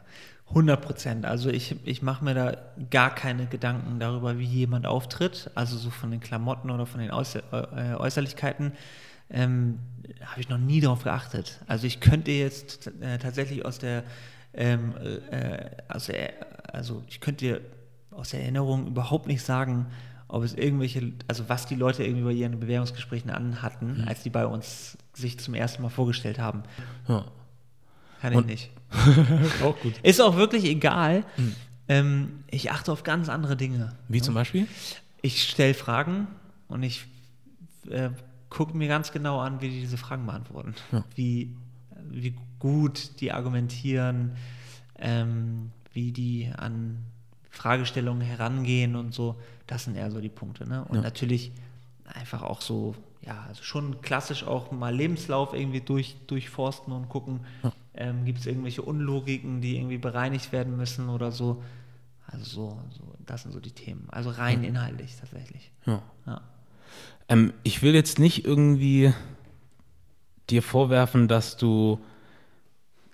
[0.52, 1.26] 100 Prozent.
[1.26, 2.58] Also ich, ich mache mir da
[2.90, 5.52] gar keine Gedanken darüber, wie jemand auftritt.
[5.54, 8.72] Also so von den Klamotten oder von den Äußer äh, Äußerlichkeiten
[9.30, 9.80] ähm,
[10.26, 11.60] habe ich noch nie darauf geachtet.
[11.68, 14.04] Also ich könnte jetzt äh, tatsächlich aus der,
[14.54, 14.94] ähm,
[15.32, 16.34] äh, aus der,
[16.74, 17.62] also ich könnte
[18.12, 19.88] aus der Erinnerung überhaupt nicht sagen,
[20.28, 24.08] ob es irgendwelche, also was die Leute irgendwie bei ihren Bewerbungsgesprächen anhatten, mhm.
[24.08, 26.64] als die bei uns sich zum ersten Mal vorgestellt haben.
[27.08, 27.26] Ja.
[28.22, 28.72] Kann ich Und, nicht.
[29.64, 29.94] auch gut.
[30.04, 31.24] Ist auch wirklich egal.
[31.38, 31.56] Mhm.
[31.88, 33.94] Ähm, ich achte auf ganz andere Dinge.
[34.08, 34.68] Wie zum Beispiel?
[35.22, 36.28] Ich stelle Fragen
[36.68, 37.06] und ich
[37.90, 38.10] äh,
[38.49, 40.76] gucke mir ganz genau an, wie die diese Fragen beantworten.
[40.91, 41.03] Ja.
[41.15, 41.56] Wie,
[42.10, 44.32] wie gut die argumentieren,
[44.98, 47.03] ähm, wie die an
[47.49, 49.36] Fragestellungen herangehen und so.
[49.65, 50.68] Das sind eher so die Punkte.
[50.68, 50.86] Ne?
[50.86, 51.02] Und ja.
[51.02, 51.52] natürlich
[52.06, 57.41] einfach auch so, ja, also schon klassisch auch mal Lebenslauf irgendwie durch, durchforsten und gucken,
[57.64, 57.74] ja.
[57.95, 61.64] ähm, gibt es irgendwelche Unlogiken, die irgendwie bereinigt werden müssen oder so.
[62.28, 64.07] Also so, so das sind so die Themen.
[64.10, 65.72] Also rein inhaltlich tatsächlich.
[65.86, 66.02] Ja.
[67.30, 69.14] Ähm, ich will jetzt nicht irgendwie
[70.49, 71.99] dir vorwerfen, dass du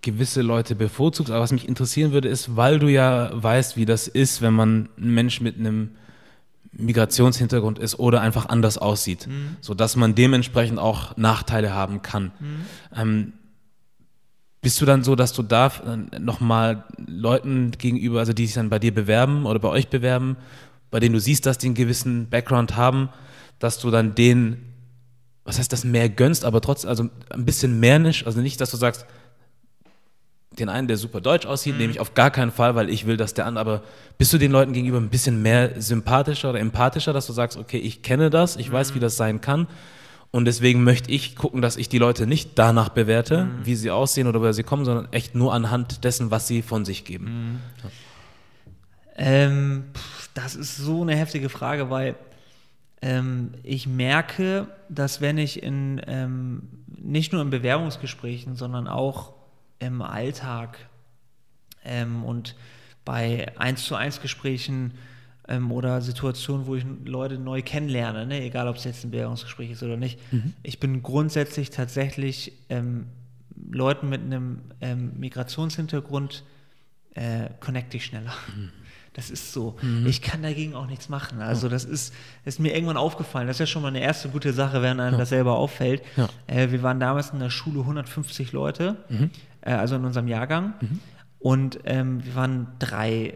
[0.01, 1.31] gewisse Leute bevorzugst.
[1.31, 4.89] Aber was mich interessieren würde, ist, weil du ja weißt, wie das ist, wenn man
[4.97, 5.91] ein Mensch mit einem
[6.73, 9.57] Migrationshintergrund ist oder einfach anders aussieht, mhm.
[9.61, 12.31] sodass man dementsprechend auch Nachteile haben kann.
[12.39, 12.65] Mhm.
[12.95, 13.33] Ähm,
[14.61, 18.69] bist du dann so, dass du da äh, nochmal Leuten gegenüber, also die sich dann
[18.69, 20.37] bei dir bewerben oder bei euch bewerben,
[20.89, 23.09] bei denen du siehst, dass die einen gewissen Background haben,
[23.59, 24.73] dass du dann denen,
[25.43, 28.71] was heißt das, mehr gönnst, aber trotzdem, also ein bisschen mehr nicht, also nicht, dass
[28.71, 29.05] du sagst,
[30.59, 31.79] den einen, der super deutsch aussieht, mhm.
[31.79, 33.83] nehme ich auf gar keinen Fall, weil ich will, dass der andere, aber
[34.17, 37.79] bist du den Leuten gegenüber ein bisschen mehr sympathischer oder empathischer, dass du sagst, okay,
[37.79, 38.73] ich kenne das, ich mhm.
[38.73, 39.67] weiß, wie das sein kann
[40.35, 43.65] und deswegen möchte ich gucken, dass ich die Leute nicht danach bewerte, mhm.
[43.65, 46.85] wie sie aussehen oder woher sie kommen, sondern echt nur anhand dessen, was sie von
[46.85, 47.25] sich geben.
[47.25, 47.59] Mhm.
[47.83, 47.89] Ja.
[49.15, 49.83] Ähm,
[50.33, 52.15] das ist so eine heftige Frage, weil
[53.03, 59.33] ähm, ich merke, dass wenn ich in ähm, nicht nur in Bewerbungsgesprächen, sondern auch
[59.79, 60.77] im Alltag
[61.83, 62.55] ähm, und
[63.03, 64.93] bei 1 zu 1 Gesprächen
[65.49, 68.41] ähm, oder Situationen, wo ich Leute neu kennenlerne, ne?
[68.41, 70.17] egal ob es jetzt ein Bewerbungsgespräch ist oder nicht.
[70.31, 70.53] Mhm.
[70.63, 73.07] Ich bin grundsätzlich tatsächlich ähm,
[73.69, 76.45] Leuten mit einem ähm, Migrationshintergrund
[77.15, 78.33] äh, connecte ich schneller.
[78.55, 78.71] Mhm.
[79.13, 79.77] Das ist so.
[79.81, 80.07] Mhm.
[80.07, 81.41] Ich kann dagegen auch nichts machen.
[81.41, 82.13] Also das ist,
[82.45, 83.47] ist mir irgendwann aufgefallen.
[83.47, 85.19] Das ist ja schon mal eine erste gute Sache, wenn einem ja.
[85.19, 86.01] das selber auffällt.
[86.17, 86.29] Ja.
[86.47, 88.97] Äh, wir waren damals in der Schule 150 Leute.
[89.09, 89.29] Mhm
[89.65, 90.73] äh, also in unserem Jahrgang.
[90.79, 90.99] Mhm.
[91.39, 93.33] Und ähm, wir waren drei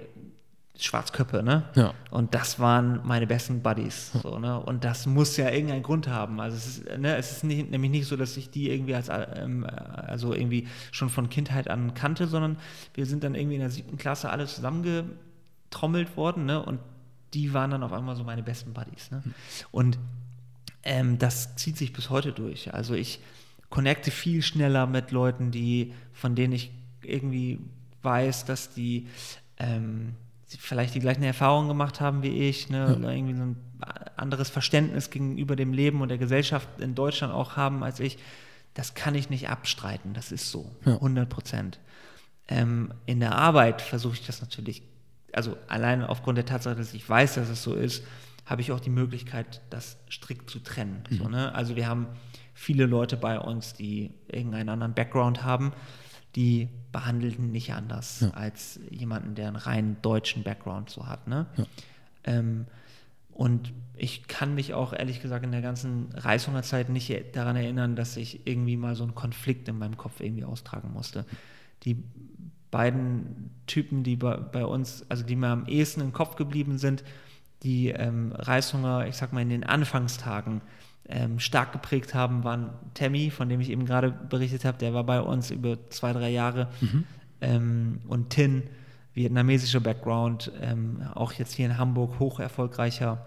[0.80, 1.64] Schwarzköpfe, ne?
[1.74, 1.94] Ja.
[2.12, 4.12] Und das waren meine besten Buddies.
[4.22, 4.60] So, ne?
[4.60, 6.40] Und das muss ja irgendeinen Grund haben.
[6.40, 9.10] Also es ist, ne, es ist nicht, nämlich nicht so, dass ich die irgendwie als
[9.10, 12.58] ähm, also irgendwie schon von Kindheit an kannte, sondern
[12.94, 14.48] wir sind dann irgendwie in der siebten Klasse alle
[15.70, 16.64] zusammengetrommelt worden, ne?
[16.64, 16.80] Und
[17.34, 19.12] die waren dann auf einmal so meine besten Buddies.
[19.12, 19.22] Ne?
[19.24, 19.34] Mhm.
[19.72, 20.00] Und
[20.84, 22.74] ähm, das zieht sich bis heute durch.
[22.74, 23.20] Also ich
[23.70, 26.72] connecte viel schneller mit Leuten, die, von denen ich
[27.02, 27.60] irgendwie
[28.02, 29.08] weiß, dass die
[29.58, 30.16] ähm,
[30.48, 33.58] vielleicht die gleichen Erfahrungen gemacht haben wie ich, ne, oder irgendwie so ein
[34.16, 38.18] anderes Verständnis gegenüber dem Leben und der Gesellschaft in Deutschland auch haben als ich.
[38.74, 40.94] Das kann ich nicht abstreiten, das ist so, ja.
[40.94, 41.80] 100 Prozent.
[42.48, 44.82] Ähm, in der Arbeit versuche ich das natürlich,
[45.38, 48.04] also allein aufgrund der Tatsache, dass ich weiß, dass es so ist,
[48.48, 51.04] habe ich auch die Möglichkeit, das strikt zu trennen.
[51.10, 51.16] Mhm.
[51.16, 51.54] So, ne?
[51.54, 52.08] Also wir haben
[52.56, 55.74] viele Leute bei uns, die irgendeinen anderen Background haben,
[56.36, 58.32] die behandelten nicht anders ja.
[58.32, 61.28] als jemanden, der einen rein deutschen Background so hat.
[61.28, 61.46] Ne?
[61.56, 61.66] Ja.
[62.24, 62.66] Ähm,
[63.32, 68.18] und ich kann mich auch ehrlich gesagt in der ganzen Reishungerzeit nicht daran erinnern, dass
[68.18, 71.26] ich irgendwie mal so einen Konflikt in meinem Kopf irgendwie austragen musste.
[71.84, 72.04] Die
[72.72, 77.04] beiden Typen, die bei, bei uns, also die mir am ehesten im Kopf geblieben sind,
[77.64, 80.62] die ähm, Reishunger, ich sag mal in den Anfangstagen,
[81.10, 85.04] ähm, stark geprägt haben, waren Tammy, von dem ich eben gerade berichtet habe, der war
[85.06, 86.68] bei uns über zwei, drei Jahre.
[86.82, 87.04] Mhm.
[87.40, 88.64] Ähm, und Tin,
[89.14, 93.26] vietnamesischer Background, ähm, auch jetzt hier in Hamburg hoch erfolgreicher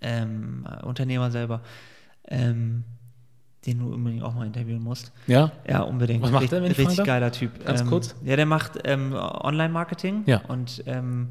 [0.00, 1.62] ähm, Unternehmer selber,
[2.28, 2.84] ähm,
[3.66, 5.12] den du unbedingt auch mal interviewen musst.
[5.26, 5.52] Ja?
[5.68, 6.22] Ja, unbedingt.
[6.22, 7.64] Was macht der, wenn Richtig geiler Typ.
[7.64, 8.14] Ganz kurz?
[8.24, 10.42] Ja, der macht Online-Marketing ja.
[10.48, 11.28] und ähm,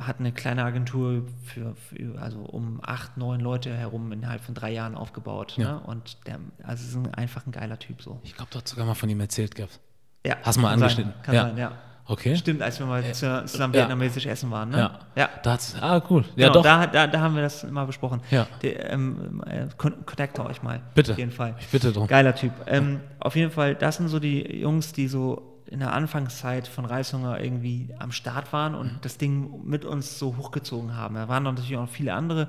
[0.00, 4.70] hat eine kleine Agentur für, für, also um acht, neun Leute herum innerhalb von drei
[4.72, 5.54] Jahren aufgebaut.
[5.56, 5.72] Ja.
[5.72, 5.80] Ne?
[5.80, 8.20] Und der, also ist ein, einfach ein geiler Typ so.
[8.22, 9.80] Ich glaube, du hast sogar mal von ihm erzählt gehabt.
[10.24, 10.36] Ja.
[10.42, 11.12] Hast du mal angeschnitten.
[11.12, 11.42] Sein, kann ja.
[11.42, 11.72] sein, ja.
[12.10, 12.34] Okay.
[12.36, 13.80] Stimmt, als wir mal Äh, zu- zusammen ja.
[13.82, 14.78] vietnamesisch essen waren, ne?
[14.78, 14.98] Ja.
[15.14, 15.28] Ja.
[15.44, 16.24] Da hat's, ah, cool.
[16.34, 16.62] Ja, Genau, doch.
[16.64, 18.20] Da, da, da haben wir das mal besprochen.
[18.32, 18.46] Ja.
[18.62, 20.80] Der, ähm, äh, con connecte euch mal.
[20.94, 21.12] Bitte.
[21.12, 21.54] Auf jeden Fall.
[21.60, 22.08] Ich bitte drum.
[22.08, 22.50] Geiler Typ.
[22.66, 26.84] Ähm, auf jeden Fall, das sind so die Jungs, die so in der Anfangszeit von
[26.84, 28.98] Reishunger irgendwie am Start waren und Mhm.
[29.02, 31.14] das Ding mit uns so hochgezogen haben.
[31.14, 32.48] Da waren natürlich auch noch viele andere,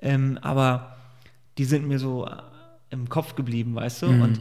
[0.00, 0.96] ähm, aber
[1.58, 2.30] die sind mir so äh,
[2.90, 4.06] im Kopf geblieben, weißt du?
[4.08, 4.22] Mhm.
[4.22, 4.40] Und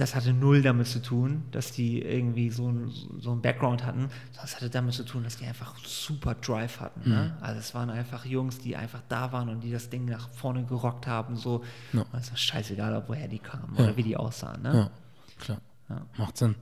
[0.00, 2.90] das hatte null damit zu tun, dass die irgendwie so, ein-
[3.20, 6.80] so einen Background hatten, sondern es hatte damit zu tun, dass die einfach super Drive
[6.80, 7.08] hatten.
[7.08, 7.34] Ne?
[7.38, 7.44] Mhm.
[7.44, 10.64] Also es waren einfach Jungs, die einfach da waren und die das Ding nach vorne
[10.64, 11.36] gerockt haben.
[11.36, 11.62] So,
[11.92, 12.00] Ja.
[12.12, 13.84] Und es war scheißegal, woher die kamen Ja.
[13.84, 14.62] oder wie die aussahen.
[14.62, 14.72] Ne?
[14.74, 14.90] Ja,
[15.38, 15.60] klar.
[15.88, 16.06] Ja.
[16.16, 16.54] Macht Sinn.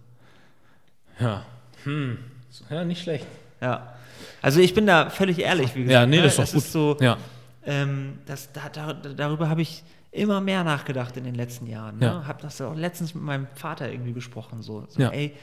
[1.21, 1.45] Ja.
[1.85, 2.19] Hm.
[2.71, 3.27] Ja, nicht schlecht.
[3.61, 3.95] Ja.
[4.43, 5.93] Also ich bin da völlig ehrlich, wie gesagt.
[5.93, 6.23] Ja, nee, ne?
[6.23, 6.63] das ist doch Es gut.
[6.65, 7.17] Ist so, Ja.
[7.65, 11.99] ähm, das, da, da, darüber habe ich immer mehr nachgedacht in den letzten Jahren.
[11.99, 12.07] Ne?
[12.07, 12.27] Ja.
[12.27, 14.63] Habe das auch letztens mit meinem Vater irgendwie besprochen.
[14.63, 15.11] So, so Ja.
[15.11, 15.35] ey,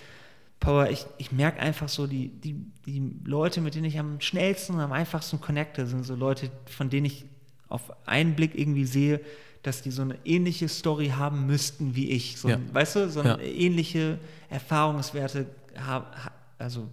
[0.59, 2.55] Power, ich, ich merke einfach so, die, die,
[2.85, 6.89] die Leute, mit denen ich am schnellsten und am einfachsten connecte, sind so Leute, von
[6.89, 7.25] denen ich
[7.67, 9.19] auf einen Blick irgendwie sehe,
[9.63, 12.37] dass die so eine ähnliche Story haben müssten wie ich.
[12.37, 12.57] So, Ja.
[12.71, 14.19] Weißt du, so eine ähnliche
[14.49, 15.47] Erfahrungswerte
[15.85, 16.87] hab, ha- also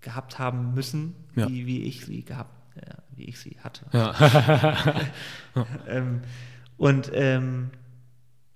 [0.00, 3.86] gehabt haben müssen, wie, wie ich sie gehabt, äh, wie ich sie hatte.
[3.92, 4.14] Ja.
[5.88, 6.20] Ähm,
[6.78, 7.70] und ähm,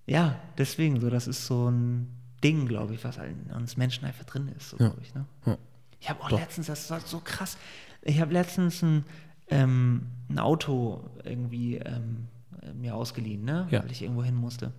[0.07, 2.09] ja, deswegen so, das ist so ein
[2.43, 4.87] Ding, glaube ich, was in uns Menschen einfach drin ist, so, Ja.
[4.89, 5.15] glaube ich.
[5.15, 5.25] Ne?
[5.47, 5.59] Ja.
[6.01, 6.41] Ich habe auch Doch.
[6.41, 7.57] letztens, das war so krass,
[8.03, 9.05] ich habe letztens ein,
[9.49, 12.27] ähm, ein Auto irgendwie ähm,
[12.63, 13.69] äh, mir ausgeliehen, ne?
[13.71, 13.83] Ja.
[13.85, 14.73] weil ich irgendwo hin musste.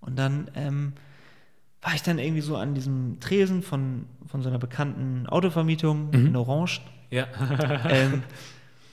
[0.00, 0.94] Und dann ähm,
[1.82, 6.26] war ich dann irgendwie so an diesem Tresen von, von so einer bekannten Autovermietung Mhm.
[6.26, 6.80] in Orange
[7.10, 7.26] ja.
[7.88, 8.22] ähm,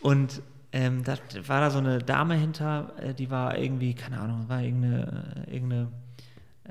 [0.02, 0.42] und
[0.78, 1.18] ähm, da
[1.48, 5.56] war da so eine Dame hinter, äh, die war irgendwie, keine Ahnung, war irgendeine, äh,
[5.56, 5.88] irgendeine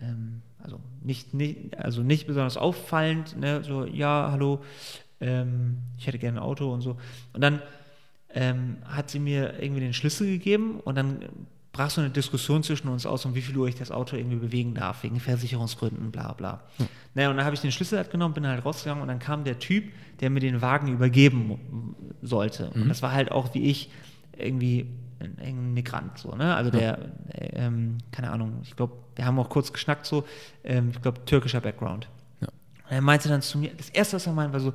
[0.01, 3.65] ähm, also nicht, nicht, also nicht besonders auffallend, ne?
[3.65, 4.62] so, ja, hallo,
[5.20, 6.97] ähm, ich hätte gerne ein Auto und so.
[7.33, 7.61] Und dann
[8.31, 11.24] ähm, hat sie mir irgendwie den Schlüssel gegeben und dann
[11.77, 14.36] brach so eine Diskussion zwischen uns aus, um wie viel Uhr ich das Auto irgendwie
[14.36, 16.62] bewegen darf, wegen Versicherungsgründen, bla bla.
[17.15, 19.44] Naja, und dann habe ich den Schlüssel halt genommen, bin halt rausgegangen und dann kam
[19.44, 19.85] der Typ,
[20.20, 22.70] der mir den Wagen übergeben sollte.
[22.70, 23.90] Und das war halt auch wie ich
[24.39, 24.86] irgendwie
[25.20, 26.55] ein, ein Migrant, so, ne?
[26.55, 26.98] Also der,
[27.32, 30.24] äh, ähm, keine Ahnung, ich glaube, wir haben auch kurz geschnackt, so,
[30.65, 32.09] ähm, ich glaube, türkischer Background.
[32.40, 32.48] Ja.
[32.48, 34.73] Und er meinte dann zu mir, das erste, was er meinte, war so,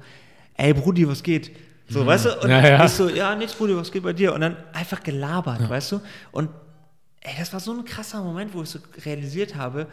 [0.55, 1.51] ey Brudi, was geht?
[1.87, 2.39] So, weißt du?
[2.41, 2.85] Und Ja, ja.
[2.85, 4.33] ich so, ja, nichts, Brudi, was geht bei dir?
[4.33, 6.01] Und dann einfach gelabert, weißt du?
[6.31, 6.49] Und
[7.21, 9.87] ey, das war so ein krasser Moment, wo ich so realisiert habe,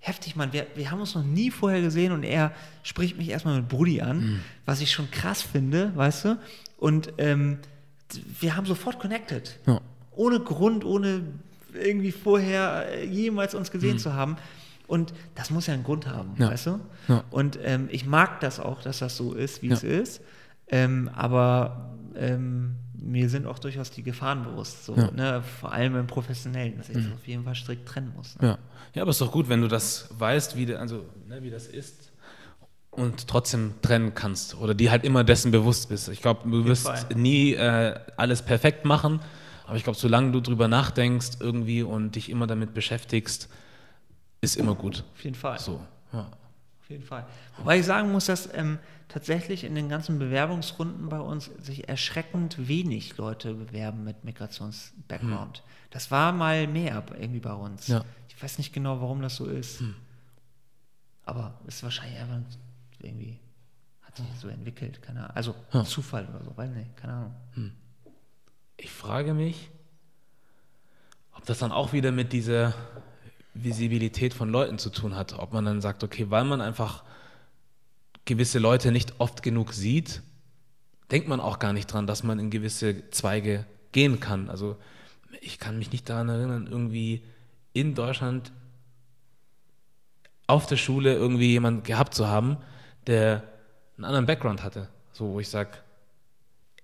[0.00, 2.52] heftig, Mann, wir, wir haben uns noch nie vorher gesehen und er
[2.84, 4.40] spricht mich erstmal mit Brudi an, Mhm.
[4.64, 6.38] was ich schon krass finde, weißt du?
[6.78, 7.58] Und ähm,
[8.40, 9.58] wir haben sofort connected.
[9.66, 9.80] Ja.
[10.12, 11.22] Ohne Grund, ohne
[11.74, 14.36] irgendwie vorher äh, jemals uns gesehen zu haben.
[14.86, 16.42] Und das muss ja einen Grund haben, Mhm.
[16.42, 16.50] Ja.
[16.50, 16.80] weißt du?
[17.08, 17.24] Ja.
[17.30, 20.20] Und ähm, ich mag das auch, dass das so ist, wie es ist.
[20.68, 25.10] Ähm, aber ähm, mir sind auch durchaus die Gefahren bewusst, so, Ja.
[25.12, 25.42] ne?
[25.60, 28.36] vor allem im Professionellen, dass ich das auf jeden Fall strikt trennen muss.
[28.40, 28.48] Ne?
[28.48, 28.58] Ja.
[28.94, 31.66] ja, aber ist doch gut, wenn du das weißt, wie, de- also, ne, wie das
[31.66, 32.10] ist
[32.90, 36.08] und trotzdem trennen kannst oder dir halt immer dessen bewusst bist.
[36.08, 39.20] Ich glaube, du wirst nie äh, alles perfekt machen,
[39.66, 43.48] aber ich glaube, solange du drüber nachdenkst irgendwie und dich immer damit beschäftigst,
[44.40, 45.04] ist immer gut.
[45.14, 45.58] Auf jeden Fall.
[45.58, 45.80] So,
[46.12, 46.26] ja.
[46.88, 47.26] Auf jeden Fall.
[47.58, 48.78] Wobei ich sagen muss, dass ähm,
[49.08, 55.62] tatsächlich in den ganzen Bewerbungsrunden bei uns sich erschreckend wenig Leute bewerben mit Migrations-Background.
[55.90, 57.88] Das war mal mehr irgendwie bei uns.
[57.88, 58.06] Ja.
[58.28, 59.82] Ich weiß nicht genau, warum das so ist.
[61.24, 62.38] Aber ist wahrscheinlich einfach
[63.00, 63.38] irgendwie,
[64.00, 65.02] hat sich so entwickelt.
[65.02, 65.36] Keine Ahnung.
[65.36, 65.84] Also Ja.
[65.84, 67.34] Zufall oder so, weiß nicht, keine Ahnung.
[68.78, 69.70] Ich frage mich,
[71.34, 72.72] ob das dann auch wieder mit dieser
[73.62, 75.38] Visibilität von Leuten zu tun hat.
[75.38, 77.04] Ob man dann sagt, okay, weil man einfach
[78.24, 80.22] gewisse Leute nicht oft genug sieht,
[81.10, 84.50] denkt man auch gar nicht dran, dass man in gewisse Zweige gehen kann.
[84.50, 84.76] Also
[85.40, 87.22] ich kann mich nicht daran erinnern, irgendwie
[87.72, 88.52] in Deutschland
[90.46, 92.56] auf der Schule irgendwie jemand gehabt zu haben,
[93.06, 93.44] der
[93.96, 94.88] einen anderen Background hatte.
[95.12, 95.70] So, wo ich sage,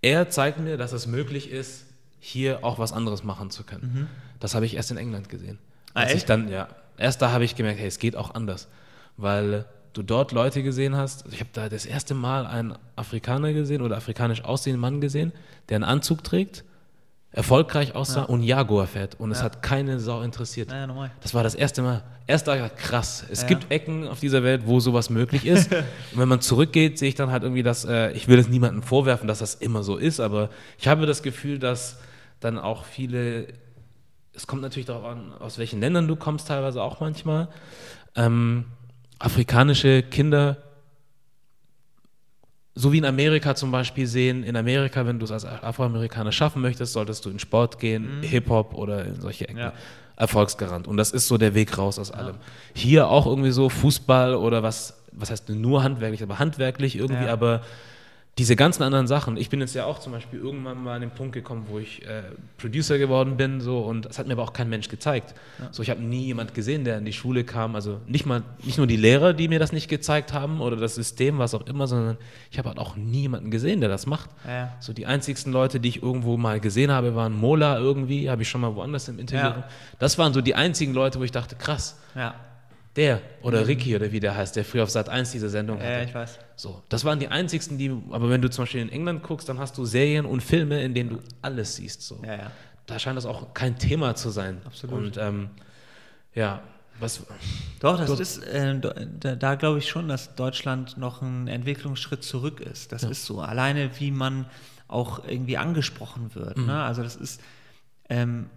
[0.03, 1.87] er zeigt mir, dass es möglich ist,
[2.21, 4.09] hier auch was anderes machen zu können.
[4.41, 5.59] Das habe ich erst in England gesehen.
[5.95, 6.29] Ah, Als ich echt?
[6.29, 6.69] dann, ja,
[6.99, 8.69] erst da habe ich gemerkt, hey, es geht auch anders.
[9.17, 11.25] Weil du dort Leute gesehen hast.
[11.25, 15.33] Also ich habe da das erste Mal einen Afrikaner gesehen oder afrikanisch aussehenden Mann gesehen,
[15.69, 16.65] der einen Anzug trägt,
[17.31, 19.19] erfolgreich aussah und Jaguar fährt.
[19.21, 20.69] Und es hat keine Sau interessiert.
[20.71, 21.11] Normal.
[21.21, 22.03] Das war das erste Mal.
[22.27, 23.25] Erst da krass.
[23.31, 23.49] Es Ja.
[23.49, 25.73] gibt Ecken auf dieser Welt, wo sowas möglich ist.
[25.73, 25.85] und
[26.19, 29.29] wenn man zurückgeht, sehe ich dann halt irgendwie, dass äh, ich will es niemandem vorwerfen,
[29.29, 30.49] dass das immer so ist, aber
[30.79, 31.99] ich habe das Gefühl, dass
[32.41, 33.49] dann auch viele,
[34.35, 37.49] es kommt natürlich darauf an, aus welchen Ländern du kommst, teilweise auch manchmal,
[38.17, 38.67] ähm,
[39.19, 40.59] afrikanische Kinder
[42.75, 46.61] so wie in Amerika zum Beispiel sehen, in Amerika, wenn du es als Afroamerikaner schaffen
[46.61, 48.23] möchtest, solltest du in Sport gehen, mhm.
[48.23, 49.59] Hip-Hop oder in solche Ecken.
[49.59, 49.73] Ja.
[50.17, 50.87] Erfolgsgarant.
[50.87, 52.37] Und das ist so der Weg raus aus allem.
[52.37, 52.41] Ja.
[52.75, 57.33] Hier auch irgendwie so Fußball oder was, was heißt nur handwerklich, aber handwerklich irgendwie, ja.
[57.33, 57.63] aber
[58.39, 61.11] diese ganzen anderen Sachen, ich bin jetzt ja auch zum Beispiel irgendwann mal an den
[61.11, 62.23] Punkt gekommen, wo ich äh,
[62.59, 65.35] Producer geworden bin, so und das hat mir aber auch kein Mensch gezeigt.
[65.61, 65.69] Ja.
[65.71, 68.77] So, ich habe nie jemand gesehen, der in die Schule kam, also nicht mal, nicht
[68.77, 71.87] nur die Lehrer, die mir das nicht gezeigt haben oder das System, was auch immer,
[71.87, 72.17] sondern
[72.51, 74.31] ich habe halt auch nie jemanden gesehen, der das macht.
[74.49, 74.75] Ja.
[74.81, 78.49] So die einzigsten Leute, die ich irgendwo mal gesehen habe, waren Mola irgendwie, habe ich
[78.49, 79.47] schon mal woanders im Interview.
[79.47, 79.69] Ja.
[80.01, 82.01] Das waren so die einzigen Leute, wo ich dachte, krass.
[82.97, 83.67] Der oder mhm.
[83.67, 85.91] Ricky oder wie der heißt, der früher auf Sat 1 diese Sendung hatte.
[85.91, 86.39] Ja, ich weiß.
[86.55, 89.59] So, das waren die einzigsten, die, aber wenn du zum Beispiel in England guckst, dann
[89.59, 92.03] hast du Serien und Filme, in denen du alles siehst.
[92.03, 92.21] So.
[92.25, 92.51] Ja, ja.
[92.87, 94.61] Da scheint das auch kein Thema zu sein.
[94.65, 94.99] Absolut.
[94.99, 95.51] Und ähm,
[96.35, 96.63] ja,
[97.01, 97.25] was.
[97.81, 102.61] Doch, das ist, äh, da, da glaube ich schon, dass Deutschland noch einen Entwicklungsschritt zurück
[102.61, 102.93] ist.
[102.93, 103.09] Das ja.
[103.09, 103.41] ist so.
[103.41, 104.47] Alleine, wie man
[104.87, 106.57] auch irgendwie angesprochen wird.
[106.59, 106.67] Mhm.
[106.67, 106.83] Ne?
[106.83, 107.41] Also, das ist.
[108.09, 108.51] Ähm,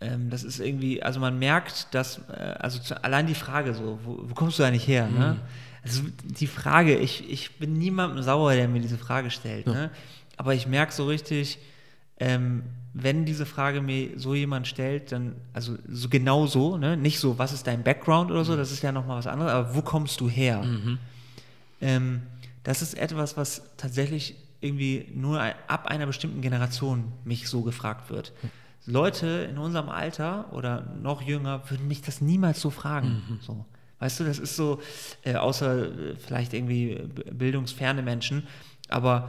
[0.00, 3.98] ähm, das ist irgendwie, also man merkt, dass, äh, also zu, allein die Frage so,
[4.04, 5.06] wo, wo, kommst du eigentlich her?
[5.06, 5.10] Ne?
[5.10, 5.18] Mhm.
[5.18, 5.36] Ne?
[5.82, 9.72] Also die Frage, ich, ich bin niemandem sauer, der mir diese Frage stellt, ja.
[9.72, 9.90] ne?
[10.36, 11.58] aber ich merke so richtig,
[12.18, 16.96] ähm, wenn diese Frage mir so jemand stellt, dann, also so genau so, ne?
[16.96, 18.58] nicht so, was ist dein Background oder so, mhm.
[18.58, 20.62] das ist ja nochmal was anderes, aber wo kommst du her?
[20.62, 20.98] Mhm.
[21.80, 22.22] Ähm,
[22.64, 28.32] das ist etwas, was tatsächlich irgendwie nur ab einer bestimmten Generation mich so gefragt wird.
[28.86, 28.92] Mhm.
[28.92, 33.22] Leute in unserem Alter oder noch jünger würden mich das niemals so fragen.
[33.28, 33.38] Mhm.
[33.40, 33.64] So.
[33.98, 34.80] Weißt du, das ist so,
[35.22, 38.46] äh, außer äh, vielleicht irgendwie bildungsferne Menschen,
[38.88, 39.28] aber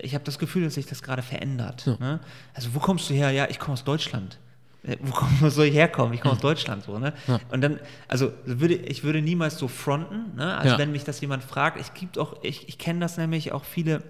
[0.00, 1.86] ich habe das Gefühl, dass sich das gerade verändert.
[1.86, 1.96] Ja.
[1.98, 2.20] Ne?
[2.54, 3.30] Also, wo kommst du her?
[3.30, 4.38] Ja, ich komme aus Deutschland.
[4.82, 6.14] Äh, wo, komm, wo, soll ich herkommen?
[6.14, 6.84] Ich komme aus Deutschland.
[6.84, 7.12] So, ne?
[7.26, 7.40] Ja.
[7.50, 10.56] Und dann, also würde, ich würde niemals so fronten, ne?
[10.56, 10.78] also ja.
[10.78, 14.02] wenn mich das jemand fragt, ich gibt auch, ich, ich kenne das nämlich auch viele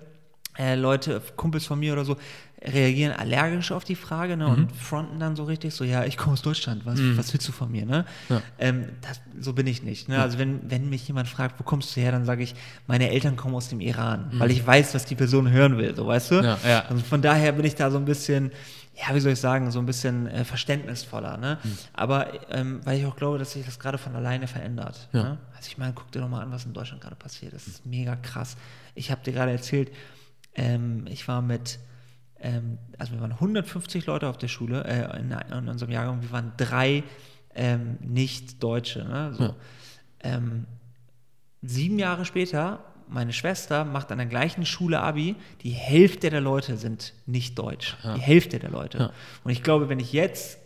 [0.59, 2.17] Leute, Kumpels von mir oder so,
[2.63, 4.53] reagieren allergisch auf die Frage ne, mhm.
[4.53, 7.17] und fronten dann so richtig so, ja, ich komme aus Deutschland, was, mhm.
[7.17, 7.85] was willst du von mir?
[7.85, 8.07] Ne?
[8.29, 8.43] Ja.
[8.59, 10.09] Ähm, das, so bin ich nicht.
[10.09, 10.21] Ne?
[10.21, 12.55] Also wenn, wenn mich jemand fragt, wo kommst du her, dann sage ich,
[12.87, 14.41] meine Eltern kommen aus dem Iran, mhm.
[14.41, 16.35] weil ich weiß, was die Person hören will, so weißt du?
[16.37, 16.85] Ja, ja.
[16.89, 18.51] Also von daher bin ich da so ein bisschen,
[18.95, 21.37] ja, wie soll ich sagen, so ein bisschen äh, verständnisvoller.
[21.37, 21.59] Ne?
[21.63, 21.79] Mhm.
[21.93, 25.09] Aber ähm, weil ich auch glaube, dass sich das gerade von alleine verändert.
[25.13, 25.37] Ne?
[25.55, 27.53] Also ich meine, guck dir doch mal an, was in Deutschland gerade passiert.
[27.53, 28.57] Das ist mega krass.
[28.95, 29.91] Ich habe dir gerade erzählt,
[30.57, 31.79] ähm, ich war mit,
[32.41, 36.33] ähm, also wir waren 150 Leute auf der Schule, äh, in, in, unserem Jahrgang, wir
[36.33, 37.05] waren drei
[37.55, 39.05] ähm, Nicht-Deutsche.
[39.05, 39.35] Ne?
[39.35, 39.45] So.
[39.45, 39.55] Ja.
[40.21, 40.67] Ähm,
[41.63, 46.77] sieben Jahre später, meine Schwester macht an der gleichen Schule Abi, die Hälfte der Leute
[46.77, 47.97] sind nicht deutsch.
[48.03, 48.15] Ja.
[48.15, 48.99] Die Hälfte der Leute.
[48.99, 49.11] Ja.
[49.45, 50.59] Und ich glaube, wenn ich jetzt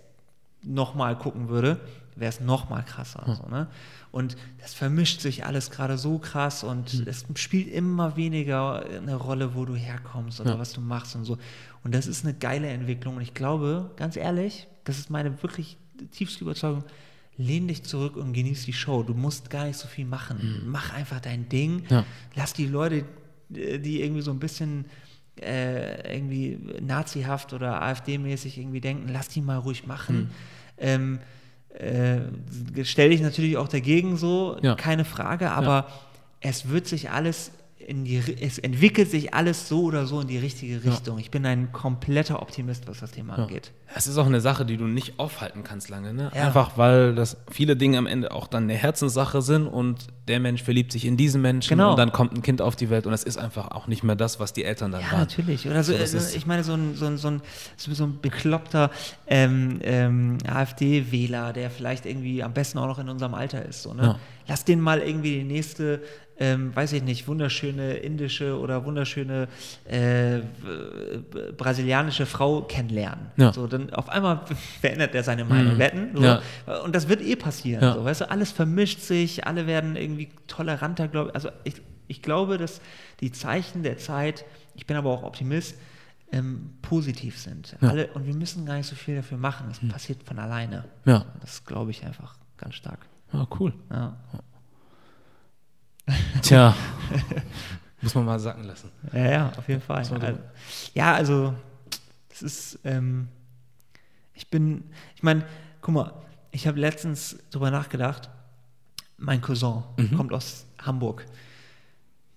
[0.63, 1.81] nochmal gucken würde,
[2.17, 3.23] wäre es nochmal krasser.
[3.27, 3.69] So, ne?
[4.13, 7.07] Und das vermischt sich alles gerade so krass und mhm.
[7.07, 10.59] es spielt immer weniger eine Rolle, wo du herkommst oder ja.
[10.59, 11.39] was du machst und so.
[11.85, 13.17] Und das ist eine geile Entwicklung.
[13.17, 15.77] Und ich glaube, ganz ehrlich, das ist meine wirklich
[16.11, 16.85] tiefste Überzeugung,
[17.37, 19.03] lehn dich zurück und genieß die Show.
[19.03, 20.63] Du musst gar nicht so viel machen.
[20.65, 20.71] Mhm.
[20.71, 21.85] Mach einfach dein Ding.
[21.89, 22.05] Ja.
[22.35, 23.05] Lass die Leute,
[23.49, 24.87] die irgendwie so ein bisschen
[25.41, 30.17] äh, irgendwie nazihaft oder AfD-mäßig irgendwie denken, lass die mal ruhig machen.
[30.17, 30.31] Mhm.
[30.79, 31.19] Ähm,
[31.79, 34.75] äh, stelle ich natürlich auch dagegen so, ja.
[34.75, 35.87] keine Frage, aber ja.
[36.41, 37.53] es wird sich alles
[37.89, 41.17] die, es entwickelt sich alles so oder so in die richtige Richtung.
[41.17, 41.23] Ja.
[41.23, 43.45] Ich bin ein kompletter Optimist, was das Thema ja.
[43.45, 43.73] angeht.
[43.95, 46.15] Es ist auch eine Sache, die du nicht aufhalten kannst lange.
[46.15, 46.31] Ne?
[46.35, 46.47] Ja.
[46.47, 50.63] Einfach weil das viele Dinge am Ende auch dann eine Herzenssache sind und der Mensch
[50.63, 51.91] verliebt sich in diesen Menschen genau.
[51.91, 54.15] und dann kommt ein Kind auf die Welt und es ist einfach auch nicht mehr
[54.15, 55.15] das, was die Eltern dann ja, waren.
[55.15, 55.67] Ja, natürlich.
[55.67, 57.43] Oder so, so ich meine, so ein, so ein, so ein,
[57.77, 58.91] so ein bekloppter
[59.27, 63.83] ähm, ähm, AfD-Wähler, der vielleicht irgendwie am besten auch noch in unserem Alter ist.
[63.83, 64.21] So, ne?
[64.47, 66.03] Lass den mal irgendwie die nächste
[66.41, 69.47] ähm, weiß ich nicht, wunderschöne indische oder wunderschöne
[69.85, 70.39] äh,
[71.57, 73.27] brasilianische Frau kennenlernen.
[73.37, 73.53] Ja.
[73.53, 74.41] So, dann auf einmal
[74.81, 75.75] verändert er seine Meinung.
[75.75, 75.79] Mhm.
[75.79, 76.11] Wetten?
[76.15, 76.23] So.
[76.23, 76.43] Ja.
[76.83, 77.83] Und das wird eh passieren.
[77.83, 77.95] Ja.
[77.95, 81.35] So, weißt du, alles vermischt sich, alle werden irgendwie toleranter, glaube ich.
[81.35, 81.75] Also ich,
[82.09, 82.81] ich glaube, dass
[83.21, 85.77] die Zeichen der Zeit, ich bin aber auch Optimist,
[86.33, 87.77] ähm, positiv sind.
[87.81, 89.69] Alle, und wir müssen gar nicht so viel dafür machen.
[89.71, 89.89] Es mhm.
[89.89, 90.85] passiert von alleine.
[91.05, 91.27] Ja.
[91.41, 93.07] Das glaube ich einfach ganz stark.
[93.33, 93.75] Ja, cool.
[93.91, 94.17] Ja.
[96.43, 96.75] Tja,
[98.03, 98.91] muss man mal sacken lassen.
[99.13, 99.99] Ja, ja, auf jeden Fall.
[99.99, 100.17] Also,
[100.95, 101.55] ja, also,
[102.29, 103.29] das ist, ähm,
[104.35, 104.85] ich bin,
[105.17, 105.45] ich meine,
[105.81, 106.13] guck mal,
[106.51, 108.31] ich habe letztens drüber nachgedacht,
[109.19, 110.17] mein Cousin mhm.
[110.17, 111.27] kommt aus Hamburg.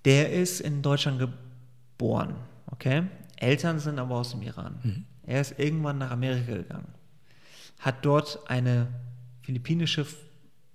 [0.06, 2.36] Der ist in Deutschland geboren,
[2.68, 3.04] okay?
[3.38, 4.80] Eltern sind aber aus dem Iran.
[4.84, 5.06] Mhm.
[5.26, 6.94] Er ist irgendwann nach Amerika gegangen,
[7.80, 8.88] hat dort eine
[9.44, 10.06] philippinische,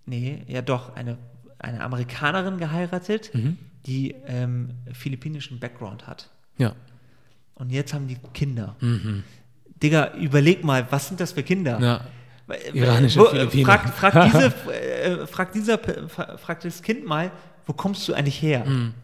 [0.07, 1.19] nee, ja doch, eine
[1.59, 3.59] eine Amerikanerin geheiratet, mhm.
[3.87, 6.31] die ähm, philippinischen Background hat.
[6.57, 6.75] Ja.
[7.55, 8.77] Und jetzt haben die Kinder.
[9.83, 11.81] Digga, überleg mal, was sind das für Kinder?
[11.81, 12.01] Ja.
[12.49, 13.67] Äh, Iranische wo, äh, Philippiner.
[13.67, 17.31] frag, frag, diese, äh, frag, dieser, fra- frag das Kind mal,
[17.67, 18.65] wo kommst du eigentlich her?
[18.65, 18.95] Hm.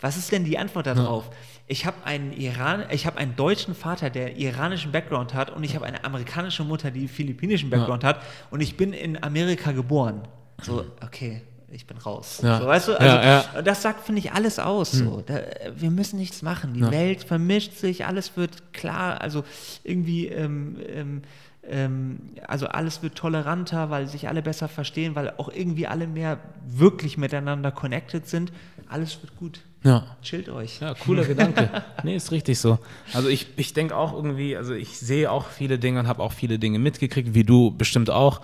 [0.00, 1.30] Was ist denn die Antwort darauf?
[1.66, 5.74] Ich habe einen Iran, ich habe einen deutschen Vater, der iranischen Background hat, und ich
[5.74, 10.22] habe eine amerikanische Mutter, die philippinischen Background hat, und ich bin in Amerika geboren.
[10.62, 12.40] So, okay, ich bin raus.
[12.42, 12.60] Ja.
[12.60, 12.92] So, weißt du?
[12.92, 13.44] Ja, Also, ja.
[13.52, 13.58] Hm.
[13.58, 14.92] und Das sagt, finde ich, alles aus.
[14.92, 15.22] So.
[15.26, 15.40] Da,
[15.76, 16.74] wir müssen nichts machen.
[16.74, 16.90] Die Ja.
[16.90, 19.44] Welt vermischt sich, alles wird klar, also
[19.84, 21.22] irgendwie, ähm, ähm,
[21.68, 26.38] ähm, also alles wird toleranter, weil sich alle besser verstehen, weil auch irgendwie alle mehr
[26.66, 28.50] wirklich miteinander connected sind.
[28.88, 29.60] Alles wird gut.
[29.84, 30.16] Ja.
[30.22, 30.80] Chillt euch.
[30.80, 31.70] Ja, cooler Gedanke.
[32.02, 32.78] Nee, ist richtig so.
[33.12, 36.32] Also ich, ich denke auch irgendwie, also ich sehe auch viele Dinge und habe auch
[36.32, 38.40] viele Dinge mitgekriegt, wie du bestimmt auch,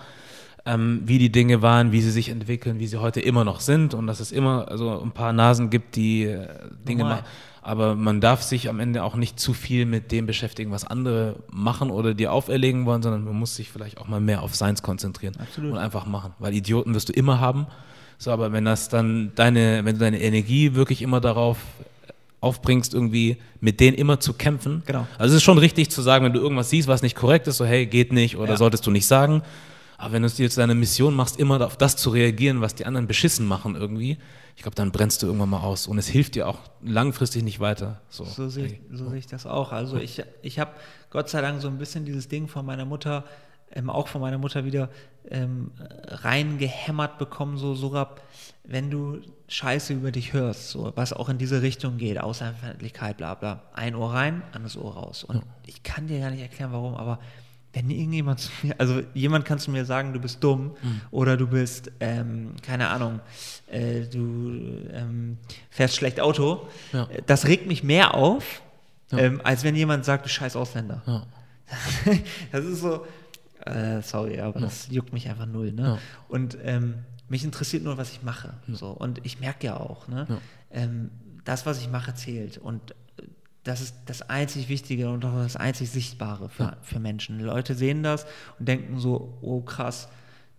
[0.67, 3.93] ähm, wie die Dinge waren, wie sie sich entwickeln, wie sie heute immer noch sind
[3.93, 6.47] und dass es immer also ein paar Nasen gibt, die äh,
[6.87, 7.23] Dinge machen.
[7.61, 11.35] Aber man darf sich am Ende auch nicht zu viel mit dem beschäftigen, was andere
[11.51, 14.81] machen oder dir auferlegen wollen, sondern man muss sich vielleicht auch mal mehr auf Seins
[14.83, 15.71] konzentrieren Absolut.
[15.71, 16.33] und einfach machen.
[16.39, 17.67] Weil Idioten wirst du immer haben.
[18.17, 21.57] So, aber wenn das dann deine, wenn du deine Energie wirklich immer darauf
[22.39, 24.83] aufbringst, irgendwie mit denen immer zu kämpfen.
[24.85, 25.07] Genau.
[25.17, 27.57] Also es ist schon richtig zu sagen, wenn du irgendwas siehst, was nicht korrekt ist,
[27.57, 28.57] so hey, geht nicht oder Ja.
[28.57, 29.41] solltest du nicht sagen.
[29.97, 32.85] Aber wenn du dir jetzt deine Mission machst, immer auf das zu reagieren, was die
[32.85, 34.17] anderen beschissen machen irgendwie,
[34.55, 37.59] ich glaube, dann brennst du irgendwann mal aus und es hilft dir auch langfristig nicht
[37.59, 38.01] weiter.
[38.09, 39.71] So, So sehe ich, so sehe ich das auch.
[39.71, 40.71] Also ich, ich habe
[41.11, 43.23] Gott sei Dank so ein bisschen dieses Ding von meiner Mutter,
[43.71, 44.89] ähm, auch von meiner Mutter wieder
[45.29, 45.71] ähm,
[46.05, 48.21] reingehämmert bekommen, so Surab,
[48.63, 53.35] wenn du Scheiße über dich hörst, so, was auch in diese Richtung geht, Außerfeindlichkeit, bla
[53.35, 55.23] bla, ein Ohr rein, anderes Ohr raus.
[55.23, 57.19] Und ich kann dir gar nicht erklären, warum, aber
[57.77, 60.75] wenn irgendjemand zu mir, also jemand kann zu mir sagen, du bist dumm
[61.11, 63.19] oder du bist, ähm, keine Ahnung,
[63.67, 64.51] äh, du
[64.91, 65.37] ähm,
[65.69, 67.07] fährst schlecht Auto, Ja.
[67.27, 68.61] das regt mich mehr auf,
[69.11, 69.19] Ja.
[69.19, 71.03] ähm, als wenn jemand sagt, du scheiß Ausländer.
[71.05, 71.25] Ja.
[72.51, 73.05] das ist so,
[73.65, 75.71] äh, sorry, aber das juckt mich einfach null.
[75.71, 75.99] Ne?
[76.29, 76.95] Und ähm,
[77.29, 78.53] mich interessiert nur, was ich mache.
[78.69, 78.89] So.
[78.89, 80.25] Und ich merke ja auch, ne?
[80.71, 81.11] Ähm,
[81.43, 82.57] das, was ich mache, zählt.
[82.57, 82.95] Und
[83.67, 87.39] das ist das einzig Wichtige und auch das einzig Sichtbare für, für Menschen.
[87.39, 88.25] Leute sehen das
[88.59, 90.07] und denken so, oh krass,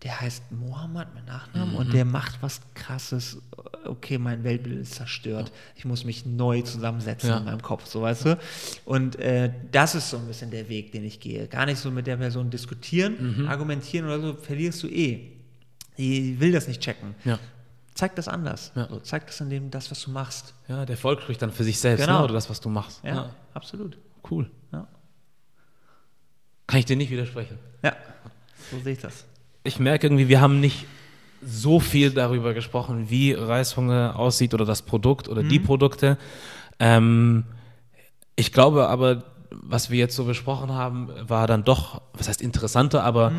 [0.02, 3.42] der heißt Mohammed mit Nachnamen und der macht was krasses.
[3.84, 5.50] Okay, mein Weltbild ist zerstört.
[5.74, 7.38] Ich muss mich neu zusammensetzen Ja.
[7.38, 8.38] in meinem Kopf, so weißt du.
[8.84, 11.48] Und äh, das ist so ein bisschen der Weg, den ich gehe.
[11.48, 15.32] Gar nicht so mit der Person diskutieren, argumentieren oder so, verlierst du eh.
[15.96, 17.16] Die will das nicht checken.
[17.24, 17.40] Ja.
[17.98, 18.70] Zeig das anders.
[18.76, 18.86] Ja.
[18.88, 20.54] So, zeig das in dem, das, was du machst.
[20.68, 22.18] ja, der Volk spricht dann für sich selbst, Genau.
[22.18, 22.24] ne?
[22.26, 23.00] oder das, was du machst.
[23.02, 23.98] Ja, absolut.
[24.30, 24.48] Cool.
[24.72, 24.86] Ja.
[26.68, 27.58] Kann ich dir nicht widersprechen.
[27.82, 27.96] ja,
[28.70, 29.24] so sehe ich das.
[29.64, 30.86] ich merke irgendwie, wir haben nicht
[31.42, 36.18] so viel darüber gesprochen, wie Reishunger aussieht oder das Produkt oder die Produkte.
[36.78, 37.46] Ähm,
[38.36, 43.02] ich glaube aber, was wir jetzt so besprochen haben, war dann doch, was heißt interessanter,
[43.02, 43.32] aber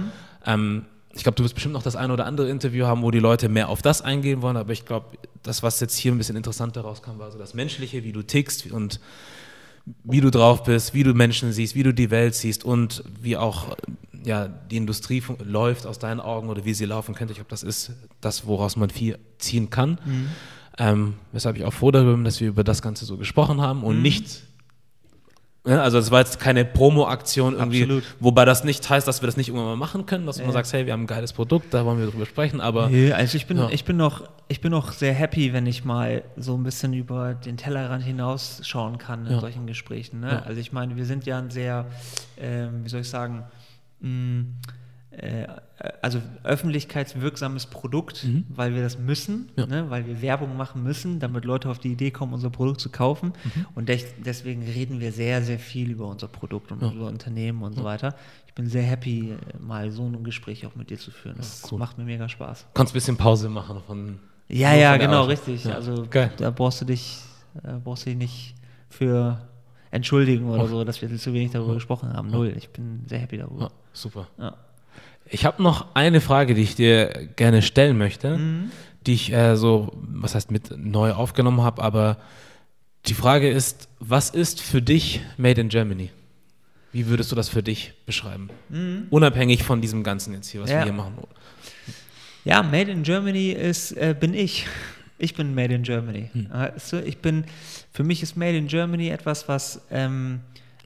[0.45, 3.19] ähm, ich glaube, du wirst bestimmt noch das ein oder andere Interview haben, wo die
[3.19, 6.35] Leute mehr auf das eingehen wollen, aber ich glaube, das, was jetzt hier ein bisschen
[6.35, 8.99] interessanter rauskam, war so das Menschliche, wie du tickst und
[10.03, 13.37] wie du drauf bist, wie du Menschen siehst, wie du die Welt siehst und wie
[13.37, 13.75] auch
[14.23, 17.31] ja, die Industrie läuft aus deinen Augen oder wie sie laufen könnte.
[17.31, 17.91] Ich glaube, das ist
[18.21, 19.97] das, woraus man viel ziehen kann.
[20.77, 23.83] Ähm, weshalb ich auch froh darüber bin, dass wir über das Ganze so gesprochen haben
[23.83, 24.39] und nicht, ja,
[25.77, 28.03] also es war jetzt keine Promo-Aktion irgendwie, Absolut.
[28.19, 30.45] wobei das nicht heißt, dass wir das nicht irgendwann mal machen können, dass Ja.
[30.45, 33.11] man sagt, hey, wir haben ein geiles Produkt, da wollen wir drüber sprechen, aber Nee,
[33.11, 33.69] also ich bin, Ja.
[33.71, 37.33] ich bin noch, ich bin noch sehr happy, wenn ich mal so ein bisschen über
[37.33, 39.39] den Tellerrand hinausschauen kann in Ja.
[39.39, 40.21] solchen Gesprächen.
[40.21, 40.29] Ne?
[40.29, 40.39] Ja.
[40.39, 41.85] Also ich meine, wir sind ja ein sehr,
[42.37, 43.43] ähm, wie soll ich sagen,
[43.99, 44.43] mh, äh,
[46.01, 49.65] also öffentlichkeitswirksames Produkt, weil wir das müssen, Ja.
[49.65, 49.89] ne?
[49.89, 53.33] weil wir Werbung machen müssen, damit Leute auf die Idee kommen, unser Produkt zu kaufen.
[53.75, 56.87] Und dech- deswegen reden wir sehr, sehr viel über unser Produkt und Ja.
[56.89, 58.15] unser Unternehmen und so weiter.
[58.47, 61.35] Ich bin sehr happy, äh, mal so ein Gespräch auch mit dir zu führen.
[61.37, 61.79] Das cool.
[61.79, 62.65] macht mir mega Spaß.
[62.73, 65.37] kannst ein bisschen Pause machen von Ja, ja, von genau, Arbeit.
[65.39, 65.65] richtig.
[65.65, 65.75] Ja.
[65.75, 66.31] Also Geil.
[66.37, 67.19] da brauchst du dich,
[67.63, 68.55] äh, brauchst du dich nicht
[68.89, 69.41] für
[69.91, 72.29] entschuldigen oder so, dass wir zu wenig darüber gesprochen haben.
[72.29, 72.53] Null.
[72.57, 73.71] Ich bin sehr happy Ja, darüber.
[73.93, 74.27] super.
[74.37, 74.55] Ja.
[75.31, 78.71] Ich habe noch eine Frage, die ich dir gerne stellen möchte, Mhm.
[79.05, 82.17] die ich äh, so, was heißt mit neu aufgenommen habe, aber
[83.05, 86.09] die Frage ist, was ist für dich Made in Germany?
[86.91, 88.49] Wie würdest du das für dich beschreiben?
[89.11, 90.73] Unabhängig von diesem Ganzen jetzt hier, was Mhm.
[90.73, 90.79] Ja.
[90.79, 91.13] wir hier machen.
[92.45, 94.65] Ja, Made in Germany ist, äh, bin ich.
[95.19, 96.29] Ich bin Made in Germany.
[96.33, 96.47] Hm.
[96.89, 97.43] Du, ich bin,
[97.91, 100.39] für mich ist Made in Germany etwas, was ähm,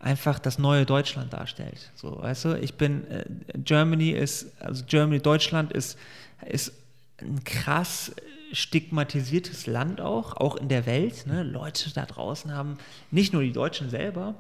[0.04, 1.92] einfach das neue Deutschland darstellt.
[1.96, 3.24] So, weißt du, ich bin, äh,
[3.56, 5.98] Germany ist, also Germany, Deutschland ist,
[6.46, 6.74] ist
[7.22, 8.12] ein krass
[8.52, 11.26] stigmatisiertes Land auch, auch in der Welt.
[11.26, 11.44] Ne?
[11.44, 12.78] Leute da draußen haben,
[13.12, 14.36] nicht nur die Deutschen selber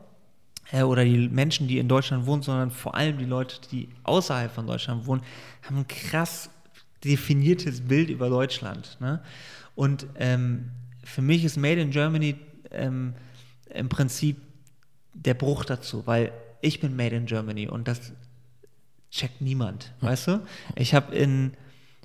[0.72, 4.52] äh, oder die Menschen, die in Deutschland wohnen, sondern vor allem die Leute, die außerhalb
[4.52, 5.23] von Deutschland wohnen,
[5.64, 6.49] haben ein krass
[7.06, 8.98] definiertes Bild über Deutschland.
[8.99, 9.22] Ne?
[9.76, 10.72] Und ähm,
[11.06, 12.35] für mich ist Made in Germany
[12.72, 13.14] ähm,
[13.73, 14.38] im Prinzip
[15.14, 16.31] der Bruch dazu, weil
[16.61, 18.14] ich bin Made in Germany und das
[19.11, 20.48] checkt niemand, weißt du?
[20.76, 21.53] Ich habe in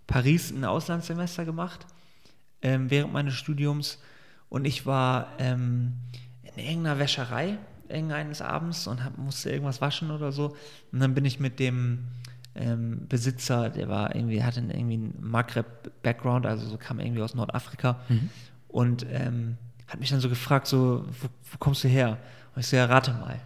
[0.06, 1.86] Paris ein Auslandssemester gemacht
[2.62, 3.98] ähm, während meines Studiums
[4.48, 5.94] und ich war ähm,
[6.43, 7.59] in irgendeiner Wäscherei
[7.89, 10.56] irgendeines Abends und hab, musste irgendwas waschen oder so
[10.93, 12.09] und dann bin ich mit dem
[12.55, 18.01] ähm, Besitzer, der war irgendwie, hatte irgendwie einen Maghreb-Background, also so kam irgendwie aus Nordafrika
[18.09, 18.30] mhm.
[18.68, 19.56] und ähm,
[19.86, 22.18] hat mich dann so gefragt, so, wo, wo kommst du her?
[22.59, 23.39] Und ich so, ja, rate mal.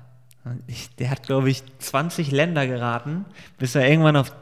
[0.66, 3.26] Ich, der hat, glaube ich, 20 Länder geraten,
[3.59, 4.34] bis er irgendwann auf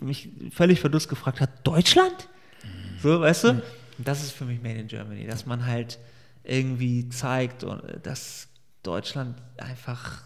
[0.00, 2.28] mich völlig verdutzt gefragt hat, Deutschland?
[2.64, 2.98] Mhm.
[3.00, 3.52] So, weißt du?
[3.52, 3.62] Mhm.
[3.98, 6.00] Das ist für mich Made in Germany, dass man halt
[6.42, 7.64] irgendwie zeigt,
[8.02, 8.48] dass
[8.82, 10.24] Deutschland einfach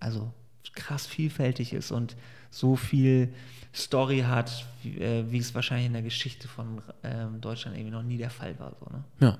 [0.00, 0.32] also
[0.72, 2.16] krass vielfältig ist und
[2.48, 3.34] so viel
[3.74, 8.04] Story hat, wie, äh, wie es wahrscheinlich in der Geschichte von ähm, Deutschland irgendwie noch
[8.04, 8.72] nie der Fall war.
[8.80, 9.04] So, ne?
[9.20, 9.38] Ja.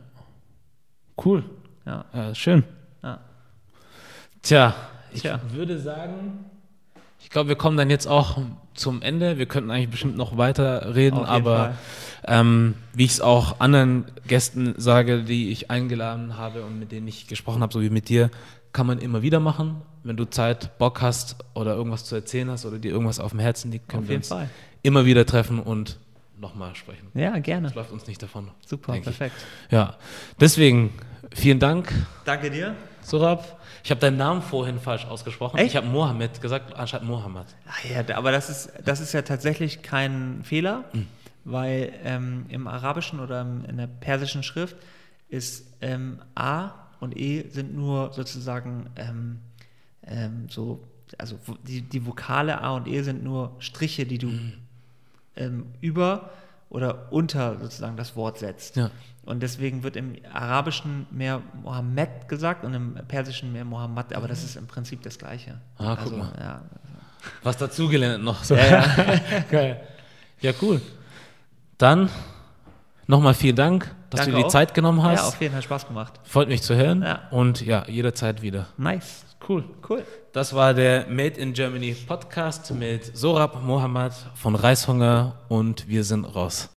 [1.24, 1.42] Cool.
[1.86, 2.04] Ja.
[2.12, 2.64] ja schön.
[4.48, 4.70] Ja.
[4.70, 4.74] Tja,
[5.12, 5.40] ich Tja.
[5.52, 6.44] würde sagen,
[7.20, 8.38] ich glaube, wir kommen dann jetzt auch
[8.74, 9.38] zum Ende.
[9.38, 11.74] Wir könnten eigentlich bestimmt noch weiter reden, aber
[12.26, 17.06] ähm, wie ich es auch anderen Gästen sage, die ich eingeladen habe und mit denen
[17.06, 18.30] ich gesprochen habe, so wie mit dir,
[18.72, 19.82] kann man immer wieder machen.
[20.02, 23.40] Wenn du Zeit, Bock hast oder irgendwas zu erzählen hast oder dir irgendwas auf dem
[23.40, 24.48] Herzen liegt, können wir uns Fall.
[24.82, 25.98] immer wieder treffen und
[26.38, 27.08] nochmal sprechen.
[27.14, 27.68] Ja, gerne.
[27.68, 28.48] Das läuft uns nicht davon.
[28.66, 29.36] Super, perfekt.
[29.66, 29.72] Ich.
[29.72, 29.96] Ja,
[30.40, 30.94] deswegen
[31.34, 31.92] vielen Dank.
[32.24, 32.74] Danke dir.
[33.02, 33.59] Surab.
[33.82, 35.58] Ich habe deinen Namen vorhin falsch ausgesprochen.
[35.58, 35.68] Echt?
[35.68, 37.46] Ich habe Mohammed gesagt, anstatt Mohammed.
[37.68, 41.06] Ach ja, aber das ist, das ist ja tatsächlich kein Fehler, mhm.
[41.44, 44.76] weil ähm, im Arabischen oder in der persischen Schrift
[45.28, 49.40] ist ähm, A und E sind nur sozusagen ähm,
[50.06, 50.82] ähm so,
[51.18, 55.66] also die, die Vokale A und E sind nur Striche, die du mhm.
[55.80, 56.30] über
[56.68, 58.76] oder unter sozusagen das Wort setzt.
[58.76, 58.90] Ja.
[59.30, 64.42] Und deswegen wird im Arabischen mehr Mohammed gesagt und im Persischen mehr Mohammed, aber das
[64.42, 65.60] ist im Prinzip das Gleiche.
[65.78, 66.32] Ah, guck also, mal.
[66.38, 66.62] Ja.
[67.42, 68.42] Was dazugelernt noch.
[68.44, 68.56] So.
[68.56, 68.84] Ja,
[69.50, 69.76] ja.
[70.42, 70.80] Ja, cool.
[71.76, 72.08] Dann
[73.06, 74.50] nochmal vielen Dank, dass Danke du dir die auch.
[74.50, 75.20] Zeit genommen hast.
[75.20, 76.18] Ja, auf jeden Fall Spaß gemacht.
[76.24, 77.02] Freut mich zu hören.
[77.02, 77.28] Ja.
[77.30, 78.66] Und ja, jederzeit wieder.
[78.78, 79.26] Nice.
[79.46, 79.64] Cool.
[79.88, 80.02] Cool.
[80.32, 86.24] Das war der Made in Germany Podcast mit Sorab Mohammed von Reishunger und wir sind
[86.24, 86.70] raus.